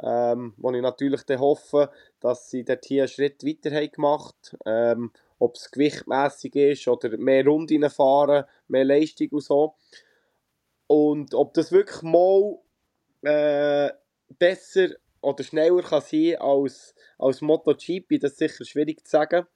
ähm, 0.00 0.54
wo 0.58 0.70
ich 0.70 0.82
natürlich 0.82 1.22
dann 1.22 1.40
hoffe, 1.40 1.90
dass 2.20 2.50
sie 2.50 2.64
dort 2.64 2.84
hier 2.84 3.04
einen 3.04 3.08
Schritt 3.08 3.44
weiter 3.44 3.74
haben 3.74 3.90
gemacht 3.90 4.56
ähm, 4.66 5.10
ob 5.38 5.56
es 5.56 5.70
gewichtmässig 5.70 6.54
ist 6.56 6.88
oder 6.88 7.16
mehr 7.16 7.44
Runden 7.44 7.88
fahren, 7.90 8.44
mehr 8.68 8.84
Leistung 8.84 9.28
und 9.30 9.42
so. 9.42 9.74
Und 10.86 11.34
ob 11.34 11.54
das 11.54 11.72
wirklich 11.72 12.02
mal 12.02 12.58
äh, 13.22 13.92
besser 14.38 14.88
oder 15.20 15.42
schneller 15.42 15.82
kann 15.82 16.02
sein 16.02 16.36
als, 16.36 16.94
als 17.18 17.40
MotoGP, 17.40 18.20
das 18.20 18.32
ist 18.32 18.38
sicher 18.38 18.64
schwierig 18.64 19.04
zu 19.04 19.10
sagen. 19.10 19.46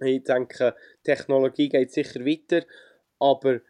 Ich 0.00 0.22
denke, 0.22 0.74
Technologie 1.02 1.68
geht 1.68 1.92
sicher 1.92 2.20
weiter, 2.20 2.64
aber 3.18 3.60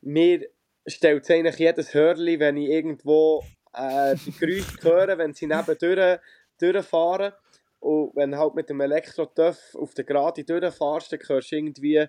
mir 0.00 0.48
stellt 0.86 1.24
es 1.24 1.30
eigentlich 1.30 1.58
jedes 1.58 1.94
Hörli, 1.94 2.38
wenn 2.40 2.56
ich 2.56 2.68
irgendwo 2.68 3.44
äh, 3.72 4.16
die 4.16 4.32
Geräusche 4.32 4.82
hören, 4.82 5.18
wenn 5.18 5.34
sie 5.34 5.46
neben 5.46 5.78
durch, 5.78 6.20
durchfahren. 6.58 7.32
Und 7.80 8.16
wenn 8.16 8.36
halt 8.36 8.54
mit 8.54 8.70
dem 8.70 8.80
Elektro-Töff 8.80 9.74
auf 9.74 9.94
der 9.94 10.04
Gerade 10.04 10.44
durchfährst, 10.44 11.12
dann 11.12 11.20
hörst 11.26 11.52
du 11.52 11.56
irgendwie 11.56 12.06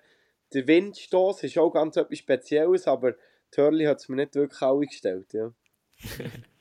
den 0.54 0.66
Windstoß. 0.66 1.42
Ist 1.44 1.58
auch 1.58 1.70
ganz 1.70 1.96
etwas 1.96 2.18
Spezielles, 2.18 2.86
aber 2.86 3.12
die 3.12 3.60
Hörli 3.60 3.84
hat 3.84 3.98
es 3.98 4.08
mir 4.08 4.16
nicht 4.16 4.34
wirklich 4.34 4.62
alle 4.62 4.86
gestellt. 4.86 5.32
Ja. 5.32 5.52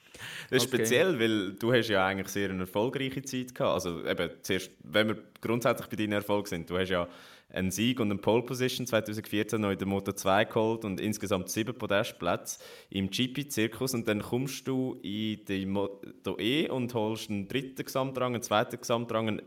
Das 0.49 0.63
ist 0.63 0.67
okay. 0.67 0.77
speziell, 0.77 1.19
weil 1.19 1.53
du 1.53 1.73
hast 1.73 1.89
ja 1.89 2.05
eigentlich 2.05 2.29
sehr 2.29 2.49
eine 2.49 2.61
erfolgreiche 2.61 3.21
Zeit 3.23 3.53
gehabt. 3.53 3.73
Also 3.73 4.05
eben, 4.05 4.29
zuerst, 4.41 4.71
wenn 4.83 5.07
wir 5.07 5.17
grundsätzlich 5.41 5.87
bei 5.87 5.95
deinen 5.95 6.13
Erfolgen 6.13 6.47
sind, 6.47 6.69
du 6.69 6.77
hast 6.77 6.89
ja 6.89 7.07
einen 7.49 7.71
Sieg 7.71 7.99
und 7.99 8.11
eine 8.11 8.19
Pole 8.19 8.43
Position 8.43 8.85
2014 8.85 9.61
noch 9.61 9.71
in 9.71 9.77
der 9.77 9.87
Moto 9.87 10.11
2 10.11 10.45
geholt 10.45 10.83
und 10.83 10.99
insgesamt 10.99 11.49
sieben 11.49 11.77
Podestplätze 11.77 12.59
im 12.89 13.09
GP-Zirkus 13.09 13.93
und 13.93 14.07
dann 14.07 14.21
kommst 14.21 14.67
du 14.67 14.99
in 15.03 15.45
die 15.45 15.65
Moto 15.65 16.37
E 16.39 16.69
und 16.69 16.93
holst 16.93 17.29
einen 17.29 17.47
dritten 17.47 17.85
Gesamtrang, 17.85 18.33
einen 18.33 18.43
zweiten 18.43 18.79
Gesamtrang, 18.79 19.27
einen 19.27 19.41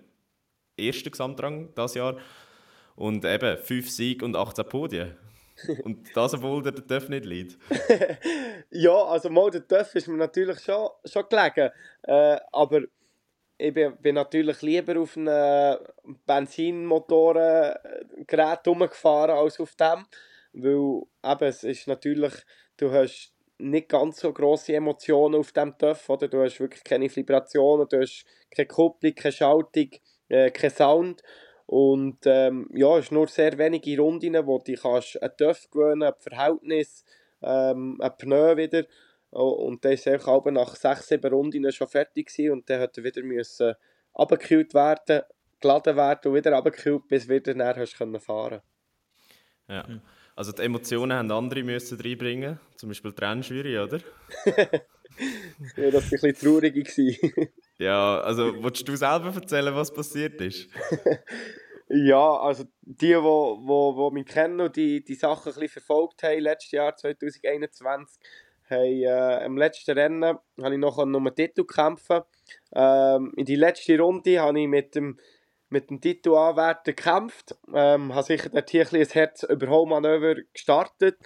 ersten 0.77 1.11
Gesamtrang 1.11 1.69
das 1.75 1.95
Jahr 1.95 2.17
und 2.97 3.25
eben 3.25 3.59
fünf 3.59 3.91
Siege 3.91 4.25
und 4.25 4.37
18 4.37 4.65
Podien. 4.67 5.17
Und 5.85 6.15
das, 6.15 6.35
obwohl 6.35 6.63
der 6.63 6.75
Töff 6.75 7.09
nicht 7.09 7.25
liegt. 7.25 7.59
ja, 8.71 9.05
also 9.05 9.31
mal 9.31 9.51
der 9.51 9.67
Töff 9.67 9.95
ist 9.95 10.09
mir 10.09 10.17
natürlich 10.17 10.61
schon, 10.61 10.89
schon 11.05 11.25
gelegen. 11.29 11.71
Äh, 12.03 12.39
aber 12.53 12.83
ich 13.59 13.75
bin, 13.75 13.97
bin, 13.97 14.15
natürlich 14.15 14.63
lieber 14.63 15.01
auf 15.01 15.17
einem 15.17 15.79
Benzinmotorengerät 16.27 18.67
rumgefahren 18.67 19.37
als 19.37 19.61
auf 19.61 19.75
dem. 19.75 20.07
Weil 20.53 21.03
eben, 21.25 21.49
es 21.49 21.65
ist 21.65 21.89
natürlich, 21.89 22.35
du 22.77 22.93
hast 22.93 23.33
nicht 23.59 23.89
ganz 23.89 24.21
so 24.21 24.33
grosse 24.33 24.75
Emotionen 24.75 25.41
auf 25.41 25.53
dem 25.53 25.77
Töff, 25.77 26.09
oder? 26.09 26.29
Du 26.29 26.43
hast 26.43 26.61
wirklich 26.61 26.85
keine 26.85 27.15
Vibrationen, 27.15 27.89
du 27.89 28.01
hast 28.01 28.25
keine 28.55 28.69
Kupplung, 28.69 29.15
keine 29.15 29.33
Schaltung, 29.33 29.91
äh, 30.29 30.51
kein 30.51 30.71
Sound. 30.71 31.23
Und 31.69 32.21
ähm, 32.25 32.67
ja, 32.73 32.97
es 32.97 33.09
sind 33.09 33.17
nur 33.17 33.29
sehr 33.29 33.59
wenige 33.59 34.01
Runden, 34.01 34.35
wo 34.47 34.59
du 34.59 34.73
kannst 34.73 35.23
an 35.23 35.37
TÜV 35.37 35.71
gewöhnen, 35.71 36.03
ein 36.05 36.15
Verhältnis, 36.19 37.05
ähm, 37.43 37.99
ein 38.01 38.17
Pneu 38.17 38.57
wieder. 38.57 38.85
Und 39.29 39.85
dann 39.85 39.93
ist 39.93 40.09
auch 40.09 40.47
nach 40.47 40.75
6, 40.75 41.09
7 41.09 41.31
Runden 41.31 41.71
schon 41.71 41.87
fertig 41.87 42.29
gewesen 42.29 42.53
und 42.53 42.71
dann 42.71 42.81
musste 42.81 43.03
er 43.03 43.05
wieder 43.05 43.23
müssen 43.23 43.75
abgekühlt 44.15 44.73
werden, 44.73 45.25
geladen 45.61 45.97
werden 45.97 46.31
und 46.31 46.39
wieder 46.39 46.57
abgekühlt, 46.57 47.07
bis 47.07 47.27
du 47.27 47.35
wieder 47.35 47.53
näher 47.53 47.77
hast 47.77 47.99
können 47.99 48.19
fahren. 48.19 48.63
Ja. 49.69 49.87
Also 50.39 50.53
die 50.53 50.63
Emotionen 50.63 51.19
haben 51.19 51.33
andere 51.33 51.65
müssen 51.65 52.01
reinbringen, 52.01 52.61
zum 52.77 52.91
Beispiel 52.91 53.11
die 53.11 53.25
Rennjury, 53.25 53.77
oder? 53.77 53.99
ja, 54.47 55.91
das 55.91 56.13
war 56.13 56.13
ein 56.13 56.33
bisschen 56.33 56.35
traurig. 56.35 56.97
Ja, 57.81 58.21
also 58.21 58.55
willst 58.63 58.89
du 58.89 58.97
selber 58.97 59.33
erzählen, 59.35 59.75
was 59.75 59.93
passiert 59.93 60.41
ist? 60.41 60.69
ja, 61.89 62.37
also 62.39 62.65
die, 62.83 63.07
die 63.07 63.17
wo, 63.17 63.59
wo, 63.63 63.97
wo 63.97 64.11
mich 64.11 64.27
kennen 64.27 64.61
und 64.61 64.77
die, 64.77 65.03
die 65.03 65.15
Sachen 65.15 65.49
ein 65.49 65.55
bisschen 65.55 65.69
verfolgt 65.69 66.23
haben, 66.23 66.41
letztes 66.41 66.71
Jahr 66.73 66.95
2021, 66.97 68.19
haben 68.71 68.83
äh, 68.85 69.45
im 69.45 69.57
letzten 69.57 69.99
Rennen 69.99 70.39
habe 70.63 70.75
ich 70.75 70.79
noch 70.79 70.99
um 70.99 71.17
einen 71.17 71.35
Titel 71.35 71.65
kämpfen. 71.65 72.21
Ähm, 72.73 73.33
in 73.37 73.45
die 73.45 73.57
letzte 73.57 73.99
Runde 73.99 74.41
habe 74.41 74.61
ich 74.61 74.69
mit 74.69 74.95
dem, 74.95 75.19
mit 75.71 75.91
dem 75.91 76.01
Titelanwärter 76.01 76.93
gekämpft. 76.93 77.57
Ähm, 77.75 78.15
habe 78.15 78.23
sicher 78.25 78.49
dort 78.51 78.71
hier 78.71 78.87
ein, 78.91 79.01
ein 79.01 79.07
Herz-Überholmanöver 79.07 80.37
gestartet. 80.53 81.19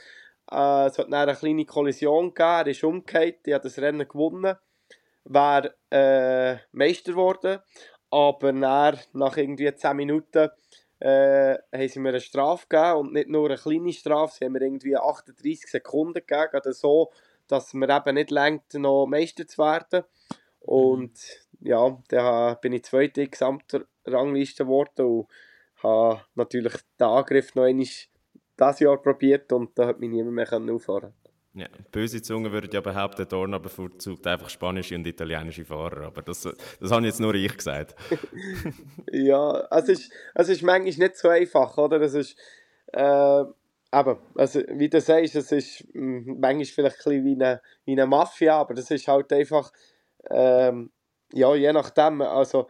Äh, 0.51 0.87
es 0.87 0.99
hat 0.99 1.07
dann 1.07 1.15
eine 1.15 1.35
kleine 1.35 1.65
Kollision 1.65 2.35
gegeben, 2.35 2.49
er 2.49 2.67
ist 2.67 2.85
umgekehrt, 2.85 3.47
ich 3.47 3.55
habe 3.55 3.65
das 3.65 3.79
Rennen 3.79 4.09
gewonnen 4.09 4.57
wäre 5.25 5.75
äh, 5.91 6.57
Meister 6.73 7.13
geworden. 7.13 7.61
Aber 8.11 8.53
dann, 8.53 8.99
nach 9.13 9.37
irgendwie 9.37 9.75
10 9.75 9.97
Minuten 9.97 10.51
äh, 10.99 11.55
haben 11.73 11.89
sie 11.89 11.99
mir 11.99 12.11
eine 12.11 12.21
Strafe 12.21 12.67
gegeben. 12.69 12.99
Und 12.99 13.13
nicht 13.13 13.29
nur 13.29 13.49
eine 13.49 13.59
kleine 13.59 13.93
Strafe, 13.93 14.35
sie 14.39 14.45
haben 14.45 14.53
mir 14.53 14.63
irgendwie 14.63 14.97
38 14.97 15.67
Sekunden 15.67 16.15
gegeben. 16.27 16.51
Also 16.53 16.73
so, 16.73 17.13
dass 17.49 17.75
mir 17.75 17.89
eben 17.89 18.15
nicht 18.15 18.31
lenkt, 18.31 18.75
noch 18.75 19.07
Meister 19.07 19.47
zu 19.47 19.59
werden. 19.63 20.05
Und 20.61 21.19
ja, 21.61 21.99
dann 22.09 22.57
bin 22.61 22.73
ich 22.73 22.85
Zweiter 22.85 23.23
in 23.23 23.31
der 23.31 23.87
Gesamtrangliste 24.05 24.65
geworden 24.65 25.07
und 25.07 25.29
habe 25.83 26.21
natürlich 26.35 26.75
den 26.99 27.07
Angriff 27.07 27.55
noch 27.55 27.65
einmal 27.65 27.85
dieses 27.85 28.81
Jahr 28.81 29.01
probiert 29.01 29.53
und 29.53 29.79
da 29.79 29.87
hat 29.87 30.01
mich 30.01 30.11
niemand 30.11 30.35
mehr 30.35 30.75
auffahren 30.75 31.15
ja, 31.55 31.67
böse 31.91 32.23
Zungen 32.23 32.51
würden 32.51 32.71
ja 32.73 32.81
behaupten, 32.81 33.29
Dorna 33.29 33.59
bevorzugt 33.59 34.27
einfach 34.27 34.49
spanische 34.49 34.95
und 34.95 35.07
italienische 35.07 35.65
Fahrer, 35.65 36.07
aber 36.07 36.23
das, 36.23 36.43
das 36.81 36.91
habe 36.91 37.05
jetzt 37.05 37.21
nur 37.21 37.35
ich 37.35 37.55
gesagt. 37.55 37.95
ja, 39.13 39.69
es 39.71 39.89
ist, 39.89 40.13
es 40.35 40.49
ist 40.49 40.63
manchmal 40.63 41.09
nicht 41.09 41.17
so 41.17 41.29
einfach, 41.29 41.77
oder? 41.77 42.01
Es 42.01 42.15
ist, 42.15 42.39
äh, 42.93 43.41
eben, 43.41 44.19
also, 44.35 44.61
wie 44.71 44.89
du 44.89 45.01
sagst, 45.01 45.35
es 45.37 45.53
ist 45.53 45.87
hm, 45.93 46.39
manchmal 46.41 46.65
vielleicht 46.65 46.97
ein 46.97 47.05
bisschen 47.05 47.25
wie 47.25 47.35
eine, 47.35 47.61
wie 47.85 47.93
eine 47.93 48.07
Mafia, 48.07 48.57
aber 48.57 48.73
das 48.73 48.91
ist 48.91 49.07
halt 49.09 49.31
einfach, 49.33 49.73
ähm, 50.31 50.91
ja, 51.35 51.55
je 51.55 51.73
nachdem, 51.73 52.23
also, 52.23 52.67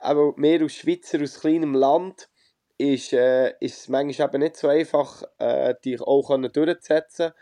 aber 0.00 0.34
mehr 0.36 0.60
als 0.60 0.74
Schweizer 0.74 1.22
aus 1.22 1.40
kleinem 1.40 1.74
Land 1.74 2.28
ist, 2.78 3.12
äh, 3.12 3.50
ist 3.60 3.78
es 3.78 3.88
manchmal 3.88 4.28
eben 4.28 4.42
nicht 4.42 4.56
so 4.56 4.68
einfach, 4.68 5.22
äh, 5.38 5.74
dich 5.84 6.00
auch 6.00 6.28
durchzusetzen 6.28 7.32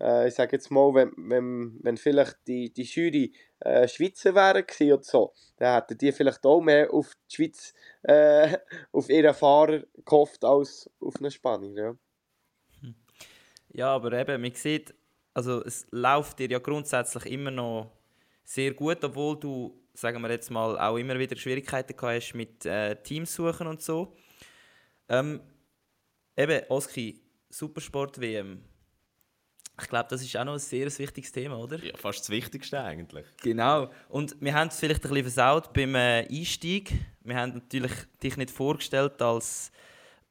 äh, 0.00 0.28
ich 0.28 0.34
sage 0.34 0.56
jetzt 0.56 0.70
mal, 0.70 0.94
wenn, 0.94 1.12
wenn, 1.16 1.78
wenn 1.82 1.96
vielleicht 1.96 2.36
die, 2.46 2.72
die 2.72 2.82
Jury 2.82 3.32
äh, 3.60 3.88
Schweizer 3.88 4.34
wären 4.34 4.64
oder 4.92 5.02
so, 5.02 5.32
dann 5.56 5.74
hätten 5.74 5.98
die 5.98 6.12
vielleicht 6.12 6.44
auch 6.46 6.60
mehr 6.60 6.92
auf 6.92 7.12
die 7.30 7.34
Schweiz, 7.34 7.74
äh, 8.02 8.58
auf 8.92 9.08
ihren 9.08 9.34
Fahrer 9.34 9.82
gehofft, 10.04 10.44
als 10.44 10.90
auf 11.00 11.16
einen 11.16 11.30
Spanier. 11.30 11.98
Ja. 12.82 12.92
ja, 13.72 13.94
aber 13.94 14.12
eben, 14.12 14.40
man 14.40 14.54
sieht, 14.54 14.94
also 15.34 15.64
es 15.64 15.86
läuft 15.90 16.38
dir 16.38 16.48
ja 16.48 16.58
grundsätzlich 16.58 17.26
immer 17.26 17.50
noch 17.50 17.90
sehr 18.44 18.72
gut, 18.74 19.02
obwohl 19.04 19.38
du, 19.38 19.80
sagen 19.98 20.22
wir 20.22 20.30
jetzt 20.30 20.50
mal, 20.50 20.78
auch 20.78 20.96
immer 20.96 21.18
wieder 21.18 21.36
Schwierigkeiten 21.36 21.96
gehabt 21.96 22.22
hast 22.22 22.34
mit 22.34 22.64
äh, 22.64 22.94
Teamsuchen 23.02 23.66
und 23.66 23.82
so. 23.82 24.16
Ähm, 25.08 25.40
eben, 26.36 26.62
Oski, 26.68 27.20
Supersport-WM, 27.50 28.62
ich 29.80 29.88
glaube, 29.88 30.06
das 30.08 30.22
ist 30.22 30.36
auch 30.36 30.44
noch 30.44 30.54
ein 30.54 30.58
sehr 30.58 30.86
wichtiges 30.98 31.32
Thema, 31.32 31.56
oder? 31.56 31.78
Ja, 31.78 31.96
fast 31.96 32.20
das 32.20 32.30
Wichtigste 32.30 32.80
eigentlich. 32.80 33.26
Genau. 33.42 33.90
Und 34.08 34.36
wir 34.40 34.54
haben 34.54 34.68
es 34.68 34.78
vielleicht 34.78 35.04
ein 35.04 35.10
bisschen 35.10 35.32
versaut 35.32 35.72
beim 35.72 35.94
äh, 35.94 36.26
Einstieg. 36.28 36.92
Wir 37.22 37.36
haben 37.36 37.54
natürlich 37.54 37.92
dich 38.22 38.36
nicht 38.36 38.50
vorgestellt 38.50 39.20
als 39.22 39.72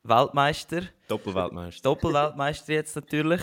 Weltmeister. 0.03 0.83
Doppelweltmeister. 1.07 1.81
Doppelweltmeister 1.83 2.73
jetzt 2.73 2.95
natürlich. 2.95 3.41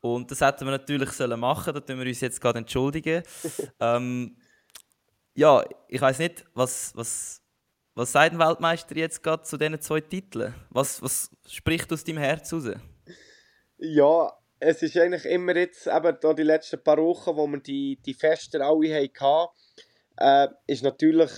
Und 0.00 0.30
das 0.30 0.40
hätten 0.40 0.66
wir 0.66 0.72
natürlich 0.72 1.10
sollen 1.10 1.38
machen. 1.38 1.72
Da 1.74 1.80
tun 1.80 1.98
wir 1.98 2.06
uns 2.06 2.20
jetzt 2.20 2.40
gerade 2.40 2.58
entschuldigen. 2.58 3.22
ähm, 3.80 4.36
ja, 5.34 5.64
ich 5.88 6.00
weiß 6.00 6.18
nicht, 6.18 6.44
was, 6.54 6.92
was, 6.94 7.42
was 7.94 8.12
sagt 8.12 8.32
ein 8.32 8.38
Weltmeister 8.38 8.96
jetzt 8.96 9.22
gerade 9.22 9.42
zu 9.42 9.56
diesen 9.56 9.80
zwei 9.80 10.00
Titeln? 10.00 10.54
Was, 10.70 11.02
was 11.02 11.30
spricht 11.46 11.92
aus 11.92 12.04
deinem 12.04 12.18
Herz 12.18 12.52
raus? 12.52 12.70
Ja, 13.78 14.32
es 14.60 14.82
ist 14.82 14.96
eigentlich 14.96 15.24
immer 15.24 15.56
jetzt, 15.56 15.86
eben 15.86 16.16
da 16.20 16.34
die 16.34 16.42
letzten 16.42 16.82
paar 16.82 16.98
Wochen, 16.98 17.36
wo 17.36 17.46
wir 17.46 17.60
die, 17.60 17.98
die 18.04 18.14
Feste 18.14 18.64
alle 18.64 18.94
hatten, 18.94 19.50
äh, 20.18 20.48
ist 20.66 20.84
natürlich 20.84 21.30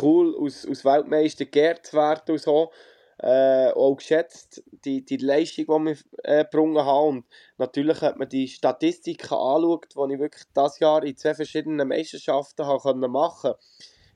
cool, 0.00 0.34
aus, 0.36 0.66
aus 0.66 0.84
Weltmeister 0.84 1.44
geehrt 1.44 1.86
zu 1.86 1.96
werden 1.96 2.32
und 2.32 2.40
so. 2.40 2.72
Äh, 3.18 3.70
auch 3.70 3.96
geschätzt, 3.96 4.62
die, 4.84 5.02
die 5.02 5.16
Leistung, 5.16 5.86
die 5.86 5.94
wir 5.94 5.96
äh, 6.24 6.44
gebrungen 6.44 6.84
haben. 6.84 7.18
Und 7.18 7.24
natürlich 7.56 8.02
hat 8.02 8.18
man 8.18 8.28
die 8.28 8.46
Statistiken 8.46 9.32
angeschaut, 9.32 9.86
die 9.94 10.14
ich 10.14 10.20
wirklich 10.20 10.44
das 10.52 10.78
Jahr 10.80 11.02
in 11.02 11.16
zwei 11.16 11.34
verschiedenen 11.34 11.88
Meisterschaften 11.88 12.66
machen 12.66 13.10
konnte. 13.10 13.58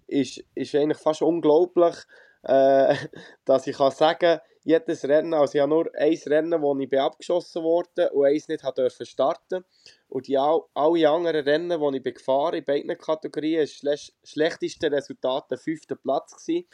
Ist, 0.07 0.45
ist 0.55 0.75
eigentlich 0.75 0.99
fast 0.99 1.23
unglaublich, 1.23 1.97
äh, 2.43 2.95
dass 3.47 3.67
ich 3.67 3.79
kann 3.79 3.93
sagen 3.93 4.41
jedes 4.63 5.05
Rennen, 5.05 5.33
also 5.33 5.55
ich 5.55 5.61
habe 5.61 5.71
nur 5.71 5.91
ein 5.95 6.19
Rennen, 6.27 6.61
wo 6.61 6.79
ich 6.79 7.01
abgeschossen 7.01 7.63
wurde 7.63 8.11
und 8.11 8.27
eins 8.27 8.49
nicht 8.49 8.63
durfte 8.77 9.07
starten. 9.07 9.65
Und 10.09 10.27
die 10.27 10.37
all, 10.37 10.61
alle 10.75 11.09
anderen 11.09 11.45
Rennen, 11.45 11.81
die 11.81 12.09
ich 12.09 12.15
gefahren 12.15 12.57
in 12.57 12.65
beiden 12.65 12.99
Kategorien, 12.99 13.67
war 13.67 13.93
das 13.93 14.13
schlechteste 14.23 14.93
Resultat 14.93 15.51
der 15.51 15.57
fünfte 15.57 15.97
Platz. 15.97 16.45
Gewesen. 16.45 16.67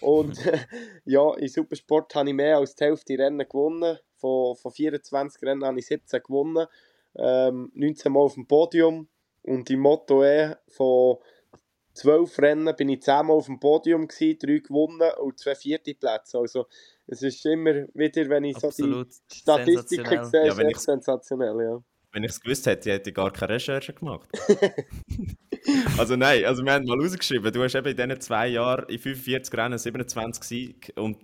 Und 0.00 0.38
ja, 1.04 1.34
in 1.34 1.48
Supersport 1.48 2.14
habe 2.14 2.28
ich 2.28 2.34
mehr 2.34 2.58
als 2.58 2.74
die 2.74 2.84
Hälfte 2.84 3.18
Rennen 3.18 3.46
gewonnen. 3.48 3.98
Von, 4.16 4.56
von 4.56 4.72
24 4.72 5.42
Rennen 5.42 5.64
habe 5.64 5.78
ich 5.78 5.86
17 5.86 6.22
gewonnen. 6.22 6.66
Ähm, 7.16 7.70
19 7.74 8.12
Mal 8.12 8.20
auf 8.20 8.34
dem 8.34 8.46
Podium. 8.46 9.08
Und 9.42 9.70
im 9.70 9.80
Motto 9.80 10.22
E 10.22 10.54
von 10.68 11.16
zwölf 11.94 12.38
Rennen 12.38 12.74
bin 12.76 12.88
ich 12.88 13.02
zehnmal 13.02 13.36
auf 13.36 13.46
dem 13.46 13.58
Podium 13.58 14.06
gewesen, 14.06 14.38
drei 14.38 14.58
gewonnen 14.58 15.10
und 15.20 15.38
zwei 15.38 15.54
vierte 15.54 15.94
Plätze. 15.94 16.38
Also 16.38 16.66
es 17.06 17.22
ist 17.22 17.44
immer 17.46 17.86
wieder, 17.94 18.28
wenn 18.28 18.44
ich 18.44 18.56
Absolut 18.56 19.12
so 19.12 19.20
die 19.30 19.36
Statistiken 19.36 20.24
sehe, 20.24 20.46
ja, 20.46 20.52
ist 20.52 20.58
echt 20.58 20.80
sensationell, 20.80 21.62
ja. 21.62 21.82
Wenn 22.12 22.24
ich 22.24 22.30
es 22.30 22.40
gewusst 22.40 22.66
hätte, 22.66 22.92
hätte 22.92 23.10
ich 23.10 23.16
gar 23.16 23.32
keine 23.32 23.54
Recherche 23.54 23.92
gemacht. 23.92 24.28
also 25.98 26.16
nein, 26.16 26.44
also 26.44 26.64
wir 26.64 26.72
haben 26.72 26.86
mal 26.86 27.00
rausgeschrieben, 27.00 27.52
du 27.52 27.62
hast 27.62 27.74
eben 27.74 27.88
in 27.88 27.96
diesen 27.96 28.20
zwei 28.20 28.48
Jahren 28.48 28.88
in 28.88 28.98
45 28.98 29.54
Rennen 29.56 29.78
27 29.78 30.44
Siege 30.44 30.92
und 30.94 31.18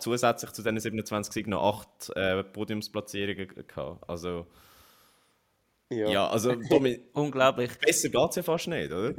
zusätzlich 0.00 0.52
zu 0.52 0.62
diesen 0.62 0.80
27 0.80 1.32
Siegen 1.32 1.50
noch 1.50 1.86
8 2.08 2.16
äh, 2.16 2.44
Podiumsplatzierungen 2.44 3.48
gehabt. 3.66 4.08
Also 4.08 4.46
ja, 5.90 6.08
ja 6.08 6.26
also 6.28 6.54
Domi, 6.54 7.00
unglaublich. 7.12 7.70
Besser 7.78 8.08
geht 8.08 8.30
es 8.30 8.36
ja 8.36 8.42
fast 8.42 8.68
nicht, 8.68 8.90
oder? 8.90 9.14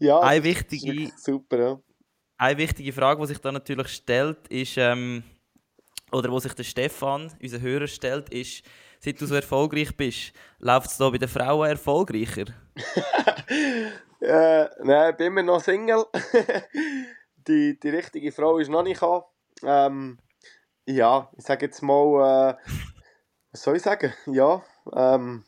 Ja, 0.00 0.20
eine 0.20 0.42
wichtige, 0.42 1.12
super, 1.16 1.58
ja. 1.58 1.80
Eine 2.36 2.58
wichtige 2.58 2.92
Frage, 2.92 3.20
die 3.20 3.28
sich 3.28 3.38
da 3.38 3.52
natürlich 3.52 3.88
stellt, 3.88 4.48
ist, 4.48 4.76
ähm, 4.76 5.22
oder 6.10 6.30
wo 6.30 6.38
sich 6.38 6.54
der 6.54 6.64
Stefan, 6.64 7.32
unser 7.40 7.60
Hörer, 7.60 7.86
stellt, 7.86 8.30
ist, 8.30 8.64
seit 9.04 9.20
du 9.20 9.26
so 9.26 9.34
erfolgreich 9.34 9.94
bist, 9.96 10.32
läuft 10.58 10.90
es 10.90 10.96
da 10.96 11.10
bei 11.10 11.18
den 11.18 11.28
Frauen 11.28 11.68
erfolgreicher? 11.68 12.46
äh, 14.20 14.66
nein, 14.82 15.16
bin 15.16 15.26
immer 15.26 15.42
noch 15.42 15.60
Single. 15.60 16.06
die, 17.36 17.78
die 17.78 17.88
richtige 17.90 18.32
Frau 18.32 18.58
ist 18.58 18.70
noch 18.70 18.82
nicht 18.82 19.00
gekommen. 19.00 19.24
Ähm, 19.62 20.18
ja, 20.86 21.30
ich 21.36 21.44
sage 21.44 21.66
jetzt 21.66 21.82
mal, 21.82 22.56
äh, 22.56 22.70
was 23.52 23.62
soll 23.62 23.76
ich 23.76 23.82
sagen? 23.82 24.14
Ja, 24.26 24.62
ähm, 24.94 25.44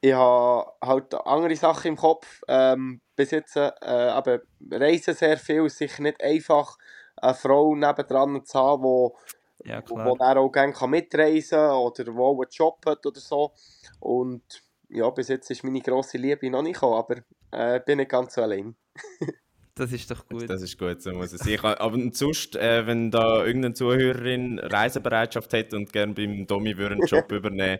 ich 0.00 0.12
habe 0.12 0.70
halt 0.82 1.14
andere 1.14 1.56
Sachen 1.56 1.88
im 1.88 1.96
Kopf. 1.96 2.42
Ähm, 2.48 3.00
bis 3.16 3.30
jetzt 3.30 3.56
äh, 3.56 3.72
aber 3.80 4.40
reisen 4.70 5.14
sehr 5.14 5.38
viel, 5.38 5.64
ist 5.64 5.78
sicher 5.78 6.02
nicht 6.02 6.22
einfach, 6.22 6.76
eine 7.16 7.34
Frau 7.34 7.74
nebendran 7.74 8.44
zu 8.44 8.58
haben, 8.58 8.82
die 8.82 9.37
ja, 9.64 9.82
klar. 9.82 10.06
wo 10.06 10.16
er 10.16 10.36
auch 10.36 10.50
gerne 10.50 10.74
mitreisen 10.86 11.58
kann 11.58 11.76
oder 11.76 12.14
wo 12.14 12.26
auch 12.26 12.40
einen 12.40 12.50
Job 12.50 12.78
hat 12.86 13.04
oder 13.04 13.20
so. 13.20 13.52
Und 14.00 14.42
ja, 14.88 15.08
bis 15.10 15.28
jetzt 15.28 15.50
ist 15.50 15.64
meine 15.64 15.80
grosse 15.80 16.18
Liebe 16.18 16.50
noch 16.50 16.62
nicht 16.62 16.74
gekommen, 16.74 16.94
aber 16.94 17.16
äh, 17.50 17.80
bin 17.80 17.98
nicht 17.98 18.10
ganz 18.10 18.34
so 18.34 18.42
allein. 18.42 18.74
Das 19.74 19.92
ist 19.92 20.10
doch 20.10 20.26
gut. 20.26 20.50
Das 20.50 20.60
ist 20.60 20.76
gut, 20.76 21.00
so 21.00 21.12
muss 21.12 21.32
es 21.32 21.40
sein. 21.40 21.60
Aber 21.60 21.96
sonst, 22.10 22.56
äh, 22.56 22.84
wenn 22.84 23.12
da 23.12 23.44
irgendeine 23.44 23.74
Zuhörerin 23.74 24.58
Reisebereitschaft 24.58 25.54
hat 25.54 25.72
und 25.72 25.92
gerne 25.92 26.14
beim 26.14 26.48
Domi 26.48 26.74
einen 26.74 27.06
Job 27.06 27.30
übernehmen 27.30 27.78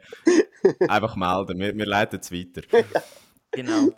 einfach 0.89 1.17
melden. 1.17 1.59
Wir, 1.59 1.77
wir 1.77 1.87
leiten 1.87 2.21
es 2.21 2.33
weiter. 2.33 2.63
genau. 3.51 3.89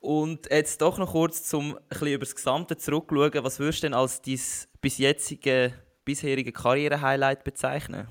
Und 0.00 0.50
jetzt 0.50 0.80
doch 0.80 0.98
noch 0.98 1.12
kurz 1.12 1.44
zum 1.44 1.76
ein 1.76 1.82
bisschen 1.88 2.08
über 2.08 2.24
das 2.24 2.34
Gesamte 2.34 2.76
zurückschauen. 2.76 3.44
Was 3.44 3.58
würdest 3.58 3.82
du 3.82 3.86
denn 3.86 3.94
als 3.94 4.22
dein 4.22 4.40
bis 4.80 4.98
jetzige, 4.98 5.74
bisherige 6.04 6.52
Karriere-Highlight 6.52 7.44
bezeichnen? 7.44 8.08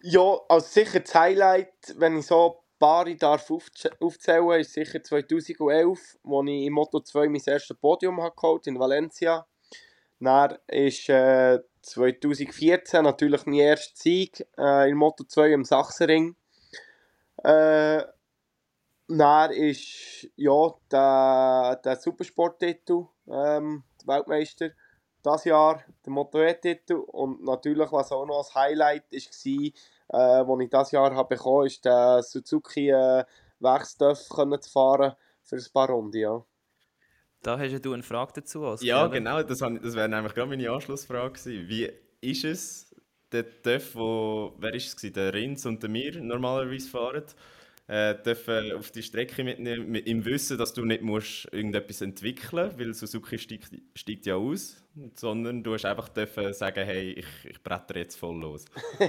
Ja, 0.00 0.38
also 0.48 0.66
sicher 0.66 1.00
das 1.00 1.14
Highlight, 1.14 1.94
wenn 1.96 2.18
ich 2.18 2.26
so 2.26 2.62
Paare 2.78 3.14
darf 3.14 3.48
aufzählen, 4.00 4.60
ist 4.60 4.72
sicher 4.72 5.00
2011, 5.00 6.18
wo 6.24 6.42
ich 6.42 6.66
im 6.66 6.72
Moto 6.72 6.98
2 6.98 7.28
mein 7.28 7.40
erstes 7.46 7.76
Podium 7.76 8.16
geholt 8.16 8.66
in 8.66 8.76
Valencia. 8.76 9.46
Dann 10.18 10.58
ist 10.66 11.08
äh, 11.08 11.60
2014 11.82 13.04
natürlich 13.04 13.46
mein 13.46 13.54
erster 13.54 13.92
Sieg 13.94 14.44
äh, 14.58 14.90
in 14.90 14.96
Moto 14.96 15.22
2 15.22 15.52
im 15.52 15.64
Sachsenring. 15.64 16.34
Äh, 17.44 18.02
dann 19.06 19.50
ist 19.52 20.28
ja 20.34 20.74
der, 20.90 21.80
der 21.84 21.96
Supersporttitel, 21.96 23.06
ähm, 23.28 23.84
Weltmeister, 24.04 24.70
das 25.22 25.44
Jahr 25.44 25.82
der 26.04 26.12
Moto 26.12 26.40
E-Titel 26.40 26.94
und 26.94 27.42
natürlich, 27.44 27.90
was 27.92 28.12
auch 28.12 28.26
noch 28.26 28.38
als 28.38 28.54
Highlight 28.54 29.04
war, 29.12 30.58
äh, 30.58 30.64
ich 30.64 30.70
dieses 30.70 30.90
Jahr 30.90 31.14
habe 31.14 31.36
bekommen 31.36 31.66
ist 31.66 31.84
der 31.84 32.22
Suzuki 32.22 32.90
äh, 32.90 33.24
Werksdorf 33.60 34.28
zu 34.28 34.70
fahren 34.70 35.14
für 35.42 35.56
ein 35.56 35.66
paar 35.72 35.88
Runden. 35.88 36.16
Ja. 36.16 36.44
Da 37.42 37.58
hast 37.58 37.72
ja 37.72 37.78
du 37.78 37.92
eine 37.92 38.02
Frage 38.02 38.32
dazu. 38.36 38.62
Oscar, 38.62 38.86
ja, 38.86 39.04
oder? 39.04 39.12
genau, 39.12 39.42
das, 39.42 39.58
das 39.58 39.94
wäre 39.94 40.08
nämlich 40.08 40.34
gerade 40.34 40.48
meine 40.48 40.70
Anschlussfrage 40.70 41.32
gewesen. 41.32 41.68
Wie 41.68 41.90
ist 42.20 42.44
es, 42.44 42.94
der 43.32 43.62
TÜV, 43.62 43.94
wo, 43.96 44.54
wer 44.58 44.74
ist 44.74 45.02
es 45.02 45.12
der 45.12 45.32
Rins 45.32 45.66
und 45.66 45.82
der 45.82 45.90
Mir 45.90 46.20
normalerweise 46.20 46.88
fahren, 46.88 47.24
äh, 47.92 48.14
dürfen 48.22 48.72
auf 48.72 48.90
die 48.90 49.02
Strecke 49.02 49.44
mitnehmen, 49.44 49.94
im 49.94 50.24
Wissen, 50.24 50.56
dass 50.56 50.72
du 50.72 50.82
nicht 50.82 51.02
musst 51.02 51.46
irgendetwas 51.52 52.00
entwickeln 52.00 52.68
musst, 52.68 52.78
weil 52.78 52.94
Suzuki 52.94 53.36
steigt, 53.38 53.70
steigt 53.94 54.24
ja 54.24 54.36
aus, 54.36 54.82
sondern 55.14 55.62
du 55.62 55.74
hast 55.74 55.84
einfach 55.84 56.08
dürfen 56.08 56.54
sagen, 56.54 56.86
hey, 56.86 57.12
ich, 57.12 57.26
ich 57.44 57.62
bretter 57.62 57.98
jetzt 57.98 58.16
voll 58.16 58.40
los. 58.40 58.64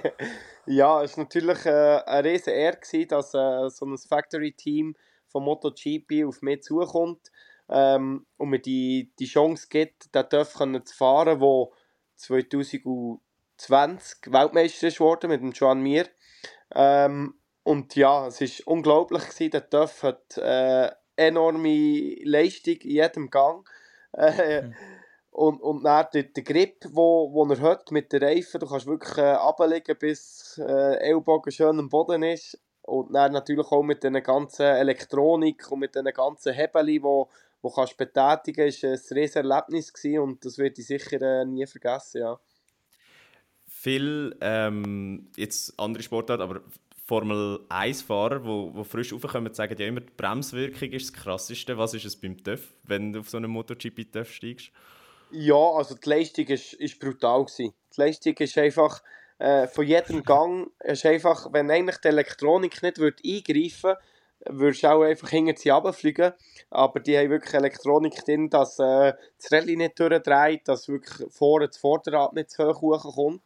ja, 0.66 1.02
es 1.02 1.16
war 1.16 1.24
natürlich 1.24 1.66
äh, 1.66 2.02
eine 2.06 2.28
riesige 2.28 2.58
Ehre, 2.58 3.06
dass 3.08 3.34
äh, 3.34 3.70
so 3.70 3.86
ein 3.86 3.98
Factory-Team 3.98 4.98
von 5.30 5.44
MotoGP 5.46 6.26
auf 6.28 6.42
mich 6.42 6.64
zukommt 6.64 7.32
ähm, 7.70 8.26
und 8.36 8.50
mir 8.50 8.60
die, 8.60 9.14
die 9.18 9.28
Chance 9.28 9.68
gibt, 9.70 10.14
den 10.14 10.28
TÜV 10.28 10.50
zu 10.84 10.94
fahren, 10.98 11.34
der 11.34 11.70
2020 12.18 13.20
Weltmeister 14.26 14.88
ist 14.88 15.00
mit 15.00 15.42
dem 15.42 15.54
Joan 15.54 15.80
Mir. 15.82 16.10
Ähm, 16.76 17.36
und 17.64 17.96
ja, 17.96 18.28
es 18.28 18.42
war 18.42 18.74
unglaublich. 18.74 19.24
Gewesen. 19.24 19.52
Der 19.52 19.70
TÜV 19.70 20.04
hat 20.04 20.38
äh, 20.38 20.92
enorme 21.16 22.16
Leistung 22.24 22.76
in 22.76 22.92
jedem 22.92 23.30
Gang. 23.30 23.68
Äh, 24.16 24.62
mhm. 24.62 24.76
Und, 25.32 25.60
und 25.64 25.84
dann 25.84 26.06
der, 26.14 26.22
der 26.22 26.44
Grip, 26.44 26.86
wo 26.92 27.48
er 27.50 27.60
hat 27.62 27.90
mit 27.90 28.14
den 28.14 28.22
Reifen, 28.22 28.60
du 28.60 28.68
kannst 28.68 28.86
wirklich 28.86 29.18
äh, 29.18 29.96
bis 29.96 30.62
äh, 30.64 30.98
Ellbogen 30.98 31.52
schön 31.52 31.80
am 31.80 31.90
Boden 31.90 32.22
ist. 32.22 32.60
Und 32.84 33.12
dann 33.12 33.32
natürlich 33.32 33.66
auch 33.72 33.82
mit 33.82 34.04
der 34.04 34.12
ganzen 34.22 34.68
Elektronik 34.68 35.72
und 35.72 35.80
mit 35.80 35.96
den 35.96 36.06
ganzen 36.06 36.54
Hebeln, 36.54 36.86
die 36.86 37.02
wo, 37.02 37.30
wo 37.64 37.72
kannst 37.72 37.98
betätigen 37.98 38.66
kannst, 38.66 38.84
war 38.84 38.92
ein 38.92 39.18
riesiges 39.18 39.36
Erlebnis 39.36 39.92
gewesen 39.92 40.20
und 40.20 40.46
das 40.46 40.60
werde 40.60 40.80
ich 40.80 40.86
sicher 40.86 41.22
äh, 41.22 41.46
nie 41.46 41.66
vergessen, 41.66 42.22
ja. 42.22 42.40
Viel, 43.68 44.38
ähm, 44.40 45.32
jetzt 45.36 45.74
andere 45.80 46.04
Sportart, 46.04 46.42
aber 46.42 46.62
Formel 47.06 47.60
1-Fahrer, 47.70 48.46
wo, 48.46 48.74
wo 48.74 48.84
frisch 48.84 49.12
raufkommen, 49.12 49.54
sagen 49.54 49.76
ja 49.78 49.88
immer, 49.88 50.00
die 50.00 50.14
Bremswirkung 50.16 50.90
ist 50.92 51.14
das 51.14 51.22
Krasseste. 51.22 51.78
Was 51.78 51.94
ist 51.94 52.06
es 52.06 52.16
beim 52.16 52.42
TÜV, 52.42 52.74
wenn 52.84 53.12
du 53.12 53.20
auf 53.20 53.30
so 53.30 53.38
einen 53.38 53.52
MotoGP-TÜV 53.52 54.32
steigst? 54.32 54.72
Ja, 55.32 55.56
also 55.56 55.96
die 55.96 56.10
Leistung 56.10 56.46
ist, 56.46 56.74
ist 56.74 57.00
brutal 57.00 57.44
gewesen. 57.46 57.74
Die 57.96 58.02
Leistung 58.02 58.34
ist 58.38 58.58
einfach 58.58 59.02
äh, 59.40 59.68
von 59.68 59.86
jedem 59.86 60.24
Gang, 60.24 60.72
ist 60.80 61.06
einfach, 61.06 61.52
wenn 61.52 61.70
eigentlich 61.70 61.98
die 61.98 62.08
Elektronik 62.08 62.82
nicht 62.82 63.00
würde 63.00 63.22
eingreifen 63.26 63.96
würde, 64.46 64.60
würdest 64.60 64.84
du 64.84 64.88
auch 64.88 65.04
einfach 65.04 65.30
hinter 65.30 65.58
sie 65.58 65.70
runterfliegen. 65.70 66.34
Aber 66.70 67.00
die 67.00 67.18
haben 67.18 67.30
wirklich 67.30 67.54
Elektronik 67.54 68.24
drin, 68.24 68.50
dass 68.50 68.80
äh, 68.80 69.14
das 69.38 69.52
Rallye 69.52 69.76
nicht 69.76 70.00
durchdreht, 70.00 70.68
dass 70.68 70.88
wirklich 70.88 71.28
vorne 71.32 71.68
das 71.68 71.78
Vorderrad 71.78 72.34
nicht 72.34 72.52
zu 72.52 72.66
hoch 72.66 73.16
kommt. 73.16 73.42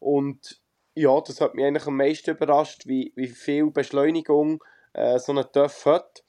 Und 0.00 0.60
ja, 0.98 1.20
das 1.20 1.40
hat 1.40 1.54
mich 1.54 1.64
eigentlich 1.64 1.86
am 1.86 1.96
meisten 1.96 2.30
überrascht, 2.30 2.86
wie, 2.86 3.12
wie 3.14 3.28
viel 3.28 3.70
Beschleunigung 3.70 4.62
äh, 4.92 5.18
so 5.18 5.32
ein 5.32 5.44
TÜV 5.52 5.86
hat. 5.86 6.24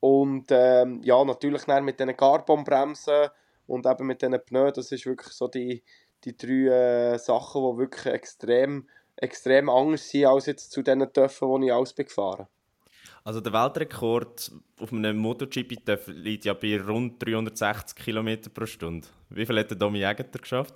Und 0.00 0.46
ähm, 0.50 1.00
ja, 1.02 1.24
natürlich 1.24 1.64
dann 1.64 1.84
mit 1.84 1.98
diesen 1.98 2.16
Carbonbremsen 2.16 3.28
und 3.66 3.86
eben 3.86 4.06
mit 4.06 4.22
diesen 4.22 4.38
Pneus, 4.44 4.74
das 4.74 4.92
ist 4.92 5.06
wirklich 5.06 5.32
so 5.32 5.48
die, 5.48 5.82
die 6.24 6.36
drei 6.36 7.14
äh, 7.14 7.18
Sachen, 7.18 7.62
die 7.62 7.78
wirklich 7.78 8.06
extrem, 8.06 8.88
extrem 9.16 9.68
anders 9.68 10.08
sind 10.08 10.26
als 10.26 10.46
jetzt 10.46 10.72
zu 10.72 10.82
diesen 10.82 11.12
TÜVen, 11.12 11.60
die 11.60 11.66
ich 11.68 11.72
alles 11.72 11.94
gefahren 11.94 12.46
Also 13.24 13.40
der 13.40 13.52
Weltrekord 13.52 14.52
auf 14.80 14.92
einem 14.92 15.16
MotoGP-TÜV 15.18 16.08
liegt 16.08 16.44
ja 16.44 16.54
bei 16.54 16.80
rund 16.80 17.22
360 17.24 17.96
km 17.96 18.52
pro 18.52 18.66
Stunde. 18.66 19.06
Wie 19.30 19.46
viel 19.46 19.58
hat 19.58 19.70
der 19.70 19.78
Domi 19.78 19.98
Jäger 19.98 20.24
geschafft? 20.24 20.74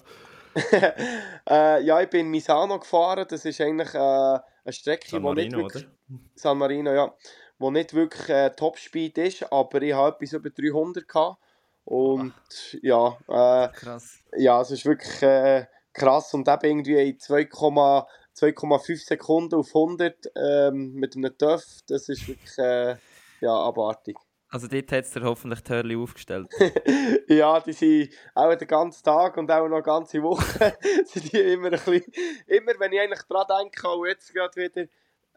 äh, 1.49 1.83
ja, 1.83 2.01
ich 2.01 2.09
bin 2.09 2.21
in 2.27 2.31
Misano 2.31 2.79
gefahren. 2.79 3.27
Das 3.29 3.45
ist 3.45 3.61
eigentlich 3.61 3.95
äh, 3.95 3.99
eine 3.99 4.41
Strecke, 4.69 5.09
San 5.09 5.23
Marino, 5.23 5.43
nicht 5.43 5.57
wirklich, 5.57 5.85
oder? 5.85 6.21
San 6.35 6.59
Marino, 6.59 6.93
ja. 6.93 7.15
Wo 7.59 7.71
nicht 7.71 7.95
wirklich 7.95 8.29
äh, 8.29 8.51
Topspeed 8.51 9.19
ist, 9.19 9.53
aber 9.53 9.83
ich 9.83 9.93
habe 9.93 10.17
etwas 10.17 10.33
über 10.33 10.51
300 10.51 11.07
gehabt. 11.07 11.39
Und 11.85 12.33
Ach. 12.37 12.75
ja, 12.83 13.19
äh, 13.29 13.69
krass. 13.73 14.21
Ja, 14.37 14.61
es 14.61 14.71
ist 14.71 14.85
wirklich 14.85 15.23
äh, 15.23 15.67
krass. 15.93 16.35
Und 16.35 16.49
eben 16.49 16.65
irgendwie 16.65 17.11
in 17.11 17.19
2,5 17.19 19.07
Sekunden 19.07 19.55
auf 19.55 19.69
100 19.69 20.33
ähm, 20.37 20.95
mit 20.95 21.17
einem 21.17 21.37
TÜV, 21.37 21.65
das 21.87 22.09
ist 22.09 22.29
wirklich 22.29 22.59
äh, 22.59 22.97
ja, 23.41 23.55
abartig. 23.55 24.17
Also 24.53 24.69
dort 24.69 24.93
hat 24.93 25.05
es 25.05 25.11
dir 25.11 25.23
hoffentlich 25.23 25.63
die 25.63 25.73
Hörli 25.73 25.97
aufgestellt. 25.97 26.47
ja, 27.27 27.59
die 27.61 27.73
sind 27.73 28.11
auch 28.35 28.55
den 28.55 28.69
ganzen 28.69 29.03
Tag 29.03 29.39
und 29.39 29.51
auch 29.51 29.67
noch 29.67 29.77
eine 29.77 29.83
ganze 29.83 30.23
Woche 30.23 30.77
sind 31.07 31.33
die 31.33 31.39
immer 31.39 31.69
ein 31.69 31.71
bisschen, 31.71 32.13
immer 32.47 32.73
wenn 32.79 32.93
ich 32.93 33.01
eigentlich 33.01 33.23
daran 33.31 33.63
denke, 33.63 33.89
auch 33.89 34.05
jetzt 34.05 34.35
gerade 34.35 34.55
wieder, 34.57 34.89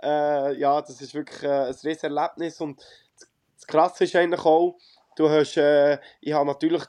äh, 0.04 0.60
ja, 0.60 0.82
das 0.82 1.00
ist 1.00 1.14
wirklich 1.14 1.42
äh, 1.44 1.48
ein 1.48 1.68
riesiges 1.68 2.04
Erlebnis 2.04 2.60
und 2.60 2.86
das 3.56 3.66
Krasse 3.66 4.04
ist 4.04 4.18
eigentlich 4.18 4.44
auch, 4.44 4.78
du 5.16 5.30
hast, 5.30 5.56
äh, 5.56 5.98
ich 6.20 6.34
habe 6.34 6.48
natürlich, 6.48 6.84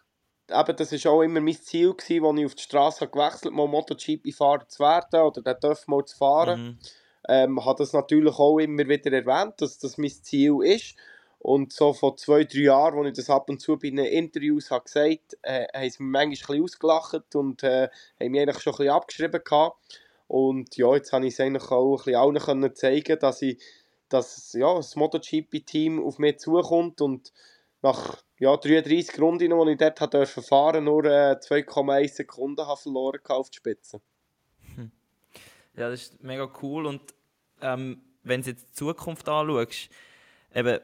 eben, 0.50 0.76
das 0.76 1.04
war 1.04 1.12
auch 1.12 1.22
immer 1.22 1.40
mein 1.40 1.54
Ziel 1.54 1.94
gewesen, 1.94 2.26
als 2.26 2.38
ich 2.40 2.46
auf 2.46 2.54
die 2.56 2.62
Straße 2.64 3.06
gewechselt 3.06 3.44
habe, 3.44 3.54
mal 3.54 3.68
MotoGP-Fahrer 3.68 4.66
zu 4.66 4.80
werden 4.80 5.20
oder 5.20 5.42
den 5.42 5.60
TÜV 5.60 5.86
mal 5.86 6.04
zu 6.04 6.16
fahren. 6.16 6.60
Mhm. 6.60 6.78
Ähm, 7.28 7.64
habe 7.64 7.78
das 7.78 7.92
natürlich 7.92 8.36
auch 8.36 8.58
immer 8.58 8.88
wieder 8.88 9.12
erwähnt, 9.12 9.60
dass 9.60 9.78
das 9.78 9.96
mein 9.96 10.10
Ziel 10.10 10.58
ist. 10.64 10.96
Und 11.46 11.72
so 11.72 11.92
vor 11.92 12.16
zwei, 12.16 12.42
drei 12.42 12.62
Jahren, 12.62 12.98
als 12.98 13.06
ich 13.06 13.24
das 13.24 13.30
ab 13.30 13.48
und 13.48 13.60
zu 13.60 13.78
bei 13.78 13.90
den 13.90 13.98
Interviews 14.00 14.72
habe 14.72 14.82
gesagt 14.82 15.36
habe, 15.46 15.62
äh, 15.62 15.68
haben 15.72 15.90
sie 15.90 16.02
mich 16.02 16.10
manchmal 16.12 16.24
ein 16.24 16.30
bisschen 16.30 16.62
ausgelacht 16.64 17.36
und 17.36 17.62
äh, 17.62 17.88
haben 18.20 18.32
mich 18.32 18.40
eigentlich 18.40 18.60
schon 18.60 18.72
ein 18.72 18.78
bisschen 18.78 18.92
abgeschrieben 18.92 19.44
gehabt. 19.44 20.00
Und 20.26 20.76
ja, 20.76 20.92
jetzt 20.96 21.12
habe 21.12 21.24
ich 21.24 21.34
es 21.34 21.38
eigentlich 21.38 21.70
auch 21.70 22.04
ein 22.04 22.04
bisschen 22.32 22.50
allen 22.50 22.74
zeigen, 22.74 23.18
dass, 23.20 23.42
ich, 23.42 23.62
dass 24.08 24.54
ja, 24.54 24.74
das 24.74 24.96
MotoGP-Team 24.96 26.04
auf 26.04 26.18
mich 26.18 26.40
zukommt 26.40 27.00
und 27.00 27.32
nach 27.80 28.24
ja, 28.40 28.56
33 28.56 29.20
Runden, 29.20 29.38
die 29.38 29.70
ich 29.70 29.78
dort 29.78 30.14
durfte 30.14 30.42
fahren 30.42 30.82
nur 30.82 31.04
äh, 31.04 31.36
2,1 31.40 32.08
Sekunden 32.08 32.66
habe 32.66 32.80
verloren 32.80 33.20
auf 33.28 33.50
die 33.50 33.58
Spitze. 33.58 34.00
Hm. 34.74 34.90
Ja, 35.76 35.90
das 35.90 36.02
ist 36.02 36.24
mega 36.24 36.50
cool 36.60 36.86
und 36.86 37.02
ähm, 37.62 38.02
wenn 38.24 38.42
du 38.42 38.50
jetzt 38.50 38.66
die 38.68 38.72
Zukunft 38.72 39.28
anschaust, 39.28 39.90
eben, 40.52 40.80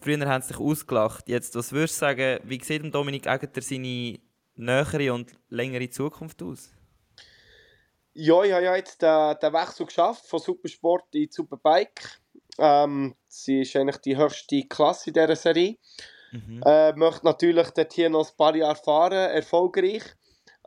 früher 0.00 0.26
haben 0.26 0.42
sie 0.42 0.48
sich 0.48 0.58
ausgelacht, 0.58 1.28
jetzt, 1.28 1.54
was 1.54 1.72
würdest 1.72 1.96
du 1.96 2.00
sagen, 2.00 2.40
wie 2.44 2.62
sieht 2.62 2.94
Dominik 2.94 3.26
Egeter 3.26 3.62
seine 3.62 4.18
nähere 4.56 5.14
und 5.14 5.32
längere 5.48 5.88
Zukunft 5.90 6.42
aus? 6.42 6.70
Ja, 8.12 8.42
ich 8.42 8.52
habe 8.52 8.64
ja 8.64 8.76
jetzt 8.76 9.00
den, 9.02 9.36
den 9.40 9.52
Wechsel 9.52 9.86
geschafft 9.86 10.26
von 10.26 10.40
Supersport 10.40 11.14
in 11.14 11.28
Superbike. 11.30 12.20
Ähm, 12.58 13.14
sie 13.28 13.60
ist 13.60 13.76
eigentlich 13.76 13.98
die 13.98 14.16
höchste 14.16 14.62
Klasse 14.64 15.10
in 15.10 15.14
dieser 15.14 15.36
Serie. 15.36 15.76
Mhm. 16.32 16.62
Äh, 16.64 16.92
möchte 16.94 17.24
natürlich 17.24 17.70
dort 17.70 17.92
hier 17.92 18.10
noch 18.10 18.28
ein 18.28 18.36
paar 18.36 18.54
Jahre 18.54 18.76
fahren, 18.76 19.30
erfolgreich. 19.30 20.02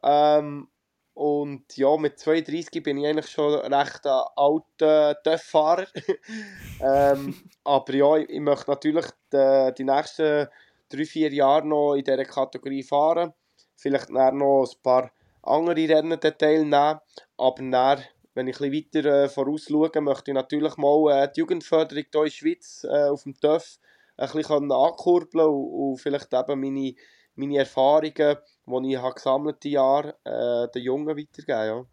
Ähm, 0.01 0.67
und 1.13 1.77
ja, 1.77 1.95
mit 1.97 2.17
32 2.17 2.81
bin 2.81 2.97
ich 2.97 3.05
eigentlich 3.05 3.29
schon 3.29 3.53
recht 3.53 4.05
ein 4.05 4.23
alter 4.35 5.21
TÜV-Fahrer. 5.23 5.85
ähm, 6.81 7.35
aber 7.63 7.93
ja, 7.93 8.17
ich, 8.17 8.29
ich 8.29 8.39
möchte 8.39 8.71
natürlich 8.71 9.05
die, 9.31 9.73
die 9.77 9.83
nächsten 9.83 10.47
drei, 10.89 11.05
vier 11.05 11.31
Jahre 11.31 11.67
noch 11.67 11.93
in 11.93 12.03
dieser 12.03 12.25
Kategorie 12.25 12.83
fahren. 12.83 13.33
Vielleicht 13.75 14.09
noch 14.09 14.31
ein 14.31 14.81
paar 14.81 15.11
andere 15.43 15.87
Rennen 15.87 16.19
teilnehmen. 16.19 16.99
Aber 17.37 17.61
dann, 17.61 18.03
wenn 18.33 18.47
ich 18.47 18.59
ein 18.59 18.71
bisschen 18.71 19.03
weiter 19.03 19.23
äh, 19.23 19.29
vorausschaue, 19.29 20.01
möchte 20.01 20.31
ich 20.31 20.35
natürlich 20.35 20.77
mal 20.77 21.11
äh, 21.11 21.31
die 21.31 21.41
Jugendförderung 21.41 22.05
hier 22.11 22.21
in 22.21 22.25
der 22.25 22.31
Schweiz 22.31 22.87
äh, 22.89 23.09
auf 23.09 23.23
dem 23.23 23.35
TÜV 23.35 23.77
ein 24.17 24.29
bisschen 24.31 24.71
ankurbeln 24.71 25.47
und, 25.47 25.91
und 25.91 25.97
vielleicht 25.97 26.33
eben 26.33 26.59
meine, 26.59 26.95
meine 27.35 27.57
Erfahrungen, 27.57 28.37
die 28.65 28.91
ich 28.93 28.97
habe 28.97 29.15
gesammelt 29.15 29.63
habe, 29.65 30.15
äh, 30.23 30.71
den 30.71 30.83
Jungen 30.83 31.17
weitergeben. 31.17 31.47
Ja. 31.47 31.85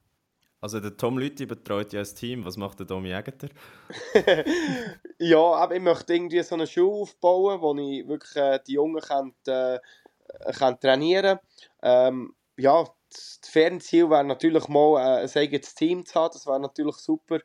Also 0.62 0.78
der 0.78 0.97
Tom 0.97 1.16
Lüthi 1.16 1.47
betreut 1.47 1.93
ja 1.93 2.01
ein 2.01 2.14
Team. 2.14 2.45
Was 2.45 2.59
macht 2.59 2.78
der 2.78 2.86
Domi 2.86 3.12
Egeter? 3.12 3.49
ja, 5.18 5.38
aber 5.38 5.74
ich 5.74 5.80
möchte 5.80 6.12
irgendwie 6.12 6.43
so 6.43 6.55
eine 6.55 6.66
Schule 6.66 7.03
aufbauen, 7.03 7.61
wo 7.62 7.74
ich 7.76 8.07
wirklich 8.07 8.36
äh, 8.36 8.59
die 8.66 8.74
Jungen 8.74 9.01
kann, 9.01 9.32
äh, 9.47 9.78
kann 10.53 10.78
trainieren 10.78 11.38
kann. 11.80 12.14
Ähm, 12.14 12.34
ja, 12.59 12.84
das 13.09 13.41
Fernziel 13.43 14.11
wäre 14.11 14.22
natürlich 14.22 14.68
mal 14.68 15.01
äh, 15.01 15.22
ein 15.22 15.30
eigenes 15.34 15.74
Team 15.74 16.05
zu 16.05 16.14
haben. 16.14 16.32
Das 16.34 16.47
wäre 16.47 16.61
natürlich 16.61 16.97
super. 16.97 17.38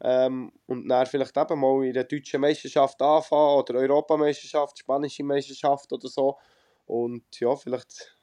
Ähm, 0.00 0.50
und 0.66 0.88
dann 0.88 1.06
vielleicht 1.06 1.36
eben 1.36 1.60
mal 1.60 1.84
in 1.84 1.92
der 1.92 2.04
deutschen 2.04 2.40
Meisterschaft 2.40 3.00
anfangen 3.02 3.58
oder 3.58 3.74
Europameisterschaft, 3.74 4.78
spanische 4.78 5.22
Meisterschaft 5.22 5.92
oder 5.92 6.08
so. 6.08 6.38
Und 6.86 7.24
ja, 7.40 7.54
vielleicht 7.56 8.16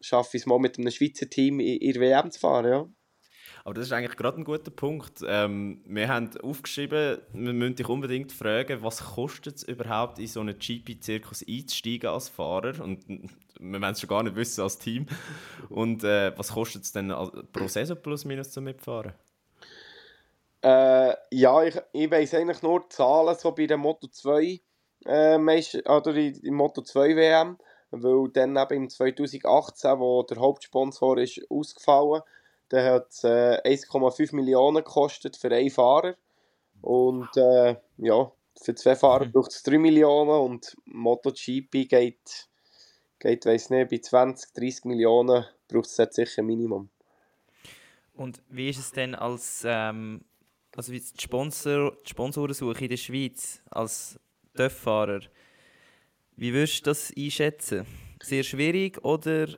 schaffe 0.00 0.36
ich 0.36 0.42
es 0.42 0.46
mal 0.46 0.58
mit 0.58 0.78
einem 0.78 0.90
Schweizer 0.90 1.28
Team 1.28 1.60
in, 1.60 1.78
in 1.78 2.00
WM 2.00 2.30
zu 2.30 2.40
fahren. 2.40 2.66
Ja. 2.66 2.88
Aber 3.64 3.74
das 3.74 3.86
ist 3.86 3.92
eigentlich 3.92 4.16
gerade 4.16 4.38
ein 4.38 4.44
guter 4.44 4.70
Punkt. 4.70 5.20
Ähm, 5.26 5.82
wir 5.86 6.08
haben 6.08 6.30
aufgeschrieben, 6.40 7.18
wir 7.32 7.52
müssen 7.52 7.76
dich 7.76 7.88
unbedingt 7.88 8.32
fragen, 8.32 8.82
was 8.82 9.02
kostet 9.02 9.56
es 9.56 9.62
überhaupt, 9.64 10.18
in 10.18 10.26
so 10.26 10.40
einen 10.40 10.58
GP-Zirkus 10.58 11.44
einzusteigen 11.48 12.10
als 12.10 12.28
Fahrer? 12.28 12.80
Und 12.82 13.06
wir 13.08 13.80
wollen 13.80 13.92
es 13.92 14.00
schon 14.00 14.08
gar 14.08 14.22
nicht 14.22 14.36
wissen 14.36 14.62
als 14.62 14.78
Team. 14.78 15.06
Und 15.68 16.04
äh, 16.04 16.36
was 16.38 16.52
kostet 16.52 16.84
es 16.84 16.92
denn 16.92 17.08
pro 17.52 17.66
Saison 17.66 17.96
plus 18.00 18.24
minus 18.24 18.52
zum 18.52 18.64
Mitfahren? 18.64 19.14
Äh, 20.62 21.14
ja, 21.30 21.62
ich, 21.62 21.76
ich 21.92 22.10
weiß 22.10 22.34
eigentlich 22.34 22.62
nur 22.62 22.88
Zahlen 22.88 23.36
so 23.36 23.52
bei 23.52 23.66
der 23.66 23.76
Moto 23.76 24.08
2 24.08 24.60
äh, 25.04 25.38
oder 25.88 26.14
in, 26.14 26.54
Moto 26.54 26.82
2 26.82 27.16
WM, 27.16 27.58
weil 27.90 28.28
dann 28.32 28.56
eben 28.56 28.84
im 28.84 28.90
2018, 28.90 29.98
wo 29.98 30.22
der 30.22 30.38
Hauptsponsor 30.38 31.18
ist 31.18 31.40
ausgefallen, 31.50 32.22
dann 32.68 32.84
hat 32.84 33.10
es 33.10 33.24
äh, 33.24 33.60
1,5 33.64 34.34
Millionen 34.34 34.78
gekostet 34.78 35.36
für 35.36 35.50
einen 35.50 35.70
Fahrer 35.70 36.16
und 36.82 37.28
äh, 37.36 37.76
ja, 37.98 38.32
für 38.60 38.74
zwei 38.74 38.96
Fahrer 38.96 39.26
mhm. 39.26 39.32
braucht 39.32 39.52
es 39.52 39.62
3 39.62 39.78
Millionen 39.78 40.30
und 40.30 40.76
MotoGP 40.86 41.88
geht, 41.88 42.48
geht 43.18 43.46
weiß 43.46 43.70
nicht, 43.70 43.90
bei 43.90 43.98
20, 43.98 44.52
30 44.54 44.84
Millionen 44.86 45.44
braucht 45.68 45.86
es 45.86 46.14
sicher 46.14 46.42
ein 46.42 46.46
Minimum. 46.46 46.88
Und 48.14 48.42
wie 48.48 48.70
ist 48.70 48.78
es 48.78 48.92
denn 48.92 49.14
als 49.14 49.62
ähm, 49.66 50.24
also 50.76 50.92
wie 50.92 51.00
die, 51.00 51.20
Sponsor, 51.20 51.96
die 52.04 52.10
Sponsorensuche 52.10 52.84
in 52.84 52.90
der 52.90 52.96
Schweiz 52.96 53.62
als 53.70 54.20
TÜV-Fahrer, 54.54 55.20
wie 56.36 56.52
würdest 56.52 56.86
du 56.86 56.90
das 56.90 57.12
einschätzen? 57.16 57.86
Sehr 58.22 58.42
schwierig 58.42 59.02
oder 59.04 59.48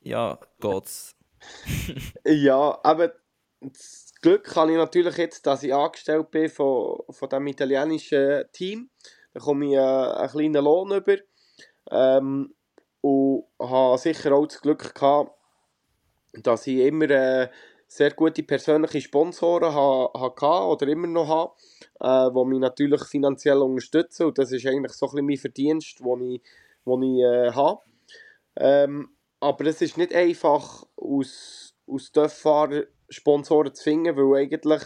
ja, 0.00 0.38
geht's? 0.60 1.16
ja, 2.24 2.78
aber 2.82 3.14
das 3.60 4.12
Glück 4.20 4.54
habe 4.54 4.72
ich 4.72 4.76
natürlich 4.76 5.16
jetzt, 5.16 5.46
dass 5.46 5.62
ich 5.62 5.74
angestellt 5.74 6.30
bin 6.30 6.48
von, 6.48 6.98
von 7.10 7.28
dem 7.28 7.46
italienischen 7.46 8.44
Team. 8.52 8.90
Da 9.32 9.40
komme 9.40 9.66
ich 9.66 9.72
äh, 9.72 9.78
einen 9.78 10.30
kleinen 10.30 10.64
Lohn 10.64 10.92
über. 10.92 11.16
Ähm, 11.90 12.54
und 13.00 13.44
habe 13.58 13.98
sicher 13.98 14.32
auch 14.32 14.46
das 14.46 14.60
Glück 14.60 14.94
gehabt, 14.94 15.32
dass 16.34 16.66
ich 16.66 16.78
immer 16.78 17.10
äh, 17.10 17.48
sehr 17.92 18.12
gute 18.12 18.42
persönliche 18.42 19.02
Sponsoren 19.02 19.74
hatte 19.74 20.46
oder 20.46 20.88
immer 20.88 21.06
noch 21.06 21.28
habe, 21.28 21.52
äh, 22.00 22.32
die 22.32 22.48
mich 22.48 22.58
natürlich 22.58 23.04
finanziell 23.04 23.58
unterstützen. 23.58 24.28
Und 24.28 24.38
das 24.38 24.50
ist 24.50 24.66
eigentlich 24.66 24.92
so 24.92 25.06
ein 25.06 25.10
bisschen 25.10 25.26
mein 25.26 25.36
Verdienst, 25.36 26.00
den 26.00 26.20
ich, 26.22 26.42
den 26.86 27.02
ich 27.02 27.20
äh, 27.20 27.52
habe. 27.52 27.82
Ähm, 28.56 29.10
aber 29.40 29.66
es 29.66 29.82
ist 29.82 29.98
nicht 29.98 30.14
einfach, 30.14 30.86
aus, 30.96 31.74
aus 31.86 32.10
Töpffahrer 32.12 32.84
Sponsoren 33.10 33.74
zu 33.74 33.82
finden, 33.82 34.16
weil 34.16 34.44
eigentlich 34.44 34.82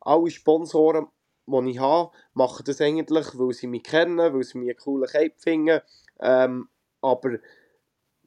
alle 0.00 0.30
Sponsoren, 0.30 1.08
die 1.46 1.70
ich 1.72 1.78
habe, 1.78 2.10
machen 2.32 2.64
das 2.64 2.80
eigentlich, 2.80 3.38
weil 3.38 3.52
sie 3.52 3.66
mich 3.66 3.82
kennen, 3.82 4.16
weil 4.16 4.42
sie 4.44 4.56
mir 4.56 4.70
einen 4.70 4.78
coolen 4.78 5.10
Cape 5.10 5.34
finden. 5.36 5.82
Ähm, 6.20 6.70
aber 7.02 7.36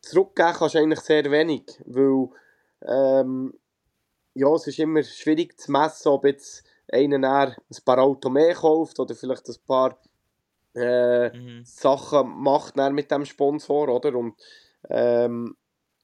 zurückgeben 0.01 0.53
kannst 0.53 0.75
du 0.75 0.79
eigentlich 0.79 0.99
sehr 0.99 1.31
wenig, 1.31 1.63
weil 1.85 2.29
ähm, 2.87 3.58
ja, 4.39 4.53
es 4.53 4.67
ist 4.67 4.79
immer 4.79 5.03
schwierig 5.03 5.59
zu 5.59 5.71
messen, 5.71 6.09
ob 6.09 6.25
jetzt 6.25 6.63
einer 6.91 7.55
ein 7.69 7.83
paar 7.83 7.99
Autos 7.99 8.31
mehr 8.31 8.55
kauft 8.55 8.99
oder 8.99 9.13
vielleicht 9.13 9.47
ein 9.49 9.55
paar 9.67 9.99
äh, 10.75 11.29
mhm. 11.29 11.63
Sachen 11.65 12.29
macht 12.41 12.77
mit 12.77 13.11
dem 13.11 13.25
Sponsor, 13.25 13.89
oder? 13.89 14.15
Und 14.15 14.35
ähm, 14.89 15.55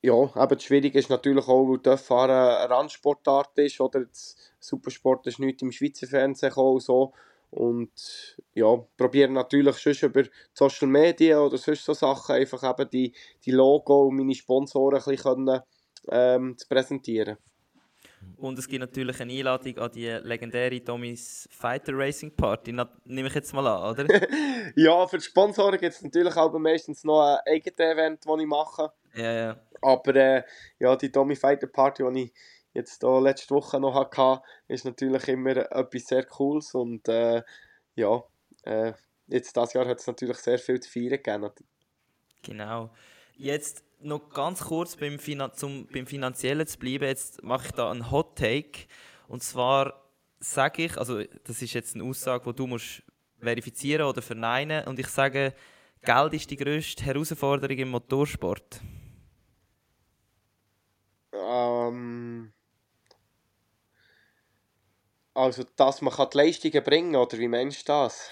ja, 0.01 0.13
aber 0.33 0.55
das 0.55 0.65
Schwierige 0.65 0.99
ist 0.99 1.09
natürlich 1.09 1.47
auch, 1.47 1.67
weil 1.67 1.79
das 1.79 2.01
Fahren 2.01 2.31
eine 2.31 2.69
Randsportart 2.69 3.57
ist, 3.59 3.79
oder? 3.79 4.01
Das 4.05 4.35
Supersport 4.59 5.25
ist 5.27 5.39
nicht 5.39 5.61
im 5.61 5.71
Schweizer 5.71 6.07
Fernsehen 6.07 6.49
gekommen, 6.49 6.79
so. 6.79 7.13
Und 7.51 8.37
ja, 8.53 8.75
probieren 8.97 9.33
natürlich 9.33 9.77
schon 9.77 10.09
über 10.09 10.23
Social 10.53 10.89
Media 10.89 11.39
oder 11.39 11.57
sonst 11.57 11.85
so 11.85 11.93
Sachen 11.93 12.35
einfach 12.35 12.69
eben 12.69 12.89
die, 12.89 13.13
die 13.45 13.51
Logo 13.51 14.07
und 14.07 14.17
meine 14.17 14.35
Sponsoren 14.35 14.99
ein 14.99 15.05
bisschen 15.05 15.35
können, 15.35 15.61
ähm, 16.09 16.57
zu 16.57 16.67
präsentieren. 16.67 17.37
Und 18.37 18.59
es 18.59 18.67
gibt 18.67 18.81
natürlich 18.81 19.19
eine 19.19 19.33
Einladung 19.33 19.77
an 19.77 19.91
die 19.91 20.07
legendäre 20.07 20.83
Tommys 20.83 21.47
Fighter 21.51 21.93
Racing 21.95 22.35
Party. 22.35 22.71
nehme 23.05 23.27
ich 23.27 23.33
jetzt 23.33 23.53
mal 23.53 23.65
an, 23.65 23.91
oder? 23.91 24.05
ja, 24.75 25.07
für 25.07 25.17
die 25.17 25.23
Sponsoren 25.23 25.79
gibt 25.79 25.93
es 25.93 26.01
natürlich 26.01 26.35
auch 26.35 26.51
meistens 26.59 27.03
noch 27.03 27.21
ein 27.21 27.39
eigenes 27.53 27.79
Event, 27.79 28.25
das 28.25 28.39
ich 28.39 28.47
mache. 28.47 28.91
Ja, 29.15 29.31
ja. 29.31 29.57
Aber 29.81 30.15
äh, 30.15 30.43
ja, 30.79 30.95
die 30.95 31.11
Tommy 31.11 31.35
Fighter 31.35 31.67
Party, 31.67 32.03
die 32.13 32.23
ich 32.23 32.33
jetzt 32.73 33.03
da 33.03 33.19
letzte 33.19 33.55
Woche 33.55 33.79
noch 33.79 33.95
hatte, 33.95 34.41
ist 34.67 34.85
natürlich 34.85 35.27
immer 35.27 35.55
etwas 35.55 36.05
sehr 36.05 36.25
Cooles. 36.25 36.73
Und 36.73 37.07
äh, 37.07 37.41
ja, 37.95 38.23
äh, 38.63 38.93
jetzt 39.27 39.55
dieses 39.55 39.73
Jahr 39.73 39.87
hat 39.87 39.99
es 39.99 40.07
natürlich 40.07 40.37
sehr 40.37 40.59
viel 40.59 40.79
zu 40.79 40.89
feiern 40.89 41.21
gegeben. 41.21 41.51
Genau. 42.43 42.91
Jetzt 43.37 43.83
noch 43.99 44.29
ganz 44.29 44.61
kurz 44.61 44.95
beim, 44.95 45.19
Finan 45.19 45.53
zum, 45.53 45.87
beim 45.87 46.07
Finanziellen 46.07 46.65
zu 46.67 46.77
bleiben, 46.77 47.05
jetzt 47.05 47.43
mache 47.43 47.67
ich 47.67 47.71
da 47.71 47.91
einen 47.91 48.11
Hot 48.11 48.37
Take. 48.37 48.87
Und 49.27 49.43
zwar 49.43 50.05
sage 50.39 50.85
ich, 50.85 50.97
also 50.97 51.21
das 51.43 51.61
ist 51.61 51.73
jetzt 51.73 51.95
eine 51.95 52.03
Aussage, 52.03 52.45
die 52.45 52.55
du 52.55 52.67
musst 52.67 53.03
verifizieren 53.39 54.07
oder 54.07 54.21
verneinen. 54.21 54.87
Und 54.87 54.99
ich 54.99 55.07
sage, 55.07 55.53
Geld 56.01 56.33
ist 56.33 56.51
die 56.51 56.57
grösste 56.57 57.03
Herausforderung 57.03 57.77
im 57.77 57.89
Motorsport. 57.89 58.79
Ähm, 61.33 62.53
also, 65.33 65.63
dass 65.75 66.01
man 66.01 66.13
die 66.31 66.37
Leistungen 66.37 66.83
bringen 66.83 67.13
kann, 67.13 67.21
oder 67.21 67.37
wie 67.37 67.47
meinst 67.47 67.87
du 67.89 67.91
das? 67.91 68.29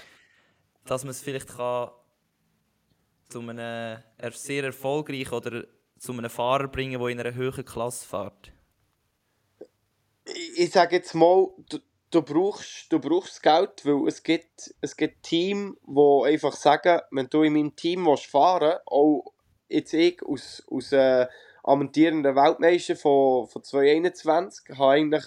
Dass 0.86 1.04
man 1.04 1.12
es 1.12 1.22
vielleicht 1.22 1.48
kann 1.48 1.92
zu 3.30 3.40
einem 3.40 4.00
sehr 4.32 4.64
erfolgreich 4.64 5.32
oder 5.32 5.64
zu 5.98 6.12
einem 6.12 6.30
Fahrer 6.30 6.68
bringen, 6.68 7.00
der 7.00 7.10
in 7.10 7.20
einer 7.20 7.34
höheren 7.34 7.66
Klasse 7.66 8.08
fährt? 8.08 8.52
Ich, 10.56 10.72
sage 10.72 10.98
jetzt 10.98 11.14
mal, 11.14 11.48
du, 11.70 11.80
du, 12.12 12.22
brauchst, 12.22 12.92
du 12.92 13.00
brauchst 13.00 13.42
Geld, 13.42 13.86
weil 13.86 14.08
es 14.08 14.24
gibt, 14.24 14.74
es 14.82 14.96
gibt 14.96 15.24
Teams, 15.24 15.76
die 15.86 16.22
einfach 16.26 16.54
sagen, 16.54 17.02
wenn 17.12 17.30
du 17.30 17.44
in 17.44 17.54
meinem 17.54 17.76
Team 17.76 18.06
fahren 18.18 18.62
willst, 18.62 18.88
auch 18.88 19.34
jetzt 19.70 19.94
ich 19.94 20.22
als, 20.28 20.64
als 20.70 20.92
äh, 20.92 21.28
amtierender 21.64 22.36
Weltmeister 22.36 22.96
von, 22.96 23.48
von 23.48 23.64
2021, 23.64 24.78
habe 24.78 24.92
eigentlich, 24.92 25.26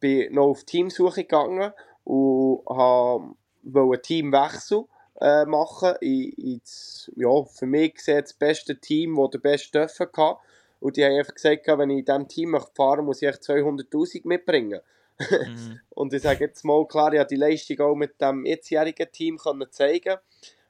bin 0.00 0.34
noch 0.34 0.48
auf 0.48 0.64
Teamsuche 0.64 1.22
gegangen 1.22 1.72
und 2.04 2.62
habe 2.68 3.34
einen 3.64 4.02
Teamwechsel 4.02 4.84
äh, 5.22 5.46
machen. 5.46 5.94
Ich, 6.00 6.36
ich, 6.36 7.10
ja, 7.16 7.44
für 7.44 7.66
mich 7.66 7.94
gesehen 7.94 8.20
das 8.20 8.34
beste 8.34 8.78
Team, 8.78 9.16
das 9.16 9.30
den 9.30 9.40
besten 9.40 9.72
dürfen 9.72 10.06
hatte. 10.16 10.38
Und 10.80 10.96
die 10.96 11.04
haben 11.04 11.16
einfach 11.16 11.34
gesagt, 11.34 11.66
wenn 11.66 11.90
ich 11.90 11.98
in 12.00 12.04
diesem 12.04 12.28
Team 12.28 12.58
fahren 12.74 13.04
muss 13.04 13.22
ich 13.22 13.28
200'000 13.28 14.22
mitbringen. 14.24 14.80
Mhm. 15.18 15.80
und 15.90 16.12
ich 16.12 16.22
sage 16.22 16.44
jetzt 16.44 16.64
mal, 16.64 16.86
klar, 16.86 17.12
ich 17.12 17.20
habe 17.20 17.28
die 17.28 17.36
Leistung 17.36 17.80
auch 17.80 17.94
mit 17.94 18.20
dem 18.20 18.44
jetzigen 18.44 19.12
Team 19.12 19.38
können 19.38 19.70
zeigen 19.70 20.18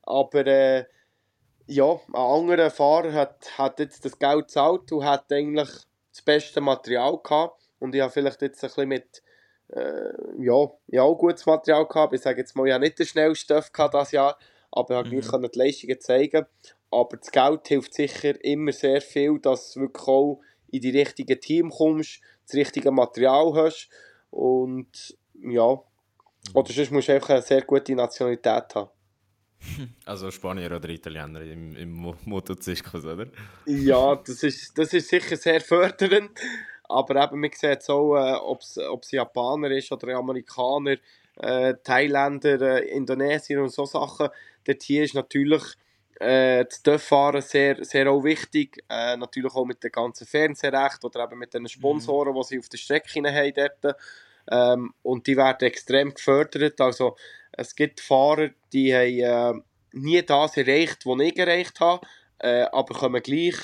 aber 0.02 0.46
äh, 0.46 0.84
ja, 1.66 1.92
ein 2.08 2.14
anderer 2.14 2.70
Fahrer 2.70 3.12
hat, 3.12 3.58
hat 3.58 3.78
jetzt 3.78 4.04
das 4.04 4.18
Geld 4.18 4.48
gezahlt 4.48 4.90
und 4.92 5.04
hat 5.04 5.32
eigentlich 5.32 5.68
das 6.10 6.22
beste 6.24 6.60
Material 6.60 7.18
gehabt. 7.22 7.62
Und 7.78 7.94
ich 7.94 8.00
habe 8.00 8.12
vielleicht 8.12 8.42
jetzt 8.42 8.62
ein 8.62 8.68
bisschen 8.68 8.88
mit, 8.88 9.22
äh, 9.68 10.12
ja, 10.38 10.70
ja, 10.88 11.02
auch 11.02 11.16
gutes 11.16 11.46
Material 11.46 11.86
gehabt. 11.86 12.14
Ich 12.14 12.20
sage 12.20 12.40
jetzt 12.40 12.54
mal, 12.56 12.66
ich 12.66 12.72
habe 12.72 12.84
nicht 12.84 12.98
den 12.98 13.06
schnellsten 13.06 13.44
Stuff 13.44 13.72
gehabt 13.72 13.94
dieses 13.94 14.12
Jahr, 14.12 14.38
aber 14.70 15.04
ich 15.06 15.12
mhm. 15.12 15.20
konnte 15.22 15.48
die 15.48 15.58
Leistungen 15.58 16.00
zeigen. 16.00 16.46
Aber 16.90 17.16
das 17.16 17.30
Geld 17.30 17.68
hilft 17.68 17.94
sicher 17.94 18.42
immer 18.44 18.72
sehr 18.72 19.00
viel, 19.00 19.38
dass 19.38 19.72
du 19.72 19.80
wirklich 19.80 20.06
auch 20.06 20.40
in 20.70 20.80
die 20.80 20.90
richtigen 20.90 21.40
Team 21.40 21.70
kommst, 21.70 22.20
das 22.46 22.54
richtige 22.54 22.90
Material 22.90 23.54
hast 23.54 23.88
und 24.30 25.16
ja, 25.42 25.80
oder 26.54 26.72
sonst 26.72 26.90
musst 26.90 27.08
du 27.08 27.14
einfach 27.14 27.30
eine 27.30 27.42
sehr 27.42 27.62
gute 27.62 27.94
Nationalität 27.94 28.74
haben. 28.74 28.90
Also 30.04 30.30
Spanier 30.30 30.74
oder 30.74 30.88
Italiener 30.88 31.40
im, 31.42 31.76
im 31.76 32.14
Motozirkus, 32.24 33.04
oder? 33.04 33.26
Ja, 33.66 34.16
das 34.16 34.42
ist, 34.42 34.76
das 34.76 34.92
ist 34.92 35.08
sicher 35.08 35.36
sehr 35.36 35.60
fördernd. 35.60 36.32
Aber 36.92 37.22
eben, 37.22 37.40
man 37.40 37.50
sieht 37.52 37.88
auch, 37.88 38.16
äh, 38.16 38.34
ob 38.34 38.60
es 39.02 39.10
Japaner 39.10 39.70
ist 39.70 39.90
oder 39.92 40.16
Amerikaner, 40.16 40.96
äh, 41.36 41.74
Thailänder, 41.82 42.60
äh, 42.60 42.88
Indonesier 42.88 43.62
und 43.62 43.70
so 43.70 43.84
Sachen. 43.84 44.28
Dort 44.64 44.82
hier 44.82 45.04
ist 45.04 45.14
natürlich 45.14 45.62
äh, 46.20 46.64
das 46.64 46.82
Dörffahren 46.82 47.40
sehr, 47.40 47.84
sehr 47.84 48.10
auch 48.10 48.22
wichtig. 48.24 48.84
Äh, 48.88 49.16
natürlich 49.16 49.54
auch 49.54 49.64
mit 49.64 49.82
dem 49.82 49.90
ganzen 49.90 50.26
Fernsehrecht 50.26 51.04
oder 51.04 51.24
eben 51.24 51.38
mit 51.38 51.54
den 51.54 51.68
Sponsoren, 51.68 52.34
mhm. 52.34 52.40
die 52.40 52.46
sie 52.46 52.58
auf 52.58 52.68
der 52.68 52.78
Strecke 52.78 53.32
haben 53.32 53.52
dort. 53.54 53.96
Ähm, 54.50 54.94
und 55.02 55.26
die 55.26 55.36
werden 55.36 55.66
extrem 55.66 56.14
gefördert. 56.14 56.80
Also 56.80 57.16
es 57.52 57.74
gibt 57.74 58.00
Fahrer, 58.00 58.50
die 58.72 58.94
haben 58.94 59.58
äh, 59.58 59.62
nie 59.92 60.22
das 60.22 60.56
erreicht, 60.56 61.06
was 61.06 61.20
ich 61.20 61.38
erreicht 61.38 61.80
habe, 61.80 62.06
äh, 62.38 62.62
aber 62.72 62.94
kommen 62.94 63.22
gleich 63.22 63.56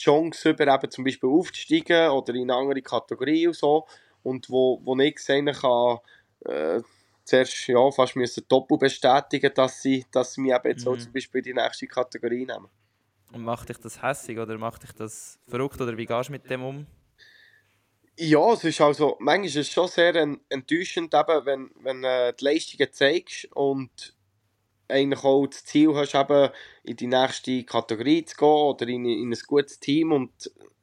Chance 0.00 0.50
über, 0.50 0.66
eben 0.66 0.90
zum 0.90 1.04
Beispiel 1.04 1.28
aufzusteigen 1.28 2.10
oder 2.10 2.34
in 2.34 2.50
eine 2.50 2.54
andere 2.54 2.82
Kategorie 2.82 3.46
und 3.46 3.56
so. 3.56 3.86
Und 4.22 4.50
wo, 4.50 4.80
wo 4.84 4.98
ich 4.98 5.18
sehen 5.18 5.52
kann, 5.52 5.98
äh, 6.44 6.80
zuerst 7.24 7.66
ja, 7.68 7.90
fast 7.90 8.16
müssen 8.16 8.44
doppelt 8.48 8.80
bestätigen, 8.80 9.52
dass 9.54 9.80
sie, 9.82 10.04
dass 10.10 10.34
sie 10.34 10.40
mich 10.40 10.52
eben 10.52 10.68
jetzt 10.68 10.84
mhm. 10.84 10.92
auch 10.92 10.98
zum 10.98 11.12
Beispiel 11.12 11.38
in 11.38 11.44
die 11.44 11.54
nächste 11.54 11.86
Kategorie 11.86 12.46
nehmen. 12.46 12.68
Und 13.32 13.44
macht 13.44 13.68
dich 13.68 13.78
das 13.78 14.02
hässig 14.02 14.38
oder 14.38 14.58
macht 14.58 14.82
dich 14.82 14.92
das 14.92 15.38
verrückt 15.46 15.80
oder 15.80 15.96
wie 15.96 16.06
gehst 16.06 16.28
du 16.28 16.32
mit 16.32 16.50
dem 16.50 16.64
um? 16.64 16.86
Ja, 18.18 18.52
es 18.52 18.64
ist 18.64 18.80
also, 18.80 19.16
manchmal 19.20 19.46
ist 19.46 19.56
es 19.56 19.70
schon 19.70 19.88
sehr 19.88 20.14
enttäuschend, 20.48 21.14
eben, 21.14 21.46
wenn, 21.46 21.70
wenn 21.76 22.04
äh, 22.04 22.34
die 22.38 22.44
Leistungen 22.44 22.92
zeigst 22.92 23.46
und 23.52 24.14
eigentlich 24.90 25.24
auch 25.24 25.46
das 25.46 25.64
Ziel 25.64 25.94
hast, 25.94 26.14
eben 26.14 26.50
in 26.84 26.96
die 26.96 27.06
nächste 27.06 27.64
Kategorie 27.64 28.24
zu 28.24 28.36
gehen 28.36 28.48
oder 28.48 28.88
in, 28.88 29.04
in 29.04 29.32
ein 29.32 29.38
gutes 29.46 29.80
Team 29.80 30.12
und 30.12 30.32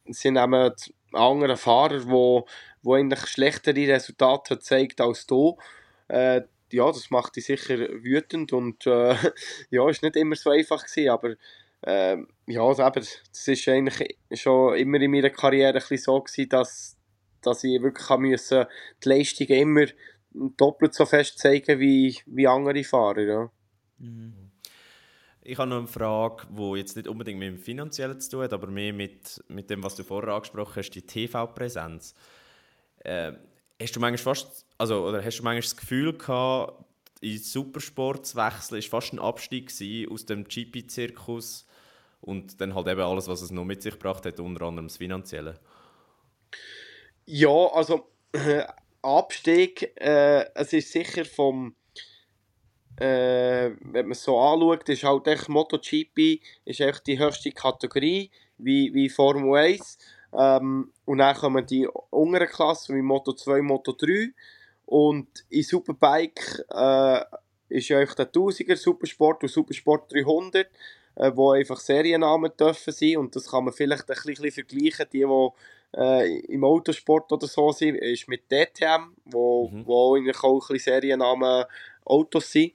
sind 0.06 0.38
eben 0.38 0.74
andere 1.14 1.58
Fahrer, 1.58 2.00
die 2.00 2.44
wo 2.88 2.96
eigentlich 2.96 3.28
schlechtere 3.28 3.88
Resultate 3.88 4.56
gezeigt 4.56 5.02
als 5.02 5.28
du. 5.28 5.58
Äh, 6.08 6.42
ja, 6.72 6.88
das 6.88 7.10
macht 7.10 7.36
dich 7.36 7.46
sicher 7.46 7.78
wütend 7.78 8.54
und 8.54 8.86
äh, 8.88 9.16
ja, 9.70 9.90
ist 9.90 10.04
nicht 10.04 10.16
immer 10.16 10.36
so 10.36 10.50
einfach 10.50 10.86
gewesen, 10.86 11.10
aber 11.10 11.36
äh, 11.82 12.18
ja, 12.48 12.62
also 12.62 12.90
das 12.90 13.48
ist 13.48 13.68
eigentlich 13.68 14.18
schon 14.34 14.76
immer 14.76 15.00
in 15.00 15.12
meiner 15.12 15.30
Karriere 15.30 15.74
ein 15.74 15.80
bisschen 15.80 15.98
so 15.98 16.22
gewesen, 16.22 16.50
dass, 16.50 16.98
dass 17.42 17.64
ich 17.64 17.82
wirklich 17.82 18.10
müssen, 18.18 18.66
die 19.04 19.10
Leistungen 19.10 19.52
immer 19.52 19.86
doppelt 20.32 20.94
so 20.94 21.06
fest 21.06 21.40
zeigen 21.40 21.80
wie, 21.80 22.18
wie 22.26 22.48
andere 22.48 22.84
Fahrer, 22.84 23.22
ja. 23.22 23.52
Mhm. 23.98 24.52
Ich 25.42 25.58
habe 25.58 25.70
noch 25.70 25.78
eine 25.78 25.88
Frage, 25.88 26.46
die 26.50 26.78
jetzt 26.78 26.98
nicht 26.98 27.08
unbedingt 27.08 27.40
mit 27.40 27.48
dem 27.48 27.58
Finanziellen 27.58 28.20
zu 28.20 28.32
tun 28.32 28.44
hat, 28.44 28.54
aber 28.54 28.68
mehr 28.68 28.92
mit, 28.92 29.42
mit 29.48 29.70
dem, 29.70 29.82
was 29.82 29.96
du 29.96 30.04
vorher 30.04 30.34
angesprochen 30.34 30.76
hast, 30.76 30.90
die 30.90 31.02
TV-Präsenz. 31.02 32.14
Äh, 33.00 33.32
hast 33.82 33.96
du 33.96 34.00
manchmal 34.00 34.36
fast, 34.36 34.66
also, 34.78 35.08
oder 35.08 35.24
hast 35.24 35.40
du 35.40 35.44
manchmal 35.44 35.62
das 35.62 35.78
Gefühl 35.78 36.18
gehabt, 36.18 36.84
in 37.22 37.38
Supersport 37.38 38.26
zu 38.26 38.38
wechseln, 38.38 38.78
ist 38.78 38.90
fast 38.90 39.14
ein 39.14 39.20
Abstieg 39.20 39.72
aus 40.12 40.26
dem 40.26 40.44
GP-Zirkus 40.44 41.66
und 42.22 42.60
dann 42.60 42.76
halt 42.76 42.88
eben 42.88 43.02
alles, 43.02 43.28
was 43.28 43.42
es 43.42 43.52
noch 43.52 43.66
mit 43.66 43.82
sich 43.82 43.94
gebracht 43.94 44.26
hat, 44.26 44.40
unter 44.40 44.64
anderem 44.64 44.88
das 44.88 44.98
Finanzielle? 44.98 45.60
Ja, 47.26 47.68
also 47.74 48.10
äh, 48.34 48.66
Abstieg, 49.02 49.94
äh, 49.96 50.46
es 50.54 50.74
ist 50.74 50.92
sicher 50.92 51.26
vom, 51.26 51.76
äh, 53.00 53.72
wenn 53.82 54.06
man 54.06 54.12
es 54.12 54.24
so 54.24 54.40
anschaut, 54.40 54.90
ist 54.90 55.04
halt 55.04 55.28
echt 55.28 55.50
MotoGP 55.50 56.42
ist 56.66 56.80
echt 56.82 57.06
die 57.08 57.20
höchste 57.20 57.52
Kategorie, 57.52 58.32
wie, 58.58 58.94
wie 58.94 59.10
Formel 59.10 59.56
1. 59.56 59.98
Ähm, 60.34 60.92
und 61.06 61.18
dann 61.20 61.36
kommen 61.36 61.66
die 61.66 61.88
unteren 62.10 62.48
Klassen 62.48 62.96
wie 62.96 63.02
Moto 63.02 63.34
2, 63.34 63.62
Moto 63.62 63.94
3. 63.94 64.30
Und 64.86 65.28
in 65.50 65.64
Superbike 65.64 66.66
äh, 66.74 67.22
ist 67.70 67.90
ja 67.90 68.04
der 68.04 68.32
1000er 68.32 68.76
Supersport 68.76 69.44
und 69.44 69.50
Supersport 69.50 70.12
300, 70.14 70.68
äh, 71.16 71.32
wo 71.36 71.52
einfach 71.52 71.80
Seriennamen 71.80 72.52
dürfen 72.58 72.94
sein. 72.94 73.18
Und 73.18 73.36
das 73.36 73.50
kann 73.52 73.66
man 73.66 73.74
vielleicht 73.74 74.10
ein 74.10 74.16
bisschen 74.16 74.52
vergleichen, 74.52 75.06
die, 75.12 75.20
die 75.20 75.98
äh, 75.98 76.40
im 76.48 76.64
Autosport 76.64 77.32
oder 77.32 77.48
so 77.48 77.72
sind, 77.72 77.96
ist 77.96 78.28
mit 78.28 78.52
DTM, 78.52 79.14
wo, 79.26 79.70
mhm. 79.70 79.86
wo 79.86 80.16
eigentlich 80.16 80.44
auch 80.44 80.54
ein 80.54 80.74
bisschen 80.74 80.94
Seriennamen 80.94 81.66
Autos 82.08 82.52
sind. 82.52 82.74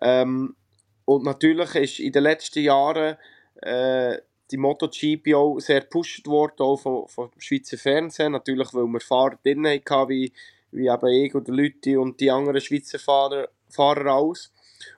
Ähm, 0.00 0.56
und 1.04 1.24
natürlich 1.24 1.74
ist 1.74 2.00
in 2.00 2.12
den 2.12 2.22
letzten 2.22 2.62
Jahren 2.62 3.16
äh, 3.62 4.18
die 4.50 4.56
MotoGP 4.56 5.34
auch 5.34 5.58
sehr 5.58 5.80
gepusht 5.80 6.26
worden, 6.26 6.60
auch 6.60 6.76
vom, 6.76 7.08
vom 7.08 7.30
Schweizer 7.38 7.78
Fernsehen. 7.78 8.32
Natürlich, 8.32 8.72
weil 8.72 8.86
wir 8.86 9.00
Fahrer 9.00 9.38
drin 9.42 9.66
hatten, 9.66 10.08
wie, 10.08 10.32
wie 10.70 10.88
eben 10.88 11.08
ich 11.08 11.34
oder 11.34 11.52
Leute 11.52 12.00
und 12.00 12.20
die 12.20 12.30
anderen 12.30 12.60
Schweizer 12.60 12.98
Fahrer, 12.98 13.48
Fahrer 13.68 14.14
aus. 14.14 14.52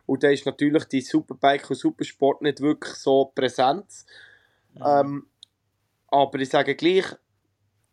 Und 0.04 0.22
da 0.22 0.30
ist 0.30 0.46
natürlich 0.46 0.84
die 0.84 1.00
Superbike 1.00 1.70
und 1.70 1.76
Supersport 1.76 2.42
nicht 2.42 2.60
wirklich 2.60 2.94
so 2.94 3.32
präsent. 3.34 3.86
Mhm. 4.74 4.82
Ähm, 4.84 5.26
aber 6.08 6.38
ich 6.38 6.48
sage 6.48 6.74
gleich, 6.74 7.06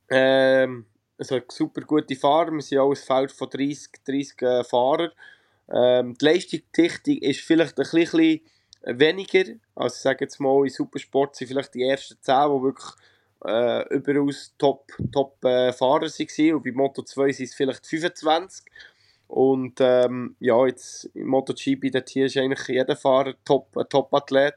ähm, 0.10 0.86
also 1.18 1.40
super 1.50 1.82
gute 1.82 2.16
Fahrer, 2.16 2.52
wir 2.52 2.62
sind 2.62 2.80
auch 2.80 2.92
ein 2.92 2.96
Feld 2.96 3.32
von 3.32 3.50
30, 3.50 3.92
30 4.06 4.42
äh, 4.42 4.64
Fahrern. 4.64 5.12
Ähm, 5.72 6.16
die 6.18 6.26
Leistungsdichtung 6.26 7.18
ist 7.18 7.42
vielleicht 7.42 7.80
ein 7.80 7.90
bisschen 7.90 8.42
weniger. 8.84 9.54
Also 9.76 9.96
ich 9.96 10.02
sage 10.02 10.26
jetzt 10.26 10.40
mal, 10.40 10.64
in 10.64 10.70
Supersport 10.70 11.36
sind 11.36 11.48
vielleicht 11.48 11.74
die 11.74 11.84
ersten 11.84 12.18
10, 12.22 12.36
die 12.36 12.64
wirklich 12.64 12.96
äh, 13.46 13.88
überaus 13.94 14.54
top, 14.58 14.92
top 15.12 15.38
äh, 15.44 15.72
waren. 15.80 16.56
Und 16.56 16.64
bei 16.64 16.72
Moto 16.72 17.02
2 17.02 17.32
sind 17.32 17.46
es 17.46 17.56
vielleicht 17.56 17.86
25. 17.86 18.66
Und 19.28 19.80
ähm, 19.80 20.36
ja, 20.40 20.66
jetzt 20.68 21.06
im 21.16 21.28
MotoGP, 21.28 21.92
dort 21.92 22.10
hier 22.10 22.28
ist 22.28 22.38
eigentlich 22.38 22.68
jeder 22.68 22.96
Fahrer 22.96 23.34
top, 23.44 23.76
ein 23.78 23.90
Top-Athlet. 23.90 24.56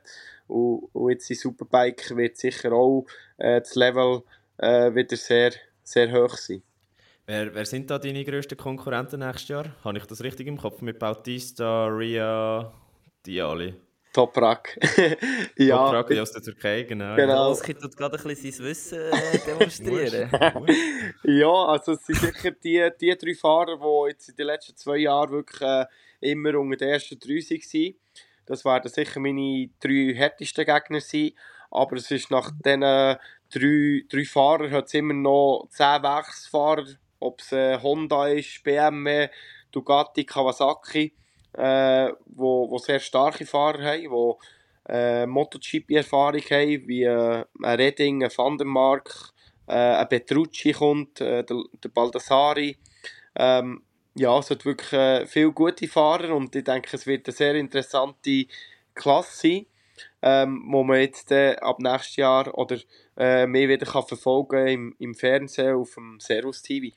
Und, 0.49 0.89
und, 0.93 1.11
jetzt 1.11 1.31
in 1.31 1.37
Superbike 1.37 2.15
wird 2.17 2.37
sicher 2.37 2.73
auch 2.73 3.07
äh, 3.39 3.61
das 3.61 3.75
Level 3.75 4.23
äh, 4.59 4.95
wieder 4.95 5.17
sehr, 5.17 5.53
sehr 5.83 6.13
hoch 6.13 6.37
sein. 6.37 6.63
Wer, 7.29 7.53
wer 7.53 7.66
sind 7.66 7.91
da 7.91 7.99
deine 7.99 8.24
grössten 8.24 8.57
Konkurrenten 8.57 9.18
nächstes 9.18 9.49
Jahr? 9.49 9.64
Habe 9.83 9.99
ich 9.99 10.07
das 10.07 10.22
richtig 10.22 10.47
im 10.47 10.57
Kopf? 10.57 10.81
Mit 10.81 11.01
Bautista, 11.01 11.89
Ria, 11.89 12.72
die 13.27 13.43
alle? 13.43 13.74
Toprak. 14.12 14.79
ja. 15.57 15.77
Toprak 15.77 16.18
aus 16.20 16.31
der 16.31 16.43
Türkei, 16.43 16.85
genau. 16.85 17.16
genau. 17.16 17.51
Oski 17.51 17.74
tut 17.74 17.97
gerade 17.97 18.16
ein 18.16 18.22
bisschen 18.22 18.53
sein 18.53 18.66
Wissen 18.66 19.01
äh, 19.11 19.39
demonstrieren. 19.45 20.31
ja, 21.24 21.53
also 21.53 21.93
es 21.95 22.07
sind 22.07 22.16
sicher 22.16 22.53
die, 22.53 22.89
die 23.01 23.16
drei 23.18 23.35
Fahrer, 23.35 23.77
die 23.77 24.11
jetzt 24.11 24.29
in 24.29 24.37
den 24.37 24.47
letzten 24.47 24.77
zwei 24.77 24.99
Jahren 24.99 25.33
wirklich 25.33 25.61
äh, 25.62 25.87
immer 26.20 26.55
unter 26.55 26.77
den 26.77 26.91
ersten 26.91 27.18
drei 27.18 27.41
waren. 27.41 27.95
Das 28.47 28.64
werden 28.64 28.89
sicher 28.89 29.18
meine 29.18 29.70
drei 29.81 30.14
härtesten 30.14 30.64
Gegner 30.64 31.01
sein. 31.01 31.33
Aber 31.72 31.97
es 31.97 32.09
ist 32.09 32.31
nach 32.31 32.53
diesen 32.64 32.81
drei, 32.81 34.05
drei 34.09 34.24
Fahrern 34.24 34.70
hat 34.70 34.87
es 34.87 34.95
immer 34.95 35.12
noch 35.12 35.66
zehn 35.70 36.05
Werksfahrer, 36.05 36.87
ob 37.19 37.41
es 37.41 37.53
äh, 37.53 37.79
Honda 37.81 38.29
ist, 38.29 38.62
BMW, 38.62 39.29
Ducati, 39.73 40.25
Kawasaki, 40.25 41.12
äh, 41.53 42.12
wo, 42.27 42.71
wo 42.71 42.79
sehr 42.79 43.01
starke 43.01 43.47
Fahrer 43.47 43.85
haben, 43.85 44.11
wo 44.11 44.39
äh, 44.89 45.27
MotoGP-Erfahrung 45.27 46.43
haben, 46.43 46.89
wie 46.89 47.03
äh, 47.03 47.45
ein 47.62 47.77
Redding, 47.77 48.23
ein 48.23 48.31
Van 48.35 48.59
der 48.59 48.67
Mark, 48.67 49.33
äh, 49.67 49.73
ein 49.75 50.09
Petrucci 50.09 50.73
kommt, 50.73 51.21
äh, 51.21 51.45
der, 51.45 51.62
der 51.83 51.89
Baldassari. 51.89 52.77
Ähm, 53.35 53.83
ja, 54.14 54.39
es 54.39 54.51
hat 54.51 54.64
wirklich 54.64 54.93
äh, 54.93 55.27
viele 55.27 55.53
gute 55.53 55.89
Fahrer 55.89 56.35
und 56.35 56.55
ich 56.57 56.64
denke, 56.64 56.97
es 56.97 57.07
wird 57.07 57.27
eine 57.27 57.37
sehr 57.37 57.55
interessante 57.55 58.47
Klasse 58.95 59.37
sein, 59.37 59.67
ähm, 60.23 60.64
wo 60.71 60.83
man 60.85 61.01
jetzt 61.01 61.31
äh, 61.33 61.57
ab 61.57 61.79
nächstes 61.81 62.17
Jahr 62.17 62.57
oder 62.57 62.79
äh, 63.17 63.47
mehr 63.47 63.69
wieder 63.69 63.87
kann 63.87 64.05
verfolgen 64.05 64.67
im, 64.67 64.97
im 64.99 65.14
Fernsehen 65.14 65.75
auf 65.75 65.95
dem 65.95 66.19
Servus 66.21 66.62
TV. 66.62 66.95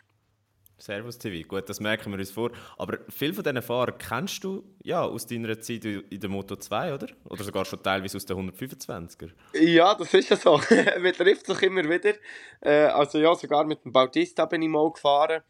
Servus 0.80 1.18
TV, 1.18 1.48
gut, 1.48 1.68
das 1.70 1.80
merken 1.80 2.12
wir 2.12 2.20
uns 2.20 2.32
vor. 2.32 2.52
Aber 2.78 3.00
viele 3.10 3.34
von 3.34 3.44
diesen 3.44 3.62
Fahrern 3.62 3.98
kennst 3.98 4.44
du 4.44 4.64
ja 4.82 5.02
aus 5.02 5.28
deiner 5.28 5.60
Zeit 5.60 5.86
in 5.86 6.20
der 6.20 6.30
Moto 6.30 6.56
2, 6.56 6.94
oder? 6.94 7.08
Oder 7.26 7.44
sogar 7.44 7.66
schon 7.66 7.84
teilweise 7.84 8.18
aus 8.18 8.26
der 8.26 8.38
125er? 8.38 9.30
Ja, 9.54 9.94
das 9.94 10.14
ist 10.14 10.30
ja 10.30 10.38
so. 10.38 10.58
man 11.02 11.14
trifft 11.14 11.46
sich 11.46 11.62
immer 11.64 11.84
wieder. 11.84 12.14
Äh, 12.62 12.86
also 12.86 13.20
ja, 13.20 13.36
sogar 13.36 13.66
mit 13.66 13.84
dem 13.84 13.92
Bautista 13.92 14.46
bin 14.46 14.62
ich 14.62 14.70
mal 14.70 14.90
gefahren. 14.92 15.44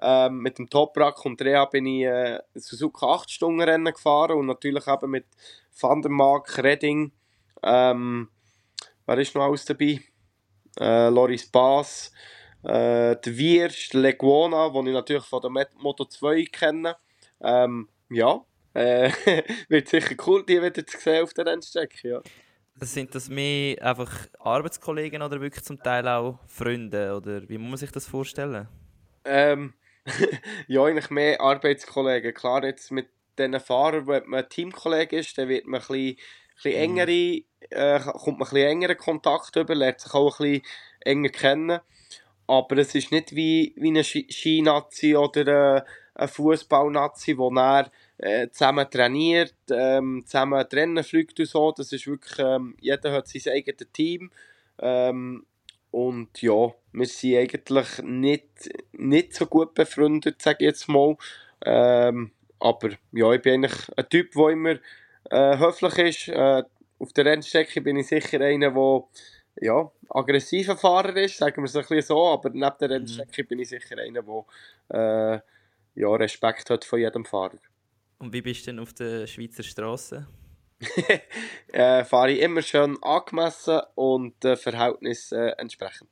Ähm, 0.00 0.38
mit 0.38 0.58
dem 0.58 0.68
Toprak 0.68 1.24
und 1.24 1.40
Rea 1.40 1.64
bin 1.64 1.86
ich 1.86 2.04
äh, 2.04 2.38
Suzuka 2.54 3.06
8 3.06 3.30
Stunden 3.30 3.62
Rennen 3.62 3.92
gefahren 3.92 4.36
und 4.36 4.46
natürlich 4.46 4.86
eben 4.86 5.10
mit 5.10 5.24
Van 5.80 6.02
der 6.02 6.10
Mark, 6.10 6.58
Redding. 6.62 7.12
Ähm, 7.62 8.28
wer 9.06 9.18
ist 9.18 9.34
noch 9.34 9.44
alles 9.44 9.64
dabei? 9.64 10.00
Äh, 10.78 11.08
Loris 11.08 11.50
Bass. 11.50 12.12
Äh, 12.66 13.16
der 13.20 13.38
Wierst, 13.38 13.94
Leguana, 13.94 14.68
den 14.70 14.88
ich 14.88 14.92
natürlich 14.92 15.24
von 15.24 15.40
der 15.40 15.68
Moto 15.78 16.04
2 16.04 16.46
kenne. 16.50 16.96
Ähm, 17.40 17.88
ja, 18.10 18.44
äh, 18.74 19.10
wird 19.68 19.88
sicher 19.88 20.16
cool, 20.26 20.44
die 20.44 20.60
wieder 20.60 20.84
zu 20.84 20.98
sehen 20.98 21.22
auf 21.22 21.32
der 21.32 21.46
Rennstrecke. 21.46 22.08
Ja. 22.08 22.20
Sind 22.80 23.14
das 23.14 23.28
mehr 23.28 23.80
einfach 23.82 24.12
Arbeitskollegen 24.40 25.22
oder 25.22 25.40
wirklich 25.40 25.64
zum 25.64 25.80
Teil 25.80 26.08
auch 26.08 26.40
Freunde? 26.48 27.14
Oder 27.16 27.48
wie 27.48 27.56
muss 27.56 27.70
man 27.70 27.78
sich 27.78 27.92
das 27.92 28.06
vorstellen? 28.06 28.68
Ähm, 29.24 29.74
ja, 30.66 30.84
eigentlich 30.84 31.10
mehr 31.10 31.40
Arbeitskollegen. 31.40 32.34
Klar, 32.34 32.64
jetzt 32.64 32.90
mit 32.90 33.08
diesen 33.38 33.60
Fahrern, 33.60 34.08
wenn 34.08 34.26
man 34.26 34.48
Teamkollege 34.48 35.18
ist, 35.18 35.38
dann 35.38 35.48
wird 35.48 35.66
man 35.66 35.80
ein 35.80 35.86
bisschen, 35.86 36.08
ein 36.08 36.16
bisschen 36.56 36.72
mhm. 36.72 36.98
engere, 36.98 37.42
äh, 37.70 38.00
kommt 38.00 38.40
man 38.40 38.48
ein 38.48 38.54
bisschen 38.54 38.68
engeren 38.68 38.96
Kontakt 38.96 39.54
über, 39.54 39.74
lernt 39.76 40.00
sich 40.00 40.12
auch 40.14 40.40
ein 40.40 40.50
bisschen 40.50 40.66
enger 41.00 41.28
kennen. 41.28 41.80
Aber 42.46 42.78
es 42.78 42.94
ist 42.94 43.12
nicht 43.12 43.34
wie, 43.34 43.74
wie 43.76 43.88
eine 43.88 44.04
Skinazi 44.04 45.16
oder 45.16 45.76
äh, 45.76 45.82
ein 46.14 46.28
Fußballnazi, 46.28 47.36
wo 47.36 47.50
er 47.50 47.90
äh, 48.18 48.48
zusammen 48.50 48.88
trainiert, 48.90 49.54
ähm, 49.70 50.22
zusammen 50.26 50.64
Rennen 50.72 51.04
fliegt 51.04 51.38
und 51.38 51.46
so. 51.46 51.72
Das 51.72 51.92
ist 51.92 52.06
wirklich, 52.06 52.38
ähm, 52.38 52.76
jeder 52.80 53.12
hat 53.12 53.28
sein 53.28 53.52
eigenes 53.52 53.92
Team. 53.92 54.30
Ähm, 54.78 55.44
und 55.90 56.42
ja, 56.42 56.72
wir 56.92 57.06
sind 57.06 57.36
eigentlich 57.36 58.02
nicht, 58.02 58.70
nicht 58.92 59.34
so 59.34 59.46
gut 59.46 59.74
befreundet, 59.74 60.42
sage 60.42 60.58
ich 60.60 60.66
jetzt 60.66 60.88
mal. 60.88 61.16
Ähm, 61.64 62.32
aber 62.58 62.90
ja, 63.12 63.32
ich 63.32 63.42
bin 63.42 63.64
eigentlich 63.64 63.88
ein 63.96 64.08
Typ, 64.08 64.32
der 64.32 64.48
immer 64.48 64.74
äh, 65.30 65.58
höflich 65.58 65.98
ist. 65.98 66.28
Äh, 66.28 66.62
auf 66.98 67.12
der 67.12 67.26
Rennstrecke 67.26 67.80
bin 67.80 67.96
ich 67.96 68.08
sicher 68.08 68.40
einer, 68.40 68.70
der 68.70 69.02
ja, 69.60 69.90
aggressiver 70.10 70.76
Fahrer 70.76 71.16
ist, 71.16 71.38
sagen 71.38 71.62
wir 71.62 71.64
es 71.64 71.76
ein 71.76 71.82
bisschen 71.82 72.02
so, 72.02 72.26
aber 72.26 72.50
neben 72.50 72.74
der 72.80 72.88
mhm. 72.88 72.94
Rennstrecke 72.94 73.42
mhm. 73.42 73.46
bin 73.48 73.58
ich 73.60 73.68
sicher 73.68 73.96
einer, 73.98 74.22
der 74.22 75.42
äh, 75.94 76.00
ja, 76.00 76.08
Respekt 76.14 76.70
hat 76.70 76.84
von 76.84 76.98
jedem 76.98 77.24
Fahrer. 77.24 77.58
Und 78.18 78.32
wie 78.32 78.42
bist 78.42 78.66
du 78.66 78.70
denn 78.70 78.80
auf 78.80 78.92
der 78.92 79.26
Schweizer 79.26 79.62
Straße? 79.62 80.26
äh, 81.72 82.04
fahre 82.04 82.32
ich 82.32 82.40
immer 82.40 82.62
schön 82.62 83.02
angemessen 83.02 83.80
und 83.94 84.44
äh, 84.44 84.56
Verhältnis 84.56 85.32
äh, 85.32 85.52
entsprechend. 85.56 86.10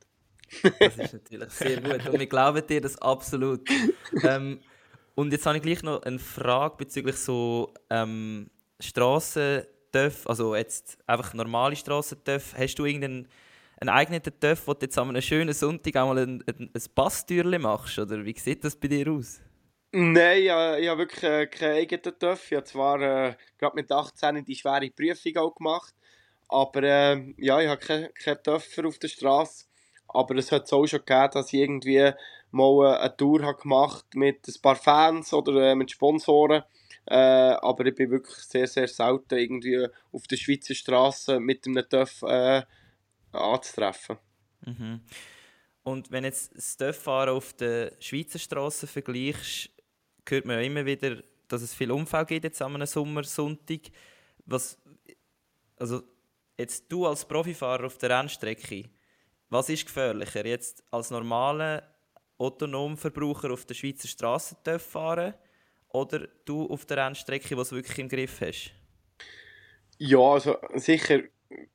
das 0.79 0.97
ist 0.97 1.13
natürlich 1.13 1.49
sehr 1.51 1.81
gut 1.81 2.07
und 2.07 2.19
wir 2.19 2.27
glauben 2.27 2.65
dir 2.65 2.81
das 2.81 2.99
absolut. 2.99 3.67
ähm, 4.23 4.61
und 5.15 5.31
jetzt 5.31 5.45
habe 5.45 5.57
ich 5.57 5.63
gleich 5.63 5.83
noch 5.83 6.01
eine 6.03 6.19
Frage 6.19 6.75
bezüglich 6.77 7.15
so 7.17 7.73
ähm, 7.89 8.49
Straßen 8.79 9.65
TÜV, 9.95 10.27
also 10.27 10.55
jetzt 10.55 10.97
einfach 11.07 11.33
normale 11.33 11.75
Strassen-TÜV, 11.75 12.55
hast 12.57 12.75
du 12.75 12.85
irgendeinen 12.85 13.27
einen 13.79 13.89
eigenen 13.89 14.21
TÜV, 14.21 14.67
wo 14.67 14.73
du 14.73 14.85
jetzt 14.85 14.97
an 14.97 15.09
einem 15.09 15.21
schönen 15.21 15.53
Sonntag 15.53 15.95
einmal 15.95 16.19
ein, 16.19 16.43
ein, 16.47 16.69
ein 16.73 16.83
Passtürchen 16.93 17.61
machst? 17.61 17.99
Oder 17.99 18.23
wie 18.23 18.37
sieht 18.37 18.63
das 18.63 18.75
bei 18.75 18.87
dir 18.87 19.11
aus? 19.11 19.41
Nein, 19.91 20.39
ich, 20.39 20.45
ich 20.45 20.51
habe 20.51 20.97
wirklich 20.97 21.23
äh, 21.23 21.47
keinen 21.47 21.77
eigenen 21.77 22.19
TÜV. 22.19 22.51
Ich 22.51 22.57
habe 22.57 22.65
zwar 22.65 23.01
äh, 23.01 23.35
gerade 23.57 23.75
mit 23.75 23.91
18 23.91 24.43
die 24.43 24.55
schwere 24.55 24.89
Prüfung 24.89 25.37
auch 25.37 25.55
gemacht, 25.55 25.93
aber 26.47 26.83
äh, 26.83 27.33
ja, 27.37 27.61
ich 27.61 27.67
habe 27.67 27.77
keinen 27.79 28.13
kein 28.13 28.41
TÜV 28.43 28.85
auf 28.85 28.99
der 28.99 29.07
Straße. 29.07 29.65
Aber 30.07 30.35
es 30.35 30.51
hat 30.51 30.65
es 30.65 30.73
auch 30.73 30.85
schon 30.85 30.99
gegeben, 30.99 31.29
dass 31.33 31.51
ich 31.51 31.59
irgendwie 31.59 32.11
mal 32.51 32.97
eine 32.97 33.17
Tour 33.17 33.43
habe 33.43 33.61
gemacht 33.61 34.05
mit 34.13 34.47
ein 34.47 34.61
paar 34.61 34.75
Fans 34.75 35.33
oder 35.33 35.71
äh, 35.71 35.75
mit 35.75 35.91
Sponsoren 35.91 36.63
äh, 37.07 37.15
aber 37.15 37.85
ich 37.85 37.95
bin 37.95 38.11
wirklich 38.11 38.37
sehr, 38.37 38.67
sehr 38.67 38.87
selten 38.87 39.37
irgendwie 39.37 39.87
auf 40.11 40.27
der 40.27 40.37
Schweizer 40.37 40.73
Straße 40.73 41.39
mit 41.39 41.65
einem 41.67 41.87
TÜV 41.87 42.23
äh, 42.23 42.63
anzutreffen. 43.31 44.17
Mhm. 44.65 45.01
Und 45.83 46.11
wenn 46.11 46.23
jetzt 46.23 46.55
das 46.55 46.77
TÜV-Fahren 46.77 47.29
auf 47.29 47.53
der 47.53 47.91
Schweizer 47.99 48.39
Straße 48.39 48.87
vergleichst, 48.87 49.69
hört 50.27 50.45
man 50.45 50.57
ja 50.57 50.65
immer 50.65 50.85
wieder, 50.85 51.21
dass 51.47 51.61
es 51.61 51.75
viel 51.75 51.91
Unfall 51.91 52.25
gibt 52.25 52.43
jetzt 52.43 52.61
an 52.61 52.73
einem 52.73 52.87
Sommersonntag. 52.87 53.81
Was, 54.45 54.81
also 55.77 56.01
jetzt 56.57 56.91
du 56.91 57.05
als 57.05 57.27
Profifahrer 57.27 57.85
auf 57.85 57.99
der 57.99 58.17
Rennstrecke, 58.17 58.89
was 59.49 59.69
ist 59.69 59.85
gefährlicher? 59.85 60.43
Jetzt 60.43 60.83
als 60.89 61.11
normaler 61.11 61.83
Autonomverbraucher 62.39 63.51
auf 63.51 63.65
der 63.65 63.75
Schweizer 63.75 64.07
Straße 64.07 64.55
fahren 64.79 65.35
oder 65.95 66.27
du 66.45 66.67
auf 66.69 66.85
der 66.85 66.97
Rennstrecke, 66.97 67.57
was 67.57 67.69
du 67.69 67.75
wirklich 67.75 67.97
im 67.99 68.09
Griff 68.09 68.41
hast? 68.41 68.71
Ja, 69.97 70.19
also 70.19 70.57
sicher 70.73 71.21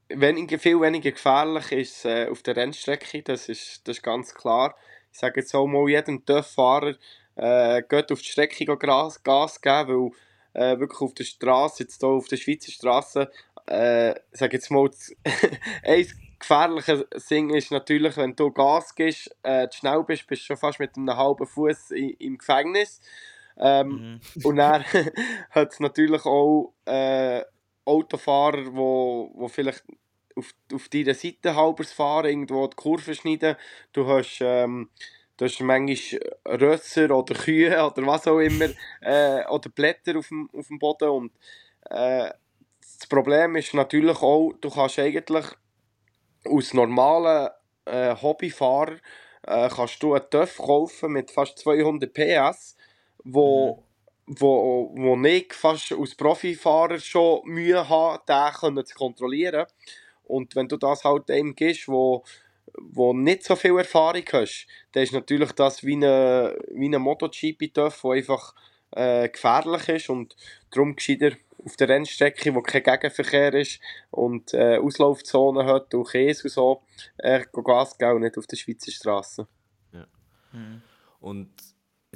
wenig, 0.08 0.60
viel 0.60 0.80
weniger 0.80 1.12
gefährlich 1.12 1.72
ist 1.72 2.04
äh, 2.04 2.28
auf 2.30 2.42
der 2.42 2.56
Rennstrecke, 2.56 3.22
das 3.22 3.48
ist, 3.48 3.86
das 3.86 3.98
ist 3.98 4.02
ganz 4.02 4.34
klar. 4.34 4.74
Ich 5.12 5.18
sage 5.18 5.40
jetzt 5.40 5.54
auch 5.54 5.66
mal 5.66 5.88
jedem 5.88 6.24
TÜV-Fahrer, 6.24 6.94
äh, 7.36 7.82
geht 7.82 8.12
auf 8.12 8.20
die 8.20 8.28
Strecke 8.28 8.64
Gas, 8.76 9.22
Gas 9.22 9.60
geben, 9.60 10.12
weil 10.52 10.72
äh, 10.74 10.78
wirklich 10.78 11.00
auf 11.00 11.14
der 11.14 11.24
Straße, 11.24 11.84
jetzt 11.84 12.00
hier 12.00 12.08
auf 12.08 12.28
der 12.28 12.36
Schweizer 12.36 12.72
Straße, 12.72 13.30
äh, 13.66 14.14
sage 14.32 14.56
jetzt 14.56 14.70
mal, 14.70 14.90
ein 15.84 16.06
gefährlicher 16.38 17.04
Ding 17.30 17.50
ist 17.50 17.70
natürlich, 17.70 18.16
wenn 18.16 18.34
du 18.34 18.50
Gas 18.50 18.94
gibst, 18.94 19.34
äh, 19.42 19.68
zu 19.68 19.78
schnell 19.78 20.02
bist, 20.04 20.26
bist 20.26 20.42
du 20.42 20.46
schon 20.46 20.56
fast 20.56 20.80
mit 20.80 20.96
einem 20.96 21.16
halben 21.16 21.46
Fuß 21.46 21.92
im 21.92 22.38
Gefängnis. 22.38 23.00
Ähm, 23.60 24.20
mhm. 24.34 24.44
Und 24.44 24.56
dann 24.56 24.84
hat 25.50 25.72
es 25.72 25.80
natürlich 25.80 26.24
auch 26.24 26.72
äh, 26.86 27.42
Autofahrer, 27.84 28.62
die 28.62 28.74
wo, 28.74 29.30
wo 29.34 29.48
vielleicht 29.48 29.84
auf, 30.36 30.50
auf 30.72 30.88
deiner 30.88 31.14
Seite 31.14 31.54
halbers 31.54 31.92
fahren, 31.92 32.30
irgendwo 32.30 32.66
die 32.66 32.76
Kurve 32.76 33.14
schneiden. 33.14 33.56
Du 33.92 34.06
hast, 34.06 34.40
ähm, 34.40 34.88
du 35.36 35.44
hast 35.44 35.60
manchmal 35.60 36.20
Rösser 36.48 37.10
oder 37.10 37.34
Kühe 37.34 37.70
oder 37.84 38.06
was 38.06 38.26
auch 38.26 38.38
immer 38.38 38.68
äh, 39.02 39.46
oder 39.46 39.68
Blätter 39.68 40.18
auf 40.18 40.28
dem, 40.28 40.48
auf 40.52 40.68
dem 40.68 40.78
Boden. 40.78 41.10
Und 41.10 41.32
äh, 41.90 42.30
das 42.80 43.06
Problem 43.08 43.56
ist 43.56 43.74
natürlich 43.74 44.22
auch, 44.22 44.52
du 44.60 44.70
kannst 44.70 44.98
eigentlich 44.98 45.46
aus 46.46 46.72
normalen 46.72 47.50
äh, 47.84 48.14
Hobbyfahrer 48.14 48.96
äh, 49.46 49.68
kannst 49.68 50.02
du 50.02 50.14
einen 50.14 50.28
TÜV 50.30 50.56
kaufen 50.56 51.12
mit 51.12 51.30
fast 51.30 51.58
200 51.58 52.12
PS 52.12 52.76
wo, 53.24 53.84
mhm. 54.26 54.34
wo, 54.38 54.92
wo 54.96 55.24
ich 55.26 55.52
fast 55.52 55.92
als 55.92 56.14
Profifahrer 56.14 56.98
schon 56.98 57.42
Mühe 57.44 57.88
habe, 57.88 58.22
den 58.26 58.86
zu 58.86 58.94
kontrollieren. 58.94 59.66
Und 60.24 60.54
wenn 60.54 60.68
du 60.68 60.76
das 60.76 61.04
halt 61.04 61.30
einem 61.30 61.54
gibst, 61.54 61.88
wo, 61.88 62.24
wo 62.78 63.12
nicht 63.12 63.44
so 63.44 63.56
viel 63.56 63.76
Erfahrung 63.76 64.24
hast, 64.32 64.66
dann 64.92 65.02
ist 65.02 65.12
natürlich 65.12 65.52
das 65.52 65.84
wie 65.84 65.94
eine, 65.94 66.56
wie 66.72 66.86
eine 66.86 66.98
MotoGP-Töff, 66.98 68.02
der 68.02 68.10
einfach 68.12 68.54
äh, 68.92 69.28
gefährlich 69.28 69.88
ist 69.88 70.10
und 70.10 70.36
darum 70.70 70.96
gescheiter 70.96 71.32
auf 71.64 71.76
der 71.76 71.88
Rennstrecke, 71.88 72.54
wo 72.54 72.62
kein 72.62 72.82
Gegenverkehr 72.82 73.54
ist 73.54 73.80
und 74.10 74.54
äh, 74.54 74.78
Auslaufzonen 74.78 75.66
hat 75.66 75.94
und 75.94 76.08
Käse 76.08 76.44
und 76.44 76.50
so, 76.50 76.82
äh, 77.18 77.44
Gas 77.52 77.98
geben 77.98 78.16
und 78.16 78.22
nicht 78.22 78.38
auf 78.38 78.46
der 78.46 78.56
Schweizer 78.56 78.90
Straße. 78.90 79.46
Ja. 79.92 80.06
Mhm. 80.52 80.82
Und 81.20 81.50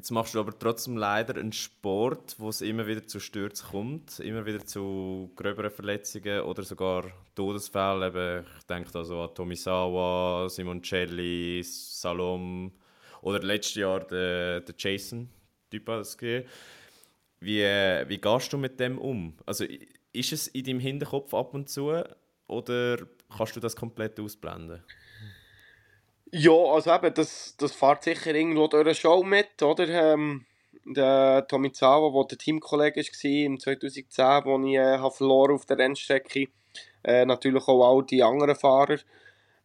Jetzt 0.04 0.10
machst 0.10 0.34
du 0.34 0.40
aber 0.40 0.52
trotzdem 0.58 0.98
leider 0.98 1.40
einen 1.40 1.54
Sport, 1.54 2.34
wo 2.36 2.50
es 2.50 2.60
immer 2.60 2.86
wieder 2.86 3.06
zu 3.06 3.20
Stürzen 3.20 3.68
kommt, 3.70 4.20
immer 4.20 4.44
wieder 4.44 4.62
zu 4.66 5.32
gröberen 5.34 5.70
Verletzungen 5.70 6.42
oder 6.42 6.62
sogar 6.62 7.06
Todesfällen. 7.34 8.02
Eben, 8.08 8.44
ich 8.58 8.64
denke 8.64 8.90
da 8.92 9.02
so 9.02 9.22
an 9.22 9.34
Tomisawa, 9.34 10.46
Simoncelli, 10.50 11.62
Salom 11.64 12.70
oder 13.22 13.38
letztes 13.42 13.76
Jahr 13.76 14.00
der, 14.00 14.60
der 14.60 14.74
Jason. 14.76 15.30
Wie, 17.40 17.62
wie 17.62 18.18
gehst 18.18 18.52
du 18.52 18.58
mit 18.58 18.78
dem 18.78 18.98
um? 18.98 19.32
Also 19.46 19.64
ist 20.12 20.32
es 20.34 20.48
in 20.48 20.64
deinem 20.64 20.80
Hinterkopf 20.80 21.32
ab 21.32 21.54
und 21.54 21.70
zu 21.70 22.04
oder 22.46 22.98
kannst 23.34 23.56
du 23.56 23.60
das 23.60 23.74
komplett 23.74 24.20
ausblenden? 24.20 24.82
Ja, 26.36 26.50
also 26.50 26.92
eben, 26.92 27.14
das, 27.14 27.54
das 27.58 27.70
fährt 27.70 28.02
sicher 28.02 28.34
irgendwo 28.34 28.66
durch 28.66 28.84
eine 28.84 28.94
Show 28.96 29.22
mit, 29.22 29.62
oder? 29.62 29.88
Ähm, 29.88 30.44
der 30.84 31.46
Tomizawa, 31.46 32.10
der 32.10 32.24
der 32.26 32.38
Teamkollege 32.38 33.02
war 33.02 33.30
im 33.30 33.60
2010, 33.60 34.44
wo 34.44 34.58
ich 34.66 34.74
äh, 34.74 35.10
verloren 35.12 35.54
auf 35.54 35.64
der 35.64 35.78
Rennstrecke. 35.78 36.48
Äh, 37.04 37.24
natürlich 37.24 37.68
auch 37.68 37.88
all 37.88 38.04
die 38.04 38.24
anderen 38.24 38.56
Fahrer. 38.56 38.98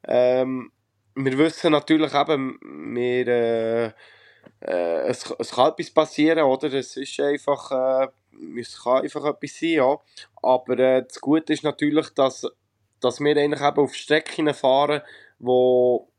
Ähm, 0.08 0.72
wir 1.16 1.40
wissen 1.40 1.72
natürlich 1.72 2.14
eben, 2.14 2.60
wir, 2.94 3.28
äh, 3.28 3.86
äh, 4.62 5.08
es, 5.08 5.34
es 5.40 5.52
kann 5.54 5.72
etwas 5.72 5.90
passieren, 5.90 6.44
oder? 6.44 6.72
Es 6.72 6.96
ist 6.98 7.20
einfach, 7.20 7.72
äh, 8.04 8.60
es 8.60 8.84
kann 8.84 9.02
einfach 9.02 9.26
etwas 9.26 9.60
sein, 9.60 9.70
ja. 9.70 9.98
Aber 10.44 10.78
äh, 10.78 11.02
das 11.02 11.20
Gute 11.20 11.52
ist 11.52 11.64
natürlich, 11.64 12.12
dass, 12.12 12.46
dass 13.00 13.20
wir 13.20 13.36
eigentlich 13.36 13.68
eben 13.68 13.80
auf 13.80 13.96
Strecken 13.96 14.54
fahren, 14.54 15.02
wo 15.40 16.10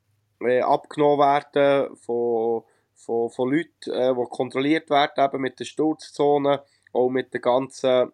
äh, 0.41 0.61
abgenommen 0.61 1.19
werden 1.19 1.97
von, 1.97 2.63
von, 2.95 3.31
von 3.31 3.51
Leuten, 3.51 3.91
äh, 3.93 4.15
die 4.15 4.29
kontrolliert 4.31 4.91
werden, 4.91 5.25
eben 5.25 5.41
mit 5.41 5.59
den 5.59 5.67
Sturzzonen, 5.67 6.59
auch 6.93 7.09
mit 7.09 7.33
der 7.33 7.41
ganzen 7.41 8.13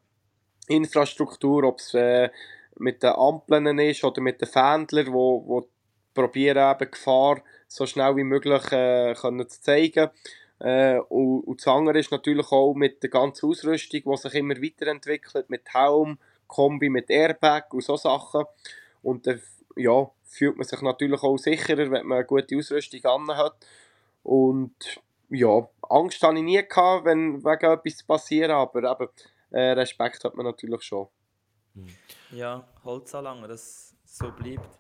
Infrastruktur, 0.68 1.64
ob 1.64 1.78
es 1.78 1.94
äh, 1.94 2.30
mit 2.78 3.02
den 3.02 3.10
Ampeln 3.10 3.78
ist 3.78 4.04
oder 4.04 4.20
mit 4.20 4.40
den 4.40 4.48
Fändlern, 4.48 5.12
wo, 5.12 5.46
wo 5.46 5.68
probieren 6.14 6.70
eben 6.70 6.90
Gefahr 6.90 7.42
so 7.68 7.86
schnell 7.86 8.16
wie 8.16 8.24
möglich 8.24 8.72
äh, 8.72 9.14
können 9.14 9.48
zu 9.48 9.60
zeigen. 9.60 10.10
Äh, 10.58 10.98
und, 10.98 11.42
und 11.42 11.60
das 11.60 11.68
andere 11.68 11.98
ist 11.98 12.10
natürlich 12.10 12.50
auch 12.50 12.74
mit 12.74 13.02
der 13.02 13.10
ganzen 13.10 13.48
Ausrüstung, 13.48 14.02
die 14.04 14.16
sich 14.16 14.34
immer 14.34 14.56
weiterentwickelt, 14.56 15.50
mit 15.50 15.62
Helm, 15.72 16.18
Kombi, 16.46 16.88
mit 16.88 17.10
Airbag 17.10 17.72
und 17.72 17.84
so 17.84 17.96
Sachen. 17.96 18.44
Und 19.02 19.26
dann 19.26 19.40
ja, 19.76 20.10
fühlt 20.26 20.56
man 20.56 20.66
sich 20.66 20.82
natürlich 20.82 21.22
auch 21.22 21.36
sicherer, 21.36 21.90
wenn 21.90 22.06
man 22.06 22.18
eine 22.18 22.26
gute 22.26 22.56
Ausrüstung 22.56 23.04
an 23.04 23.36
hat. 23.36 23.56
Und 24.22 25.00
ja, 25.30 25.68
Angst 25.88 26.22
hatte 26.22 26.36
ich 26.36 26.42
nie, 26.42 26.62
gehabt, 26.62 27.04
wenn 27.04 27.44
wegen 27.44 27.72
etwas 27.72 28.02
passieren, 28.02 28.52
aber 28.52 28.90
eben, 28.90 29.08
äh, 29.50 29.72
Respekt 29.72 30.24
hat 30.24 30.34
man 30.34 30.46
natürlich 30.46 30.82
schon. 30.82 31.08
Ja, 32.30 32.66
Holz 32.84 33.14
anlangen, 33.14 33.48
dass 33.48 33.94
es 34.04 34.18
so 34.18 34.30
bleibt. 34.30 34.78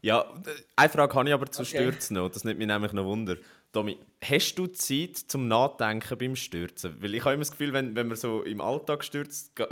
Ja, 0.00 0.32
eine 0.76 0.88
Frage 0.88 1.14
habe 1.14 1.28
ich 1.28 1.34
aber 1.34 1.50
zu 1.50 1.62
okay. 1.62 1.76
Stürzen 1.76 2.14
noch, 2.14 2.28
das 2.28 2.44
nimmt 2.44 2.58
mich 2.58 2.68
nämlich 2.68 2.92
noch 2.92 3.04
Wunder. 3.04 3.36
Domi, 3.72 3.98
hast 4.22 4.54
du 4.54 4.66
Zeit 4.68 5.16
zum 5.16 5.48
Nachdenken 5.48 6.16
beim 6.16 6.36
Stürzen? 6.36 6.96
Weil 7.02 7.14
ich 7.14 7.24
habe 7.24 7.34
immer 7.34 7.42
das 7.42 7.50
Gefühl, 7.50 7.72
wenn, 7.72 7.94
wenn 7.94 8.08
man 8.08 8.16
so 8.16 8.42
im 8.42 8.60
Alltag 8.60 9.04
stürzt, 9.04 9.54
geht 9.56 9.68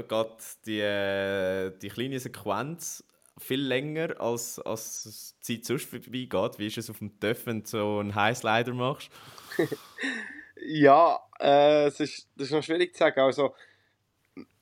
die, 0.66 0.80
äh, 0.80 1.70
die 1.78 1.88
kleine 1.88 2.20
Sequenz 2.20 3.04
viel 3.38 3.60
länger, 3.60 4.20
als, 4.20 4.58
als 4.60 5.36
die 5.46 5.60
Zeit 5.60 5.64
sonst 5.64 5.90
vorbeigeht. 5.90 6.58
Wie 6.58 6.66
ist 6.66 6.78
es 6.78 6.90
auf 6.90 6.98
dem 6.98 7.18
Töff, 7.20 7.46
wenn 7.46 7.62
du 7.62 7.68
so 7.68 7.98
einen 7.98 8.14
Highslider 8.14 8.72
machst? 8.72 9.10
ja, 10.66 11.18
äh, 11.40 11.86
es 11.86 12.00
ist, 12.00 12.28
das 12.36 12.46
ist 12.46 12.52
noch 12.52 12.62
schwierig 12.62 12.94
zu 12.94 13.00
sagen. 13.00 13.20
Also, 13.20 13.54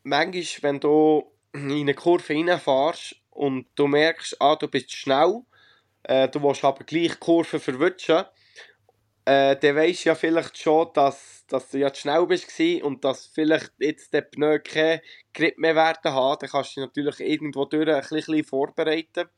manchmal, 0.02 0.44
wenn 0.62 0.80
du 0.80 1.30
in 1.52 1.70
eine 1.70 1.94
Kurve 1.94 2.34
reinfährst 2.34 3.16
und 3.30 3.66
du 3.74 3.86
merkst, 3.86 4.40
ah, 4.40 4.56
du 4.56 4.68
bist 4.68 4.92
schnell, 4.92 5.42
äh, 6.02 6.28
du 6.28 6.42
willst 6.42 6.64
aber 6.64 6.84
gleich 6.84 7.18
Kurve 7.20 7.60
verwutschen, 7.60 8.24
äh, 9.24 9.56
dann 9.56 9.76
weisst 9.76 10.04
du 10.04 10.10
ja 10.10 10.14
vielleicht 10.14 10.58
schon, 10.58 10.88
dass, 10.94 11.33
dass 11.48 11.70
du 11.70 11.78
ja 11.78 11.92
zu 11.92 12.02
schnell 12.02 12.26
bist 12.26 12.48
und 12.82 13.04
dass 13.04 13.26
vielleicht 13.26 13.72
jetzt 13.78 14.12
der 14.12 14.22
Pneu 14.22 14.58
keinen 14.58 15.00
Grip 15.32 15.58
mehr 15.58 15.74
werden 15.74 16.12
haben. 16.12 16.38
Dann 16.40 16.50
kannst 16.50 16.76
du 16.76 16.80
dich 16.80 16.88
natürlich 16.88 17.20
irgendwo 17.20 17.64
durch 17.64 17.88
ein 17.88 18.02
bisschen 18.08 18.44
vorbereiten. 18.44 19.28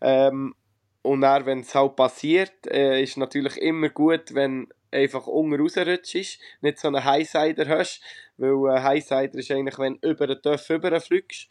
Ähm, 0.00 0.54
und 1.02 1.20
dann, 1.22 1.46
wenn 1.46 1.60
es 1.60 1.74
halt 1.74 1.96
passiert, 1.96 2.66
äh, 2.66 3.02
ist 3.02 3.16
natürlich 3.16 3.56
immer 3.56 3.88
gut, 3.88 4.34
wenn 4.34 4.68
einfach 4.90 5.26
unten 5.26 5.60
rausrutschst, 5.60 6.38
nicht 6.60 6.78
so 6.78 6.88
einen 6.88 7.04
Highsider 7.04 7.68
hast, 7.68 8.02
weil 8.36 8.70
ein 8.70 8.82
Highsider 8.82 9.34
ist 9.34 9.50
eigentlich, 9.50 9.78
wenn 9.78 9.98
du 10.00 10.10
über 10.10 10.26
den 10.26 10.42
Töpf 10.42 10.68
rüberfliegst, 10.70 11.48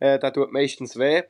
äh, 0.00 0.18
der 0.18 0.32
tut 0.32 0.52
meistens 0.52 0.98
weh. 0.98 1.22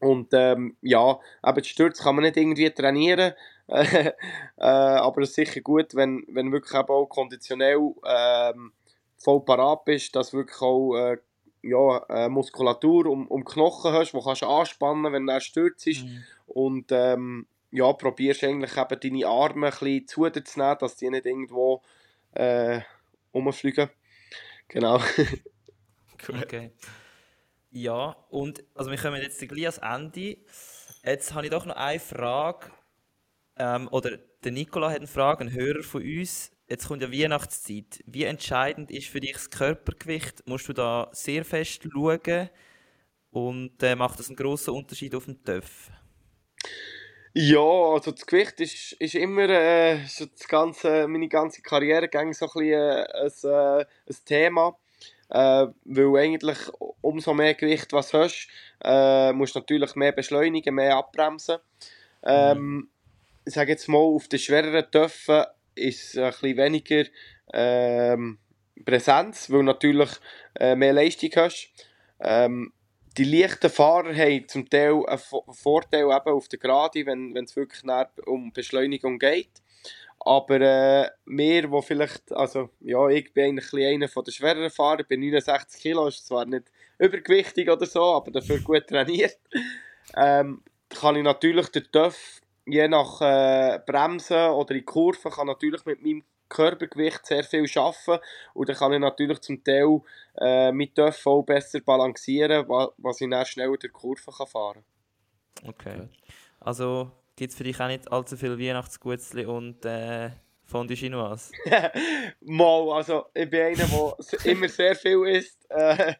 Und 0.00 0.30
ähm, 0.32 0.76
ja, 0.80 1.20
aber 1.42 1.60
die 1.60 1.68
Stürze 1.68 2.02
kann 2.02 2.16
man 2.16 2.24
nicht 2.24 2.36
irgendwie 2.36 2.68
trainieren, 2.70 3.34
äh, 3.68 4.12
aber 4.56 5.22
es 5.22 5.30
ist 5.30 5.34
sicher 5.36 5.60
gut, 5.60 5.94
wenn, 5.94 6.24
wenn 6.28 6.52
wirklich 6.52 6.74
auch 6.74 7.06
konditionell 7.06 7.94
ähm, 8.06 8.72
voll 9.18 9.44
parat 9.44 9.84
bist, 9.84 10.14
dass 10.16 10.32
wirklich 10.32 10.60
auch 10.60 10.96
äh, 10.96 11.18
ja, 11.62 11.98
äh, 12.08 12.28
Muskulatur 12.28 13.06
um, 13.06 13.28
um 13.28 13.44
Knochen 13.44 13.92
hast, 13.92 14.12
die 14.12 14.20
kannst 14.20 14.42
du 14.42 14.46
anspannen, 14.46 15.12
wenn 15.12 15.28
er 15.28 15.40
stürzt 15.40 15.86
ist. 15.86 16.04
Mhm. 16.04 16.24
Und 16.46 16.92
ähm, 16.92 17.46
ja, 17.70 17.92
probierst 17.92 18.44
eigentlich 18.44 18.76
eben 18.76 19.00
deine 19.00 19.26
Arme 19.26 19.68
ein 19.68 19.72
bisschen 19.72 20.08
zuzunehmen, 20.08 20.76
dass 20.78 20.96
die 20.96 21.08
nicht 21.08 21.24
irgendwo 21.24 21.82
äh, 22.32 22.80
rumfliegen. 23.32 23.90
Genau. 24.68 25.00
okay. 26.28 26.72
Ja, 27.70 28.16
und 28.28 28.62
also 28.74 28.90
wir 28.90 28.98
kommen 28.98 29.22
jetzt 29.22 29.40
gleich 29.48 29.80
ans 29.80 30.14
Ende. 30.14 30.38
Jetzt 31.04 31.32
habe 31.32 31.46
ich 31.46 31.50
doch 31.50 31.64
noch 31.64 31.76
eine 31.76 31.98
Frage. 31.98 32.70
Ähm, 33.58 33.88
oder 33.90 34.18
der 34.44 34.52
Nikola 34.52 34.90
hat 34.90 34.98
eine 34.98 35.06
Frage, 35.06 35.44
ein 35.44 35.52
Hörer 35.52 35.82
von 35.82 36.02
uns. 36.02 36.50
Jetzt 36.68 36.88
kommt 36.88 37.02
ja 37.02 37.12
Weihnachtszeit. 37.12 38.02
Wie 38.06 38.24
entscheidend 38.24 38.90
ist 38.90 39.08
für 39.08 39.20
dich 39.20 39.34
das 39.34 39.50
Körpergewicht? 39.50 40.46
Musst 40.46 40.68
du 40.68 40.72
da 40.72 41.10
sehr 41.12 41.44
fest 41.44 41.82
schauen? 41.82 42.48
Und 43.30 43.82
äh, 43.82 43.94
macht 43.94 44.18
das 44.18 44.28
einen 44.28 44.36
grossen 44.36 44.74
Unterschied 44.74 45.14
auf 45.14 45.24
dem 45.24 45.42
TÜV? 45.42 45.90
Ja, 47.34 47.60
also 47.60 48.10
das 48.10 48.26
Gewicht 48.26 48.60
ist, 48.60 48.92
ist 48.92 49.14
immer 49.14 49.48
äh, 49.48 50.04
so 50.06 50.26
das 50.26 50.46
ganze, 50.46 51.08
meine 51.08 51.28
ganze 51.28 51.62
Karriere 51.62 52.08
so 52.12 52.18
ein, 52.18 52.28
bisschen, 52.28 52.72
äh, 52.72 53.78
ein, 53.80 53.80
äh, 53.80 53.86
ein 54.08 54.16
Thema. 54.24 54.76
Äh, 55.30 55.68
weil 55.84 56.16
eigentlich 56.18 56.58
umso 57.00 57.32
mehr 57.32 57.54
Gewicht 57.54 57.90
was 57.94 58.12
hast, 58.12 58.48
äh, 58.84 59.32
musst 59.32 59.54
du 59.54 59.60
natürlich 59.60 59.94
mehr 59.94 60.12
beschleunigen, 60.12 60.74
mehr 60.74 60.96
abbremsen. 60.96 61.56
Ähm, 62.22 62.58
mhm. 62.58 62.88
Ich 63.44 63.54
sage 63.54 63.72
jetzt 63.72 63.88
mal, 63.88 63.98
auf 63.98 64.28
den 64.28 64.38
schwereren 64.38 64.90
Töpfen 64.90 65.44
ist 65.74 66.16
ein 66.16 66.30
bisschen 66.30 66.56
weniger 66.56 67.04
ähm, 67.52 68.38
Präsenz, 68.84 69.50
weil 69.50 69.62
natürlich 69.62 70.10
äh, 70.58 70.74
mehr 70.74 70.92
Leistung 70.92 71.30
hast. 71.36 71.70
Ähm, 72.20 72.72
die 73.18 73.24
leichten 73.24 73.68
Fahrer 73.70 74.14
haben 74.14 74.48
zum 74.48 74.68
Teil 74.70 75.04
einen 75.06 75.20
Vorteil 75.50 76.04
eben 76.04 76.32
auf 76.32 76.48
der 76.48 76.58
Gerade, 76.58 77.04
wenn 77.04 77.36
es 77.36 77.56
wirklich 77.56 77.82
um 78.26 78.52
Beschleunigung 78.52 79.18
geht. 79.18 79.50
Aber 80.24 80.60
äh, 80.60 81.10
wir, 81.26 81.70
wo 81.70 81.82
vielleicht, 81.82 82.32
also 82.32 82.70
ja, 82.80 83.08
ich 83.08 83.32
bin 83.34 83.58
eigentlich 83.58 83.86
einer 83.86 84.08
von 84.08 84.24
den 84.24 84.32
schwereren 84.32 84.70
Fahrern, 84.70 85.04
bin 85.08 85.20
69 85.20 85.82
Kilo, 85.82 86.06
ist 86.06 86.26
zwar 86.26 86.44
nicht 86.44 86.70
übergewichtig 86.98 87.68
oder 87.68 87.86
so, 87.86 88.02
aber 88.02 88.30
dafür 88.30 88.60
gut 88.60 88.86
trainiert. 88.86 89.38
Ähm, 90.16 90.62
kann 90.88 91.16
ich 91.16 91.24
natürlich 91.24 91.68
den 91.68 91.90
TÜV, 91.90 92.41
je 92.66 92.88
nach 92.88 93.20
äh, 93.20 93.80
Bremsen 93.84 94.50
oder 94.50 94.74
in 94.74 94.84
Kurven, 94.84 95.30
kann 95.30 95.46
natürlich 95.46 95.84
mit 95.84 96.02
meinem 96.02 96.24
Körpergewicht 96.48 97.24
sehr 97.24 97.44
viel 97.44 97.66
arbeiten 97.76 98.22
und 98.54 98.68
dann 98.68 98.76
kann 98.76 98.92
ich 98.92 99.00
natürlich 99.00 99.40
zum 99.40 99.64
Teil 99.64 100.00
äh, 100.36 100.70
mit 100.70 100.94
TÜV 100.94 101.26
auch 101.26 101.42
besser 101.42 101.80
balancieren, 101.80 102.68
was 102.68 103.20
ich 103.20 103.30
dann 103.30 103.46
schneller 103.46 103.68
durch 103.68 103.80
die 103.80 103.88
Kurve 103.88 104.30
kann 104.30 104.46
fahren 104.46 104.84
kann. 105.62 105.70
Okay. 105.70 106.08
Also 106.60 107.10
gibt 107.36 107.52
es 107.52 107.56
für 107.56 107.64
dich 107.64 107.80
auch 107.80 107.88
nicht 107.88 108.12
allzu 108.12 108.36
viel 108.36 108.58
Weihnachtsgutzli 108.58 109.46
und 109.46 109.84
äh, 109.84 110.30
Fondue 110.72 110.96
Chinoise? 110.96 111.52
Mal, 112.40 112.92
also 112.92 113.26
ich 113.34 113.48
bin 113.50 113.60
einer, 113.60 113.76
der 113.76 114.46
immer 114.46 114.68
sehr 114.68 114.96
viel 114.96 115.26
isst. 115.26 115.58
Äh, 115.72 116.16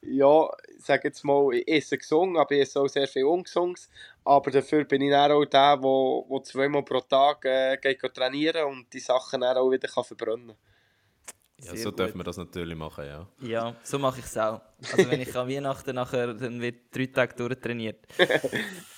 ja, 0.00 0.48
ich 0.78 0.82
sage 0.82 1.08
jetzt 1.08 1.22
mal, 1.24 1.52
ich 1.52 1.68
esse 1.68 1.98
gesungen, 1.98 2.38
aber 2.38 2.52
ich 2.52 2.62
esse 2.62 2.80
auch 2.80 2.88
sehr 2.88 3.06
viel 3.06 3.24
ungesunges. 3.24 3.90
Aber 4.24 4.50
dafür 4.50 4.84
bin 4.84 5.02
ich 5.02 5.10
dann 5.10 5.30
auch 5.30 5.44
der, 5.44 5.76
der, 5.76 6.24
der 6.30 6.42
zweimal 6.42 6.82
pro 6.82 7.00
Tag 7.00 7.44
äh, 7.44 7.76
geht 7.76 8.00
trainieren 8.14 8.64
und 8.64 8.90
die 8.90 9.00
Sachen 9.00 9.42
dann 9.42 9.58
auch 9.58 9.70
wieder 9.70 9.88
kann 9.88 10.04
verbrennen 10.04 10.48
kann. 10.48 10.56
Ja, 11.66 11.76
so 11.76 11.90
gut. 11.90 11.98
dürfen 11.98 12.18
wir 12.18 12.24
das 12.24 12.38
natürlich 12.38 12.78
machen, 12.78 13.04
ja. 13.04 13.28
Ja, 13.40 13.76
so 13.82 13.98
mache 13.98 14.20
ich 14.20 14.24
es 14.24 14.38
auch. 14.38 14.62
Also 14.90 15.10
wenn 15.10 15.20
ich 15.20 15.36
an 15.36 15.50
Weihnachten 15.50 15.94
nachher, 15.94 16.32
dann 16.32 16.62
wird 16.62 16.76
drei 16.90 17.04
Tage 17.04 17.34
durchtrainiert. 17.34 18.06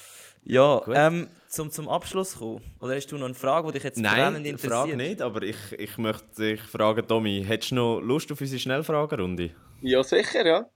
Ja, 0.48 0.80
ähm, 0.94 1.28
zum, 1.48 1.72
zum 1.72 1.88
Abschluss 1.88 2.38
kommen. 2.38 2.62
Oder 2.80 2.94
hast 2.94 3.08
du 3.08 3.18
noch 3.18 3.24
eine 3.24 3.34
Frage, 3.34 3.66
die 3.66 3.72
dich 3.74 3.82
jetzt 3.82 4.00
brennend 4.00 4.32
Nein, 4.32 4.44
interessiert? 4.44 4.72
Frage 4.72 4.96
nicht, 4.96 5.20
aber 5.20 5.42
ich, 5.42 5.56
ich 5.72 5.98
möchte 5.98 6.26
dich 6.36 6.60
fragen, 6.62 7.06
Tommy, 7.06 7.44
hättest 7.44 7.72
du 7.72 7.74
noch 7.74 8.00
Lust 8.00 8.30
auf 8.30 8.40
unsere 8.40 8.60
Schnellfragerunde? 8.60 9.50
Ja, 9.80 10.04
sicher, 10.04 10.46
ja. 10.46 10.66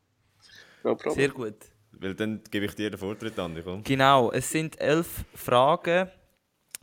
No 0.83 0.97
problem. 0.97 1.14
Sehr 1.14 1.29
gut. 1.29 1.55
Weil 1.93 2.14
dann 2.14 2.43
gebe 2.51 2.66
ich 2.66 2.75
dir 2.75 2.91
den 2.91 2.99
Vortritt 2.99 3.39
an, 3.39 3.61
komm. 3.62 3.85
Genau, 3.85 4.33
es 4.33 4.51
sind 4.51 4.81
elf 4.81 5.25
Fragen 5.35 6.11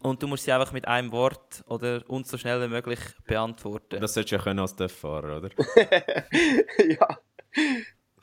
und 0.01 0.23
du 0.23 0.27
musst 0.27 0.45
sie 0.45 0.53
einfach 0.53 0.71
mit 0.71 0.87
einem 0.87 1.11
Wort 1.11 1.63
oder 1.67 2.03
uns 2.07 2.29
so 2.29 2.37
schnell 2.37 2.61
wie 2.61 2.69
möglich 2.69 2.99
beantworten. 3.25 3.99
Das 3.99 4.13
solltest 4.13 4.31
du 4.31 4.35
ja 4.37 4.41
können 4.43 4.59
als 4.59 4.75
Dörffahrer, 4.75 5.37
oder? 5.37 5.49
ja. 6.87 7.17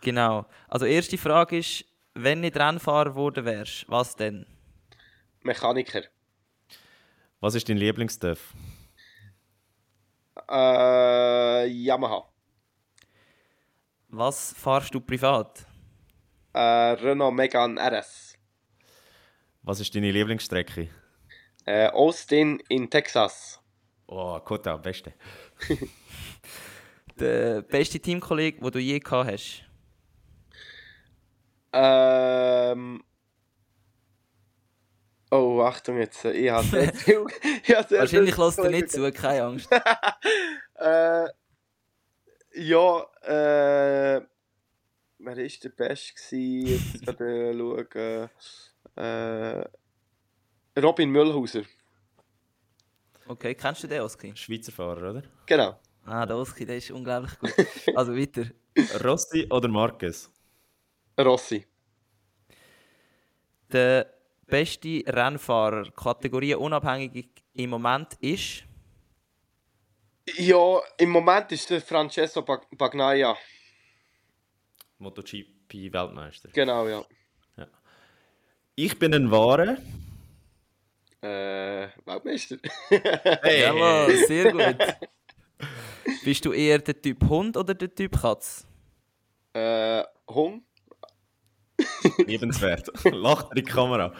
Genau. 0.00 0.46
Also 0.68 0.86
erste 0.86 1.18
Frage 1.18 1.58
ist, 1.58 1.84
wenn 2.14 2.40
nicht 2.40 2.56
Rennfahrer 2.56 3.10
geworden 3.10 3.44
wärst, 3.44 3.84
was 3.88 4.16
denn? 4.16 4.46
Mechaniker. 5.44 6.02
Was 7.40 7.54
ist 7.54 7.68
dein 7.68 7.76
Lieblingsdörf? 7.76 8.54
Äh, 10.50 11.66
Yamaha. 11.66 12.28
Was 14.08 14.54
fahrst 14.56 14.94
du 14.94 15.00
privat? 15.00 15.66
Äh, 16.52 16.58
Renault 16.58 17.34
Megane 17.34 17.80
RS. 17.80 18.38
Was 19.62 19.80
ist 19.80 19.94
deine 19.94 20.10
Lieblingsstrecke? 20.10 20.88
Äh, 21.66 21.88
Austin 21.88 22.60
in 22.68 22.88
Texas. 22.88 23.60
Oh, 24.06 24.38
Kota, 24.40 24.76
beste. 24.76 25.14
Der 27.18 27.62
beste 27.62 28.00
Teamkollege, 28.00 28.60
den 28.60 28.70
du 28.70 28.78
je 28.78 28.98
gehabt 28.98 29.30
hast? 29.30 29.64
Ähm. 31.72 33.02
Oh, 35.34 35.60
Achtung 35.62 35.98
jetzt. 35.98 36.24
Ich 36.26 36.48
habe 36.48 36.64
sehr 36.68 36.92
Wahrscheinlich 37.98 38.36
lässt 38.36 38.58
er 38.60 38.70
nicht 38.70 38.92
zu, 38.92 39.10
keine 39.10 39.42
Angst. 39.42 39.68
äh, 40.76 41.26
ja, 42.54 43.00
äh. 43.22 44.20
Wer 45.18 45.26
war 45.26 45.34
der 45.34 45.68
Beste? 45.70 46.14
gewesen? 46.14 46.92
Jetzt 46.92 47.04
gerade 47.04 47.52
schauen. 47.58 48.30
Äh, 48.94 50.80
Robin 50.80 51.10
Müllhauser. 51.10 51.62
Okay, 53.26 53.56
kennst 53.56 53.82
du 53.82 53.88
den, 53.88 54.02
Oski? 54.02 54.36
Schweizer 54.36 54.70
Fahrer, 54.70 55.10
oder? 55.10 55.22
Genau. 55.46 55.80
Ah, 56.04 56.24
der 56.26 56.36
Oski, 56.36 56.64
der 56.64 56.76
ist 56.76 56.92
unglaublich 56.92 57.36
gut. 57.40 57.52
Also 57.96 58.14
weiter. 58.14 58.44
Rossi 59.02 59.48
oder 59.50 59.66
Marquez? 59.66 60.30
Rossi. 61.18 61.66
Der 63.72 64.13
beste 64.46 65.02
Rennfahrer, 65.06 65.90
Kategorie 65.92 66.54
unabhängig 66.54 67.28
im 67.54 67.70
Moment 67.70 68.14
ist. 68.20 68.64
Ja, 70.36 70.80
im 70.98 71.10
Moment 71.10 71.52
ist 71.52 71.68
der 71.68 71.80
Francesco 71.80 72.42
Bag 72.42 72.66
Bagnaia. 72.76 73.36
MotoGP-Weltmeister. 74.98 76.48
Genau, 76.52 76.88
ja. 76.88 77.04
Ich 78.76 78.98
bin 78.98 79.14
ein 79.14 79.30
Wahrer. 79.30 79.76
Äh, 81.22 81.88
Weltmeister. 82.04 82.56
Hey. 82.88 83.62
Jawohl, 83.62 84.16
sehr 84.26 84.50
gut. 84.50 84.76
Bist 86.24 86.44
du 86.44 86.52
eher 86.52 86.78
der 86.78 87.00
Typ 87.00 87.22
Hund 87.28 87.56
oder 87.56 87.74
der 87.74 87.94
Typ 87.94 88.20
Katz? 88.20 88.66
äh, 89.54 90.02
Hung. 90.28 90.64
Liebenswert. 92.26 92.90
Lacht 93.12 93.48
in 93.50 93.56
die 93.56 93.62
Kamera. 93.62 94.12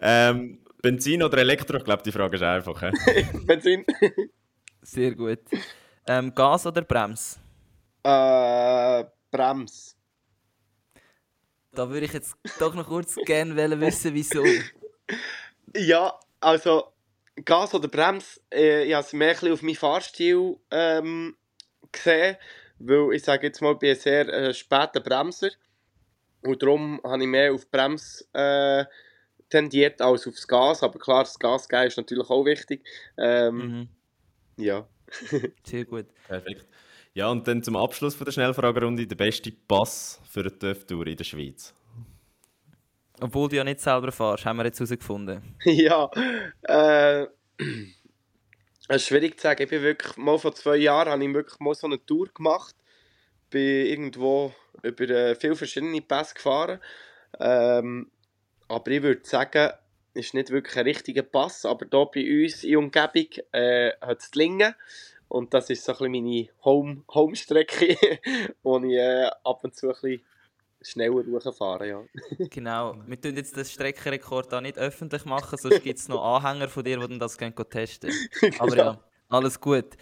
Ähm, 0.00 0.58
Benzin 0.82 1.22
oder 1.22 1.38
Elektro? 1.38 1.78
Ich 1.78 1.84
glaube, 1.84 2.02
die 2.02 2.12
Frage 2.12 2.36
ist 2.36 2.42
einfach. 2.42 2.80
hä? 2.82 2.90
Benzin. 3.46 3.84
Sehr 4.82 5.14
gut. 5.14 5.40
Ähm, 6.06 6.34
Gas 6.34 6.66
oder 6.66 6.82
Brems? 6.82 7.38
äh, 8.04 9.04
Brems. 9.30 9.96
Da 11.72 11.90
würde 11.90 12.06
ich 12.06 12.12
jetzt 12.12 12.36
doch 12.58 12.74
noch 12.74 12.86
kurz 12.86 13.16
gerne 13.26 13.56
wollen 13.56 13.80
wissen, 13.80 14.14
wieso. 14.14 14.44
Ja, 15.74 16.18
also 16.40 16.92
Gas 17.44 17.74
oder 17.74 17.88
Brems, 17.88 18.40
äh, 18.52 18.84
ich 18.84 18.94
habe 18.94 19.04
es 19.04 19.12
mehr 19.12 19.28
ein 19.28 19.34
bisschen 19.34 19.52
auf 19.52 19.62
meinen 19.62 19.74
Fahrstil 19.74 20.56
ähm, 20.70 21.36
gesehen, 21.92 22.36
weil 22.78 23.12
ich 23.14 23.22
sage 23.24 23.48
jetzt 23.48 23.60
mal, 23.60 23.72
ich 23.72 23.78
bin 23.78 23.90
ein 23.90 23.96
sehr 23.96 24.28
äh, 24.28 24.54
später 24.54 25.00
Bremser 25.00 25.50
und 26.46 26.62
darum 26.62 27.00
habe 27.04 27.22
ich 27.22 27.28
mehr 27.28 27.52
auf 27.52 27.70
Brems 27.70 28.28
äh, 28.32 28.84
tendiert 29.48 30.00
als 30.00 30.26
aufs 30.26 30.46
Gas, 30.46 30.82
aber 30.82 30.98
klar, 30.98 31.24
das 31.24 31.38
Gas 31.38 31.68
geben 31.68 31.86
ist 31.86 31.96
natürlich 31.96 32.28
auch 32.28 32.44
wichtig. 32.44 32.84
Ähm, 33.16 33.56
Mhm. 33.56 33.88
Ja. 34.56 34.88
Sehr 35.64 35.84
gut. 35.84 36.06
Perfekt. 36.26 36.66
Ja, 37.14 37.30
und 37.30 37.46
dann 37.48 37.62
zum 37.62 37.76
Abschluss 37.76 38.14
von 38.14 38.24
der 38.24 38.32
Schnellfragerunde 38.32 39.06
der 39.06 39.16
beste 39.16 39.50
Pass 39.50 40.20
für 40.28 40.40
eine 40.40 40.58
TÜV-Tour 40.58 41.06
in 41.06 41.16
der 41.16 41.24
Schweiz. 41.24 41.74
Obwohl 43.20 43.48
du 43.48 43.56
ja 43.56 43.64
nicht 43.64 43.80
selber 43.80 44.12
fahrst, 44.12 44.44
haben 44.44 44.58
wir 44.58 44.66
jetzt 44.66 44.78
herausgefunden. 44.78 45.56
ja, 45.64 46.10
äh, 46.62 47.22
es 48.88 48.96
ist 48.96 49.06
schwierig 49.06 49.38
zu 49.38 49.44
sagen. 49.44 49.62
Ich 49.62 49.70
bin 49.70 49.82
wirklich, 49.82 50.16
mal 50.18 50.38
vor 50.38 50.54
zwei 50.54 50.76
Jahren 50.76 51.08
habe 51.08 51.24
ich 51.24 51.32
wirklich 51.32 51.58
mal 51.60 51.74
so 51.74 51.86
eine 51.86 52.04
Tour 52.04 52.28
gemacht. 52.34 52.74
Bin 53.48 53.86
irgendwo 53.86 54.54
über 54.82 55.08
äh, 55.08 55.34
viele 55.34 55.56
verschiedene 55.56 56.00
Pässe 56.00 56.34
gefahren. 56.34 56.80
Ähm, 57.38 58.10
aber 58.68 58.90
ich 58.90 59.02
würde 59.02 59.20
sagen, 59.24 59.70
es 60.14 60.26
ist 60.26 60.34
nicht 60.34 60.50
wirklich 60.50 60.76
ein 60.76 60.86
richtiger 60.86 61.22
Pass, 61.22 61.64
aber 61.64 61.86
hier 61.90 62.06
bei 62.06 62.44
uns 62.44 62.64
in 62.64 62.70
der 62.70 62.78
Umgebung 62.78 63.44
äh, 63.52 63.92
hat 64.00 64.20
es 64.20 64.30
die 64.30 64.38
Lingen. 64.38 64.74
Und 65.28 65.52
das 65.52 65.70
ist 65.70 65.84
so 65.84 65.92
ein 65.92 65.98
bisschen 65.98 66.12
meine 66.12 66.48
Home, 66.64 67.02
Home-Strecke, 67.12 67.96
wo 68.62 68.78
ich 68.78 68.94
äh, 68.94 69.28
ab 69.44 69.64
und 69.64 69.74
zu 69.74 69.88
ein 69.88 69.94
bisschen 69.94 70.22
schneller 70.80 71.24
hochfahre. 71.26 71.88
Ja. 71.88 72.04
Genau. 72.50 72.96
Wir 73.06 73.20
tun 73.20 73.36
jetzt 73.36 73.56
den 73.56 73.64
Streckenrekord 73.64 74.52
da 74.52 74.60
nicht 74.60 74.78
öffentlich 74.78 75.24
machen, 75.24 75.58
sonst 75.58 75.82
gibt 75.82 75.98
es 75.98 76.08
noch 76.08 76.22
Anhänger 76.22 76.68
von 76.68 76.84
dir, 76.84 76.98
die 77.06 77.18
das 77.18 77.36
gerne 77.36 77.54
testen. 77.54 78.12
Aber 78.58 78.76
ja, 78.76 79.00
alles 79.28 79.60
gut. 79.60 79.96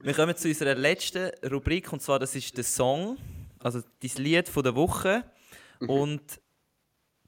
Wir 0.00 0.14
kommen 0.14 0.36
zu 0.36 0.48
unserer 0.48 0.74
letzten 0.74 1.30
Rubrik 1.50 1.92
und 1.92 2.00
zwar 2.00 2.18
das 2.18 2.34
ist 2.34 2.56
der 2.56 2.64
Song, 2.64 3.18
also 3.66 3.80
dein 4.00 4.24
Lied 4.24 4.48
von 4.48 4.62
der 4.62 4.74
Woche. 4.76 5.24
Und 5.80 6.40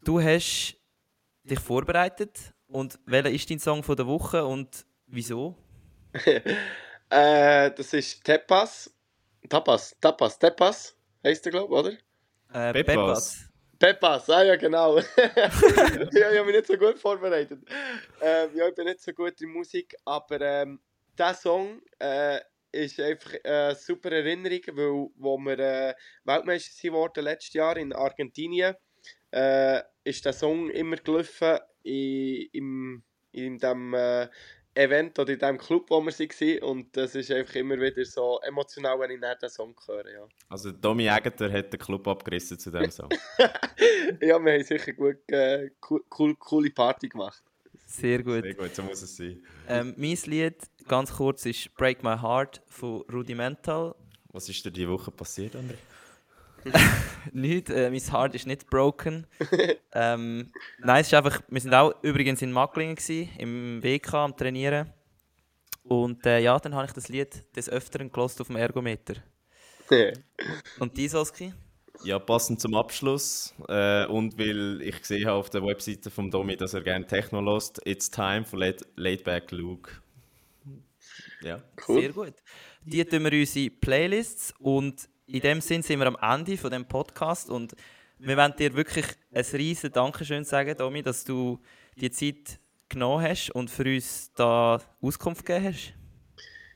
du 0.04 0.20
hast 0.20 0.76
dich 1.42 1.58
vorbereitet. 1.58 2.54
Und 2.68 2.98
welcher 3.06 3.30
ist 3.30 3.50
dein 3.50 3.58
Song 3.58 3.82
von 3.82 3.96
der 3.96 4.06
Woche 4.06 4.44
und 4.44 4.86
wieso? 5.06 5.56
Äh, 7.10 7.70
das 7.70 7.94
ist 7.94 8.22
Tepas. 8.22 8.94
Tapas, 9.48 9.96
Tapas, 9.98 10.38
Tepas 10.38 10.94
heisst 11.24 11.42
der, 11.46 11.52
glaube 11.52 11.72
ich, 11.72 11.80
oder? 12.52 12.68
Äh, 12.68 12.84
Peppas. 12.84 13.48
Pepas, 13.78 14.28
ah 14.28 14.42
ja, 14.42 14.56
genau. 14.56 14.98
ja, 14.98 15.04
ich 15.06 16.38
habe 16.38 16.44
mich 16.44 16.56
nicht 16.56 16.66
so 16.66 16.76
gut 16.76 16.98
vorbereitet. 16.98 17.60
Ähm, 18.20 18.50
ja, 18.54 18.68
ich 18.68 18.74
bin 18.74 18.84
nicht 18.84 19.00
so 19.00 19.12
gut 19.12 19.40
in 19.40 19.48
Musik, 19.54 19.96
aber 20.04 20.38
ähm, 20.42 20.78
dieser 21.18 21.32
Song 21.32 21.80
äh, 21.98 22.40
ist 22.78 23.00
einfach 23.00 23.34
eine 23.44 23.74
super 23.74 24.10
Erinnerung, 24.12 24.60
weil 24.72 25.10
wo 25.16 25.38
wir 25.38 25.58
äh, 25.58 25.94
Weltmeister 26.24 26.72
sind 26.72 26.92
worden 26.92 27.24
letztes 27.24 27.54
Jahr 27.54 27.76
in 27.76 27.92
Argentinien, 27.92 28.74
äh, 29.30 29.80
ist 30.04 30.24
der 30.24 30.32
Song 30.32 30.70
immer 30.70 30.96
gelaufen 30.96 31.58
in, 31.82 32.48
im, 32.52 33.02
in 33.32 33.58
dem 33.58 33.94
äh, 33.94 34.28
Event 34.74 35.18
oder 35.18 35.32
in 35.32 35.38
dem 35.38 35.58
Club, 35.58 35.90
wo 35.90 36.00
wir 36.00 36.12
waren. 36.12 36.62
Und 36.62 36.96
das 36.96 37.14
ist 37.14 37.30
einfach 37.30 37.56
immer 37.56 37.78
wieder 37.80 38.04
so 38.04 38.40
emotional, 38.46 38.98
wenn 39.00 39.10
ich 39.10 39.20
nach 39.20 39.38
den 39.38 39.50
Song 39.50 39.74
höre. 39.86 40.10
Ja. 40.10 40.28
Also 40.48 40.72
Tommy 40.72 41.08
Aegerter 41.08 41.50
hat 41.50 41.72
den 41.72 41.80
Club 41.80 42.06
abgerissen 42.06 42.58
zu 42.58 42.70
dem 42.70 42.90
Song. 42.90 43.08
ja, 44.20 44.38
wir 44.38 44.52
haben 44.52 44.64
sicher 44.64 44.92
gut, 44.92 45.30
äh, 45.30 45.70
cool, 45.90 46.36
coole 46.36 46.70
Party 46.70 47.08
gemacht. 47.08 47.42
Sehr 47.88 48.22
gut. 48.22 48.42
Sehr 48.42 48.54
gut, 48.54 48.74
so 48.74 48.82
muss 48.82 49.00
es 49.00 49.16
sein. 49.16 49.42
Ähm, 49.66 49.94
mein 49.96 50.16
Lied, 50.26 50.56
ganz 50.86 51.10
kurz, 51.10 51.46
ist 51.46 51.74
Break 51.74 52.02
My 52.04 52.16
Heart 52.18 52.60
von 52.68 53.00
Rudimental. 53.10 53.94
Was 54.30 54.48
ist 54.48 54.62
dir 54.64 54.70
diese 54.70 54.90
Woche 54.90 55.10
passiert, 55.10 55.56
André? 55.56 55.78
Nicht, 57.32 57.70
äh, 57.70 57.88
mein 57.88 58.00
Heart 58.00 58.34
ist 58.34 58.46
nicht 58.46 58.68
broken. 58.68 59.26
ähm, 59.92 60.52
nein, 60.80 61.00
es 61.00 61.06
ist 61.06 61.14
einfach, 61.14 61.40
wir 61.48 61.60
sind 61.60 61.72
auch 61.72 61.94
übrigens 62.02 62.42
in 62.42 62.52
Macklingen 62.52 62.94
gewesen, 62.94 63.30
im 63.38 63.82
WK 63.82 64.14
am 64.14 64.36
Trainieren. 64.36 64.92
Und 65.84 66.26
äh, 66.26 66.40
ja, 66.40 66.58
dann 66.58 66.74
habe 66.74 66.86
ich 66.86 66.92
das 66.92 67.08
Lied 67.08 67.44
des 67.56 67.70
Öfteren 67.70 68.12
gelost 68.12 68.38
auf 68.40 68.48
dem 68.48 68.56
Ergometer. 68.56 69.14
Und 70.78 70.94
die 70.96 71.08
Soski? 71.08 71.54
Ja, 72.04 72.18
passend 72.18 72.60
zum 72.60 72.74
Abschluss 72.74 73.54
äh, 73.68 74.06
und 74.06 74.38
weil 74.38 74.80
ich 74.82 75.00
gesehen 75.00 75.26
habe 75.26 75.38
auf 75.38 75.50
der 75.50 75.62
Webseite 75.62 76.10
von 76.10 76.30
Domi, 76.30 76.56
dass 76.56 76.74
er 76.74 76.82
gerne 76.82 77.06
Techno 77.06 77.40
lost, 77.40 77.80
It's 77.84 78.10
time 78.10 78.44
for 78.44 78.58
Laid, 78.58 78.86
laid 78.96 79.24
Back 79.24 79.50
Luke. 79.50 79.90
Ja. 81.42 81.62
Cool. 81.86 82.00
Sehr 82.00 82.12
gut. 82.12 82.34
Die 82.84 83.04
tun 83.04 83.24
wir 83.24 83.32
unsere 83.32 83.70
Playlists 83.70 84.54
und 84.58 85.08
in 85.26 85.40
dem 85.40 85.60
Sinn 85.60 85.82
sind 85.82 85.98
wir 85.98 86.06
am 86.06 86.16
Ende 86.20 86.56
von 86.56 86.70
dem 86.70 86.86
Podcast 86.86 87.50
und 87.50 87.74
wir 88.18 88.36
wollen 88.36 88.54
dir 88.56 88.74
wirklich 88.74 89.06
ein 89.32 89.44
riesen 89.52 89.92
Dankeschön 89.92 90.44
sagen, 90.44 90.76
Domi, 90.76 91.02
dass 91.02 91.24
du 91.24 91.60
die 91.96 92.10
Zeit 92.10 92.58
genommen 92.88 93.22
hast 93.22 93.50
und 93.50 93.70
für 93.70 93.84
uns 93.84 94.32
da 94.34 94.80
Auskunft 95.00 95.44
gegeben 95.44 95.66
hast. 95.74 95.97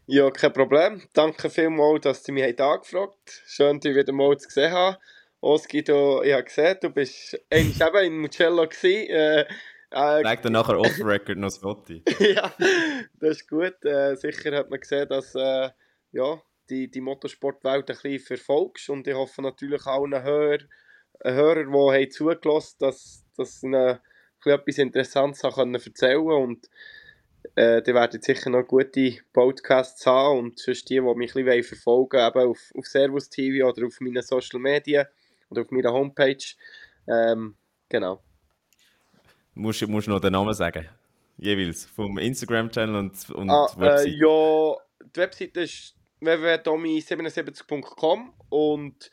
Ja, 0.07 0.31
kein 0.31 0.53
Problem. 0.53 1.03
Danke 1.13 1.49
vielmals, 1.49 2.03
dass 2.03 2.23
du 2.25 2.33
mich 2.33 2.45
angefragt 2.61 3.19
hast. 3.27 3.43
Schön, 3.47 3.79
dich 3.79 3.95
wieder 3.95 4.13
mal 4.13 4.37
zu 4.37 4.51
sehen 4.51 4.73
haben. 4.73 4.97
Oski, 5.41 5.85
du, 5.85 6.23
ich 6.23 6.33
habe 6.33 6.45
gesehen, 6.45 6.77
du 6.81 6.91
bist 6.91 7.39
eigentlich 7.51 7.81
eben 7.81 8.05
in 8.05 8.19
Mugello 8.19 8.67
gewesen. 8.69 9.11
Äh, 9.11 9.41
äh, 9.91 10.23
Sag 10.23 10.43
dann 10.43 10.55
nachher 10.55 10.79
off-record 10.79 11.39
noch 11.39 11.49
das 11.49 11.59
Foto. 11.59 11.93
ja, 12.19 12.53
das 13.21 13.31
ist 13.31 13.49
gut. 13.49 13.85
Äh, 13.85 14.17
sicher 14.17 14.57
hat 14.57 14.71
man 14.71 14.81
gesehen, 14.81 15.09
dass 15.09 15.35
äh, 15.35 15.71
ja, 16.13 16.43
die, 16.69 16.91
die 16.91 17.01
Motorsportwelt 17.01 17.91
ein 17.91 17.97
bisschen 17.97 18.19
verfolgst 18.21 18.89
und 18.89 19.07
ich 19.07 19.15
hoffe 19.15 19.43
natürlich 19.43 19.87
auch 19.87 20.05
einen 20.05 20.23
Hörer, 20.23 20.59
einen 21.21 21.37
Hörer 21.37 21.65
die 21.65 22.05
haben 22.05 22.11
zugelassen 22.11 22.77
dass, 22.81 23.25
dass 23.37 23.63
ihnen 23.63 23.99
etwas 24.45 24.79
Interessantes 24.79 25.45
haben 25.45 25.75
erzählen 25.75 26.27
können 26.27 26.43
und 26.43 26.69
äh, 27.55 27.83
die 27.83 27.95
werden 27.95 28.23
sicher 28.23 28.51
noch 28.51 28.67
gute 28.67 29.19
Podcasts 29.33 30.05
haben 30.07 30.39
und 30.39 30.59
sonst 30.59 30.89
die, 30.89 30.95
die 30.95 31.01
mich 31.01 31.37
ein 31.37 31.45
bisschen 31.45 31.65
verfolgen 31.65 32.19
wollen, 32.19 32.29
eben 32.29 32.51
auf, 32.51 32.73
auf 32.77 32.87
Servus 32.87 33.29
TV 33.29 33.69
oder 33.69 33.87
auf 33.87 34.01
meinen 34.01 34.23
Social 34.23 34.59
Media 34.61 35.07
oder 35.51 35.63
auf 35.63 35.71
meiner 35.71 35.93
Homepage. 35.93 36.45
Ähm, 37.07 37.55
genau. 37.89 38.23
Musst 39.55 39.83
du 39.83 39.87
noch 39.87 40.21
den 40.21 40.33
Namen 40.33 40.55
sagen? 40.55 40.89
Jeweils, 41.37 41.85
vom 41.87 42.19
Instagram-Channel 42.19 42.97
und, 42.97 43.31
und 43.31 43.49
ah, 43.51 43.69
Website. 43.77 44.07
Äh, 44.07 44.17
ja, 44.17 44.75
die 45.15 45.21
Webseite 45.21 45.61
ist 45.63 45.95
www.domi77.com 46.21 48.33
und 48.49 49.11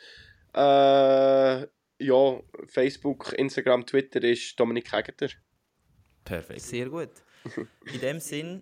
äh, 0.53 1.67
ja, 2.01 2.39
Facebook, 2.67 3.34
Instagram, 3.34 3.86
Twitter 3.86 4.23
ist 4.23 4.57
Dominik 4.59 4.93
Hegeter. 4.93 5.27
Perfekt. 6.23 6.61
Sehr 6.61 6.88
gut. 6.89 7.09
In 7.94 8.00
dem 8.02 8.20
Sinn 8.20 8.62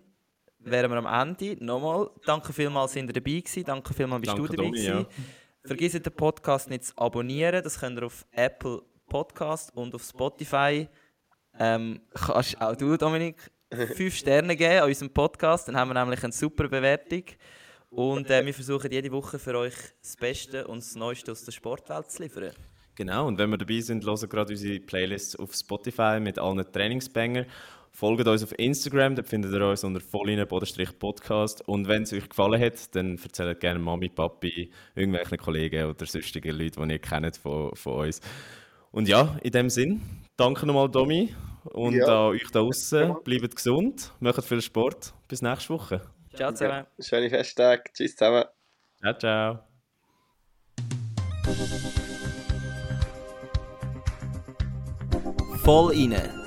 wären 0.60 0.92
wir 0.92 0.98
am 0.98 1.30
Ende. 1.30 1.64
Nochmal, 1.64 2.10
danke 2.26 2.54
vielmals, 2.54 2.94
sind 2.94 3.10
ihr 3.10 3.14
dabei 3.14 3.40
gewesen. 3.40 3.64
Danke 3.64 3.94
vielmals, 3.94 4.22
bist 4.22 4.34
danke, 4.34 4.50
du 4.50 4.56
dabei 4.56 4.70
gewesen. 4.70 4.86
Ja. 5.00 5.06
Vergiss 5.64 5.92
den 5.94 6.04
Podcast 6.04 6.70
nicht 6.70 6.86
zu 6.86 6.98
abonnieren. 6.98 7.64
Das 7.64 7.80
könnt 7.80 8.00
ihr 8.00 8.06
auf 8.06 8.26
Apple 8.32 8.82
Podcast 9.08 9.76
und 9.76 9.94
auf 9.96 10.04
Spotify. 10.04 10.88
Ähm, 11.60 12.02
kannst 12.14 12.62
auch 12.62 12.76
du, 12.76 12.98
Dominik, 12.98 13.52
fünf 13.96 14.16
Sterne 14.16 14.56
geben 14.56 14.82
an 14.82 14.88
unserem 14.88 15.12
Podcast. 15.12 15.68
Dann 15.68 15.76
haben 15.76 15.90
wir 15.90 16.00
nämlich 16.00 16.24
eine 16.24 16.34
super 16.34 16.68
Bewertung. 16.68 17.24
Und 17.90 18.30
äh, 18.30 18.46
wir 18.46 18.54
versuchen 18.54 18.92
jede 18.92 19.12
Woche 19.12 19.40
für 19.40 19.58
euch 19.58 19.74
das 20.02 20.16
Beste 20.18 20.68
und 20.68 20.80
das 20.80 20.96
Neueste 20.96 21.32
aus 21.32 21.44
der 21.44 21.52
Sportwelt 21.52 22.12
zu 22.12 22.24
liefern. 22.24 22.52
Genau, 22.96 23.28
und 23.28 23.38
wenn 23.38 23.50
wir 23.50 23.58
dabei 23.58 23.80
sind, 23.80 24.04
hören 24.06 24.30
gerade 24.30 24.54
unsere 24.54 24.80
Playlists 24.80 25.36
auf 25.36 25.54
Spotify 25.54 26.20
mit 26.20 26.40
allen 26.40 26.70
Trainingsbanger. 26.72 27.46
Folgt 28.00 28.28
uns 28.28 28.44
auf 28.44 28.54
Instagram, 28.60 29.16
da 29.16 29.24
findet 29.24 29.52
ihr 29.52 29.68
uns 29.68 29.84
unter 29.84 30.00
vollinen-podcast. 30.00 31.68
Und 31.68 31.88
wenn 31.88 32.04
es 32.04 32.14
euch 32.14 32.30
gefallen 32.30 32.62
hat, 32.62 32.96
dann 32.96 33.18
erzählt 33.18 33.60
gerne 33.60 33.80
Mami, 33.80 34.10
Papi, 34.10 34.72
irgendwelchen 34.94 35.40
Kollegen 35.40 35.90
oder 35.90 36.06
sonstigen 36.06 36.56
Leuten, 36.56 36.88
die 36.90 36.94
ihr 36.94 37.00
kennt 37.00 37.38
von, 37.38 37.76
von 37.76 38.06
uns. 38.06 38.22
Und 38.92 39.08
ja, 39.08 39.36
in 39.42 39.52
dem 39.52 39.72
Sinn, 39.72 40.02
danke 40.36 40.68
nochmal, 40.68 40.92
Domi. 40.92 41.34
Und 41.64 41.96
ja. 41.96 42.06
an 42.06 42.34
euch 42.34 42.44
da 42.52 42.60
draußen, 42.60 43.16
bleibt 43.24 43.56
gesund, 43.56 44.14
macht 44.20 44.46
viel 44.46 44.62
Sport. 44.62 45.16
Bis 45.28 45.42
nächste 45.42 45.74
Woche. 45.74 46.02
Ciao 46.36 46.52
zusammen. 46.52 46.86
Ja, 47.00 47.04
schöne 47.04 47.32
Festtage. 47.32 47.82
Tschüss 47.94 48.16
zusammen. 48.16 48.44
Ciao, 49.02 49.18
ciao. 49.18 49.60
Voll 55.64 55.96
inne, 55.96 56.47